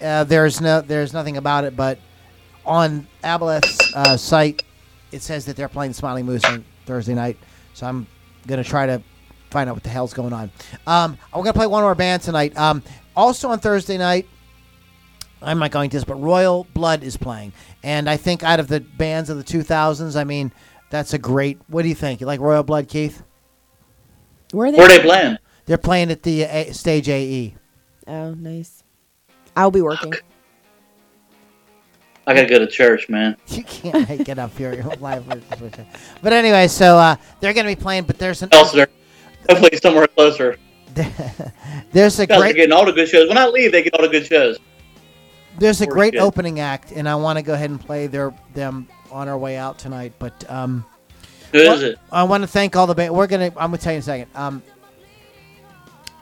uh, 0.00 0.24
there's 0.24 0.62
no, 0.62 0.80
there's 0.80 1.12
nothing 1.12 1.36
about 1.36 1.64
it, 1.64 1.76
but 1.76 1.98
on 2.64 3.06
Aboleth's 3.22 3.94
uh, 3.94 4.16
site, 4.16 4.62
it 5.12 5.20
says 5.20 5.44
that 5.44 5.56
they're 5.56 5.68
playing 5.68 5.92
Smiling 5.92 6.24
Moose 6.24 6.44
on 6.44 6.64
Thursday 6.86 7.14
night. 7.14 7.36
So 7.74 7.86
I'm 7.86 8.06
gonna 8.46 8.64
try 8.64 8.86
to 8.86 9.02
find 9.50 9.68
out 9.68 9.76
what 9.76 9.82
the 9.82 9.90
hell's 9.90 10.14
going 10.14 10.32
on. 10.32 10.50
Um, 10.86 11.18
we're 11.34 11.42
gonna 11.42 11.52
play 11.52 11.66
one 11.66 11.82
more 11.82 11.94
band 11.94 12.22
tonight. 12.22 12.56
Um, 12.56 12.82
also 13.14 13.50
on 13.50 13.58
Thursday 13.58 13.98
night, 13.98 14.26
I'm 15.42 15.58
not 15.58 15.70
going 15.70 15.90
to 15.90 15.96
this, 15.96 16.04
but 16.04 16.16
Royal 16.16 16.66
Blood 16.74 17.02
is 17.02 17.16
playing, 17.16 17.52
and 17.82 18.08
I 18.10 18.16
think 18.16 18.42
out 18.42 18.60
of 18.60 18.68
the 18.68 18.80
bands 18.80 19.30
of 19.30 19.38
the 19.38 19.44
2000s, 19.44 20.18
I 20.18 20.24
mean, 20.24 20.52
that's 20.90 21.14
a 21.14 21.18
great. 21.18 21.58
What 21.68 21.82
do 21.82 21.88
you 21.88 21.94
think? 21.94 22.20
You 22.20 22.26
like 22.26 22.40
Royal 22.40 22.62
Blood, 22.62 22.88
Keith? 22.88 23.22
Where 24.52 24.68
are 24.68 24.72
they? 24.72 24.78
Where 24.78 24.88
they 24.88 25.00
playing? 25.00 25.38
They're 25.66 25.78
playing 25.78 26.10
at 26.10 26.22
the 26.22 26.44
uh, 26.44 26.72
stage 26.72 27.08
AE. 27.08 27.54
Oh, 28.06 28.34
nice. 28.34 28.82
I'll 29.56 29.70
be 29.70 29.82
working. 29.82 30.12
I 32.26 32.34
gotta 32.34 32.48
go 32.48 32.58
to 32.58 32.66
church, 32.66 33.08
man. 33.08 33.36
You 33.48 33.64
can't 33.64 34.08
make 34.08 34.28
it 34.28 34.38
up 34.38 34.56
here 34.56 34.84
live. 35.00 35.26
But 36.22 36.32
anyway, 36.32 36.68
so 36.68 36.96
uh, 36.96 37.16
they're 37.40 37.52
going 37.52 37.66
to 37.66 37.74
be 37.74 37.80
playing, 37.80 38.04
but 38.04 38.18
there's 38.18 38.42
an 38.42 38.50
Elsewhere. 38.52 38.88
Hopefully 39.48 39.76
somewhere 39.82 40.06
closer. 40.06 40.56
there's 41.92 42.18
a 42.18 42.26
Guys 42.26 42.38
are 42.38 42.40
great 42.40 42.56
getting 42.56 42.72
all 42.72 42.84
the 42.84 42.92
good 42.92 43.08
shows. 43.08 43.28
When 43.28 43.38
I 43.38 43.46
leave, 43.46 43.72
they 43.72 43.82
get 43.82 43.94
all 43.94 44.02
the 44.02 44.08
good 44.08 44.26
shows. 44.26 44.58
There's 45.60 45.80
a 45.80 45.86
great 45.86 46.14
shit. 46.14 46.22
opening 46.22 46.58
act, 46.58 46.90
and 46.90 47.08
I 47.08 47.14
want 47.14 47.38
to 47.38 47.42
go 47.42 47.54
ahead 47.54 47.70
and 47.70 47.80
play 47.80 48.06
their 48.06 48.34
them 48.54 48.88
on 49.12 49.28
our 49.28 49.38
way 49.38 49.56
out 49.56 49.78
tonight. 49.78 50.14
But 50.18 50.50
um, 50.50 50.84
Who 51.52 51.58
is 51.58 51.82
it? 51.82 51.98
I 52.10 52.24
want 52.24 52.42
to 52.42 52.48
thank 52.48 52.74
all 52.76 52.86
the 52.86 52.94
band. 52.94 53.14
We're 53.14 53.26
gonna. 53.26 53.46
I'm 53.46 53.70
gonna 53.70 53.78
tell 53.78 53.92
you 53.92 53.96
in 53.98 54.00
a 54.00 54.04
second. 54.04 54.30
Um, 54.34 54.62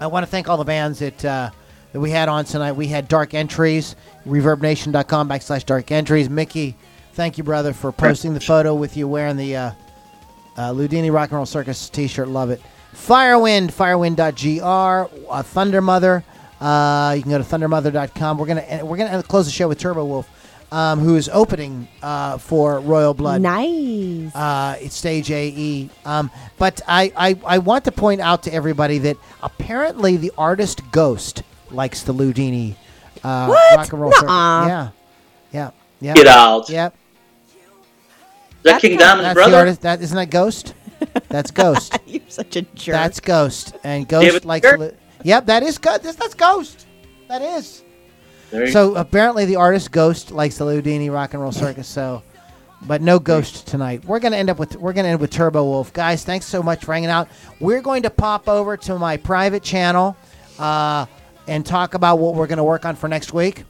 I 0.00 0.08
want 0.08 0.24
to 0.24 0.30
thank 0.30 0.48
all 0.48 0.56
the 0.56 0.64
bands 0.64 0.98
that 0.98 1.24
uh, 1.24 1.50
that 1.92 2.00
we 2.00 2.10
had 2.10 2.28
on 2.28 2.44
tonight. 2.44 2.72
We 2.72 2.88
had 2.88 3.08
Dark 3.08 3.32
Entries, 3.32 3.96
ReverbNation.com 4.26 5.28
backslash 5.28 5.64
Dark 5.64 5.90
Entries. 5.92 6.28
Mickey, 6.28 6.76
thank 7.14 7.38
you, 7.38 7.44
brother, 7.44 7.72
for 7.72 7.92
posting 7.92 8.34
the 8.34 8.40
photo 8.40 8.74
with 8.74 8.96
you 8.96 9.06
wearing 9.08 9.36
the 9.36 9.56
uh, 9.56 9.70
uh, 10.56 10.72
Loudini 10.72 11.12
Rock 11.12 11.30
and 11.30 11.36
Roll 11.36 11.46
Circus 11.46 11.88
T-shirt. 11.88 12.28
Love 12.28 12.50
it. 12.50 12.60
Firewind, 12.92 13.70
firewind.gr, 13.70 15.30
uh, 15.30 15.42
Thundermother. 15.42 16.24
Uh, 16.60 17.14
you 17.16 17.22
can 17.22 17.30
go 17.30 17.38
to 17.38 17.44
thundermother.com. 17.44 18.38
We're 18.38 18.46
gonna 18.46 18.84
we're 18.84 18.96
gonna 18.96 19.22
close 19.22 19.46
the 19.46 19.52
show 19.52 19.68
with 19.68 19.78
Turbowolf, 19.78 20.26
um, 20.72 20.98
who 21.00 21.14
is 21.16 21.28
opening 21.28 21.86
uh, 22.02 22.38
for 22.38 22.80
Royal 22.80 23.14
Blood. 23.14 23.40
Nice. 23.42 24.34
Uh, 24.34 24.76
it's 24.80 24.96
stage 24.96 25.30
AE. 25.30 25.88
Um, 26.04 26.30
but 26.58 26.80
I, 26.88 27.12
I, 27.16 27.36
I 27.46 27.58
want 27.58 27.84
to 27.84 27.92
point 27.92 28.20
out 28.20 28.42
to 28.44 28.52
everybody 28.52 28.98
that 28.98 29.16
apparently 29.42 30.16
the 30.16 30.32
artist 30.36 30.82
Ghost 30.90 31.42
likes 31.70 32.02
the 32.02 32.12
Loudini 32.12 32.74
uh, 33.22 33.46
What? 33.46 33.76
rock 33.76 33.92
and 33.92 34.00
roll. 34.02 34.12
circuit. 34.12 34.26
Yeah, 34.28 34.90
yeah, 35.52 35.70
yeah. 36.00 36.14
Get 36.14 36.26
out. 36.26 36.68
Yep. 36.68 36.94
That 38.64 38.80
King 38.80 38.98
Diamond's 38.98 39.34
brother? 39.34 39.50
the 39.52 39.56
artist. 39.58 39.82
That 39.82 40.00
isn't 40.02 40.16
that 40.16 40.30
Ghost. 40.30 40.74
That's 41.28 41.52
Ghost. 41.52 41.96
You're 42.06 42.20
such 42.28 42.56
a 42.56 42.62
jerk. 42.62 42.92
That's 42.94 43.20
Ghost, 43.20 43.76
and 43.84 44.08
Ghost 44.08 44.24
David 44.26 44.44
likes. 44.44 44.68
Stewart? 44.68 44.96
Lu- 45.24 45.28
yep, 45.28 45.46
that 45.46 45.62
is 45.62 45.78
good. 45.78 46.02
That's, 46.02 46.16
that's 46.16 46.34
Ghost. 46.34 46.86
That 47.28 47.42
is. 47.42 47.82
There 48.50 48.66
you 48.66 48.72
So 48.72 48.94
apparently 48.94 49.44
the 49.44 49.56
artist 49.56 49.90
Ghost 49.92 50.30
likes 50.30 50.56
the 50.58 50.64
Loudini 50.64 51.12
Rock 51.12 51.34
and 51.34 51.42
Roll 51.42 51.52
Circus. 51.52 51.86
So, 51.86 52.22
but 52.82 53.02
no 53.02 53.18
Ghost 53.18 53.66
tonight. 53.66 54.04
We're 54.04 54.20
gonna 54.20 54.36
end 54.36 54.48
up 54.50 54.58
with 54.58 54.76
we're 54.76 54.92
gonna 54.92 55.08
end 55.08 55.20
with 55.20 55.30
Turbowolf, 55.30 55.92
guys. 55.92 56.24
Thanks 56.24 56.46
so 56.46 56.62
much 56.62 56.84
for 56.84 56.92
hanging 56.94 57.10
out. 57.10 57.28
We're 57.60 57.82
going 57.82 58.02
to 58.04 58.10
pop 58.10 58.48
over 58.48 58.76
to 58.78 58.98
my 58.98 59.16
private 59.16 59.62
channel 59.62 60.16
uh, 60.58 61.04
and 61.46 61.66
talk 61.66 61.94
about 61.94 62.18
what 62.20 62.34
we're 62.34 62.46
gonna 62.46 62.64
work 62.64 62.84
on 62.86 62.96
for 62.96 63.08
next 63.08 63.32
week. 63.32 63.64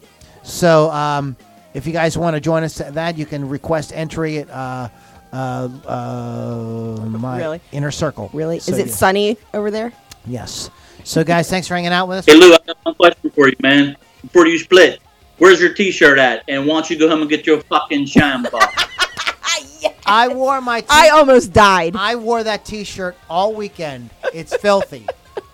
So 0.45 0.91
um, 0.91 1.37
if 1.75 1.87
you 1.87 1.93
guys 1.93 2.17
want 2.17 2.35
to 2.35 2.41
join 2.41 2.63
us 2.63 2.81
at 2.81 2.95
that, 2.95 3.19
you 3.19 3.27
can 3.27 3.49
request 3.49 3.93
entry 3.95 4.39
at 4.39 4.51
uh, 4.51 4.89
uh, 5.33 5.69
uh, 5.87 7.07
my 7.07 7.39
Really? 7.39 7.61
inner 7.73 7.91
circle. 7.91 8.31
Really? 8.33 8.59
So, 8.61 8.73
Is 8.73 8.79
it 8.79 8.87
yeah. 8.89 8.93
sunny 8.95 9.37
over 9.53 9.71
there? 9.71 9.93
Yes. 10.27 10.71
So 11.09 11.25
guys, 11.25 11.49
thanks 11.49 11.67
for 11.67 11.75
hanging 11.75 11.91
out 11.91 12.07
with 12.07 12.19
us. 12.19 12.27
Hey 12.27 12.35
Lou, 12.35 12.53
I 12.53 12.59
got 12.67 12.77
one 12.83 12.95
question 12.95 13.31
for 13.31 13.49
you, 13.49 13.57
man. 13.61 13.97
Before 14.21 14.47
you 14.47 14.59
split, 14.59 15.01
where's 15.39 15.59
your 15.59 15.73
T-shirt 15.73 16.19
at? 16.19 16.45
And 16.49 16.67
why 16.67 16.75
don't 16.75 16.91
you 16.91 16.99
go 16.99 17.09
home 17.09 17.23
and 17.23 17.31
get 17.31 17.47
your 17.47 17.63
fucking 17.63 18.05
shine 18.05 18.43
box? 18.43 18.85
I 20.05 20.29
wore 20.29 20.61
my. 20.61 20.83
T- 20.83 20.87
I 20.91 21.09
almost 21.09 21.55
died. 21.55 21.97
I 21.97 22.17
wore 22.17 22.43
that 22.43 22.67
T-shirt 22.67 23.17
all 23.31 23.55
weekend. 23.55 24.11
It's 24.35 24.55
filthy. 24.57 25.07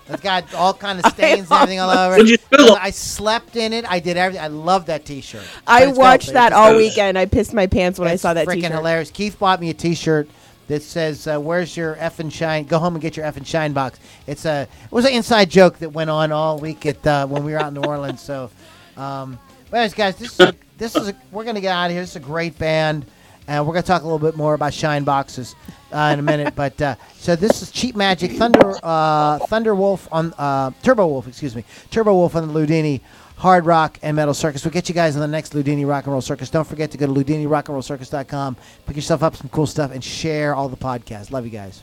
It's 0.09 0.20
got 0.20 0.52
all 0.55 0.74
kind 0.74 0.98
of 0.98 1.06
stains 1.12 1.48
and 1.48 1.52
everything 1.52 1.78
all 1.78 1.90
over. 1.90 2.14
What'd 2.16 2.31
you 2.31 2.36
spill 2.36 2.72
on? 2.72 2.78
I 2.81 2.90
slept 2.90 3.55
in 3.55 3.72
it. 3.72 3.89
I 3.89 4.01
did 4.01 4.16
everything. 4.16 4.43
I 4.43 4.48
love 4.48 4.86
that 4.86 5.05
T-shirt. 5.05 5.44
I 5.68 5.86
watched 5.86 6.24
filthy. 6.24 6.35
that 6.35 6.52
all 6.52 6.74
weekend. 6.74 7.16
I 7.16 7.26
pissed 7.26 7.55
my 7.55 7.68
pants 7.68 8.01
when 8.01 8.09
I 8.09 8.16
saw 8.16 8.35
that 8.35 8.48
freaking 8.48 8.55
t-shirt. 8.55 8.72
hilarious. 8.72 9.10
Keith 9.12 9.39
bought 9.39 9.60
me 9.60 9.70
a 9.70 9.74
T-shirt 9.74 10.28
that 10.69 10.82
says, 10.82 11.27
uh, 11.27 11.39
"Where's 11.39 11.77
your 11.77 11.97
F 11.99 12.20
and 12.20 12.32
shine? 12.32 12.65
Go 12.65 12.78
home 12.78 12.95
and 12.95 13.03
get 13.03 13.16
your 13.16 13.27
F 13.27 13.36
and 13.36 13.47
shine 13.47 13.73
box." 13.73 13.99
It's 14.27 14.45
a 14.45 14.62
it 14.62 14.93
was 14.93 15.05
an 15.05 15.12
inside 15.12 15.51
joke 15.51 15.78
that 15.78 15.91
went 15.91 16.11
on 16.11 16.32
all 16.32 16.59
week 16.59 16.86
at 16.86 17.07
uh, 17.07 17.27
when 17.27 17.45
we 17.45 17.53
were 17.53 17.59
out 17.61 17.69
in 17.69 17.74
New 17.74 17.86
Orleans. 17.86 18.20
So, 18.20 18.51
um, 18.97 19.39
but 19.70 19.78
anyways, 19.78 19.95
guys, 19.95 20.16
this 20.16 20.32
is 20.32 20.41
a, 20.41 20.55
this 20.78 20.97
is 20.97 21.09
a, 21.09 21.16
we're 21.32 21.45
gonna 21.45 21.61
get 21.61 21.73
out 21.73 21.86
of 21.86 21.93
here. 21.93 22.03
This 22.03 22.11
is 22.11 22.16
a 22.16 22.20
great 22.20 22.59
band, 22.59 23.07
and 23.47 23.66
we're 23.66 23.74
gonna 23.74 23.82
talk 23.82 24.03
a 24.03 24.05
little 24.05 24.19
bit 24.19 24.36
more 24.36 24.55
about 24.55 24.74
shine 24.74 25.05
boxes 25.05 25.55
uh, 25.93 26.11
in 26.12 26.19
a 26.19 26.23
minute. 26.23 26.55
But 26.65 26.81
uh, 26.81 26.95
so 27.15 27.36
this 27.36 27.62
is 27.62 27.70
Cheap 27.70 27.97
Magic 27.97 28.32
Thunder 28.32 28.74
uh, 28.82 29.39
Thunder 29.47 29.74
Wolf 29.74 30.09
on 30.12 30.32
uh, 30.39 30.70
Turbowolf, 30.82 31.27
excuse 31.27 31.55
me, 31.55 31.65
Turbowolf 31.91 32.35
on 32.35 32.49
the 32.49 32.55
Loudini. 32.55 33.01
Hard 33.36 33.66
Rock 33.66 33.98
and 34.02 34.16
Metal 34.16 34.35
Circus. 34.35 34.65
We'll 34.65 34.73
get 34.73 34.89
you 34.89 34.94
guys 34.94 35.16
on 35.16 35.20
the 35.20 35.28
next 35.28 35.52
Loudini 35.52 35.86
Rock 35.86 36.05
and 36.05 36.12
Roll 36.12 36.23
Circus. 36.23 36.51
Don't 36.51 36.66
forget 36.66 36.90
to 36.93 36.98
go 36.98 37.06
to 37.06 37.12
LoudiniRockandRollCircus.com, 37.12 38.56
pick 38.86 38.97
yourself 38.97 39.23
up 39.23 39.36
some 39.36 39.48
cool 39.48 39.66
stuff, 39.66 39.90
and 39.93 40.02
share 40.02 40.55
all 40.55 40.69
the 40.69 40.77
podcasts. 40.77 41.31
Love 41.31 41.44
you 41.44 41.51
guys. 41.51 41.82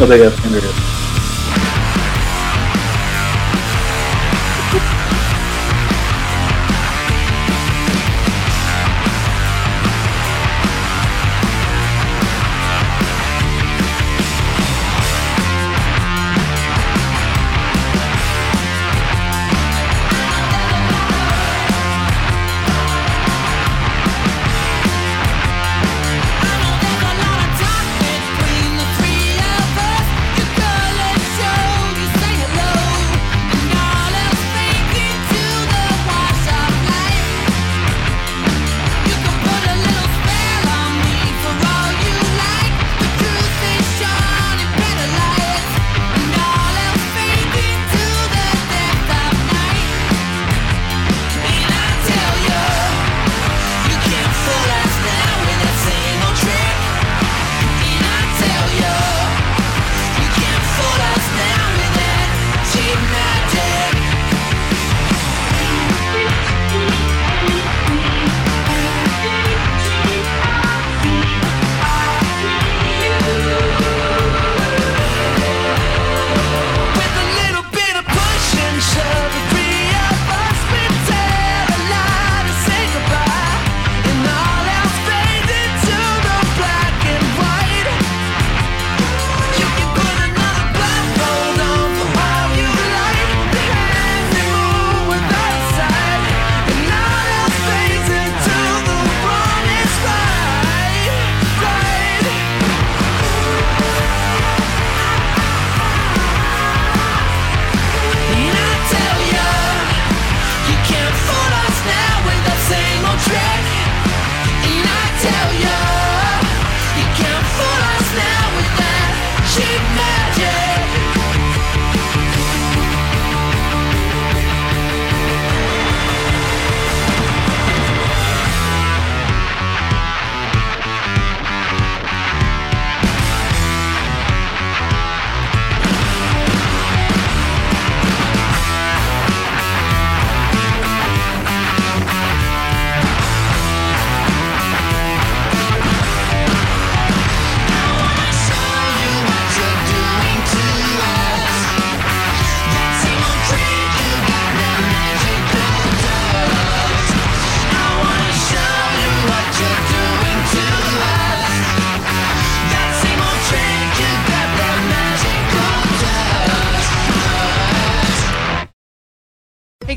A 0.00 0.06
finger 0.06 0.92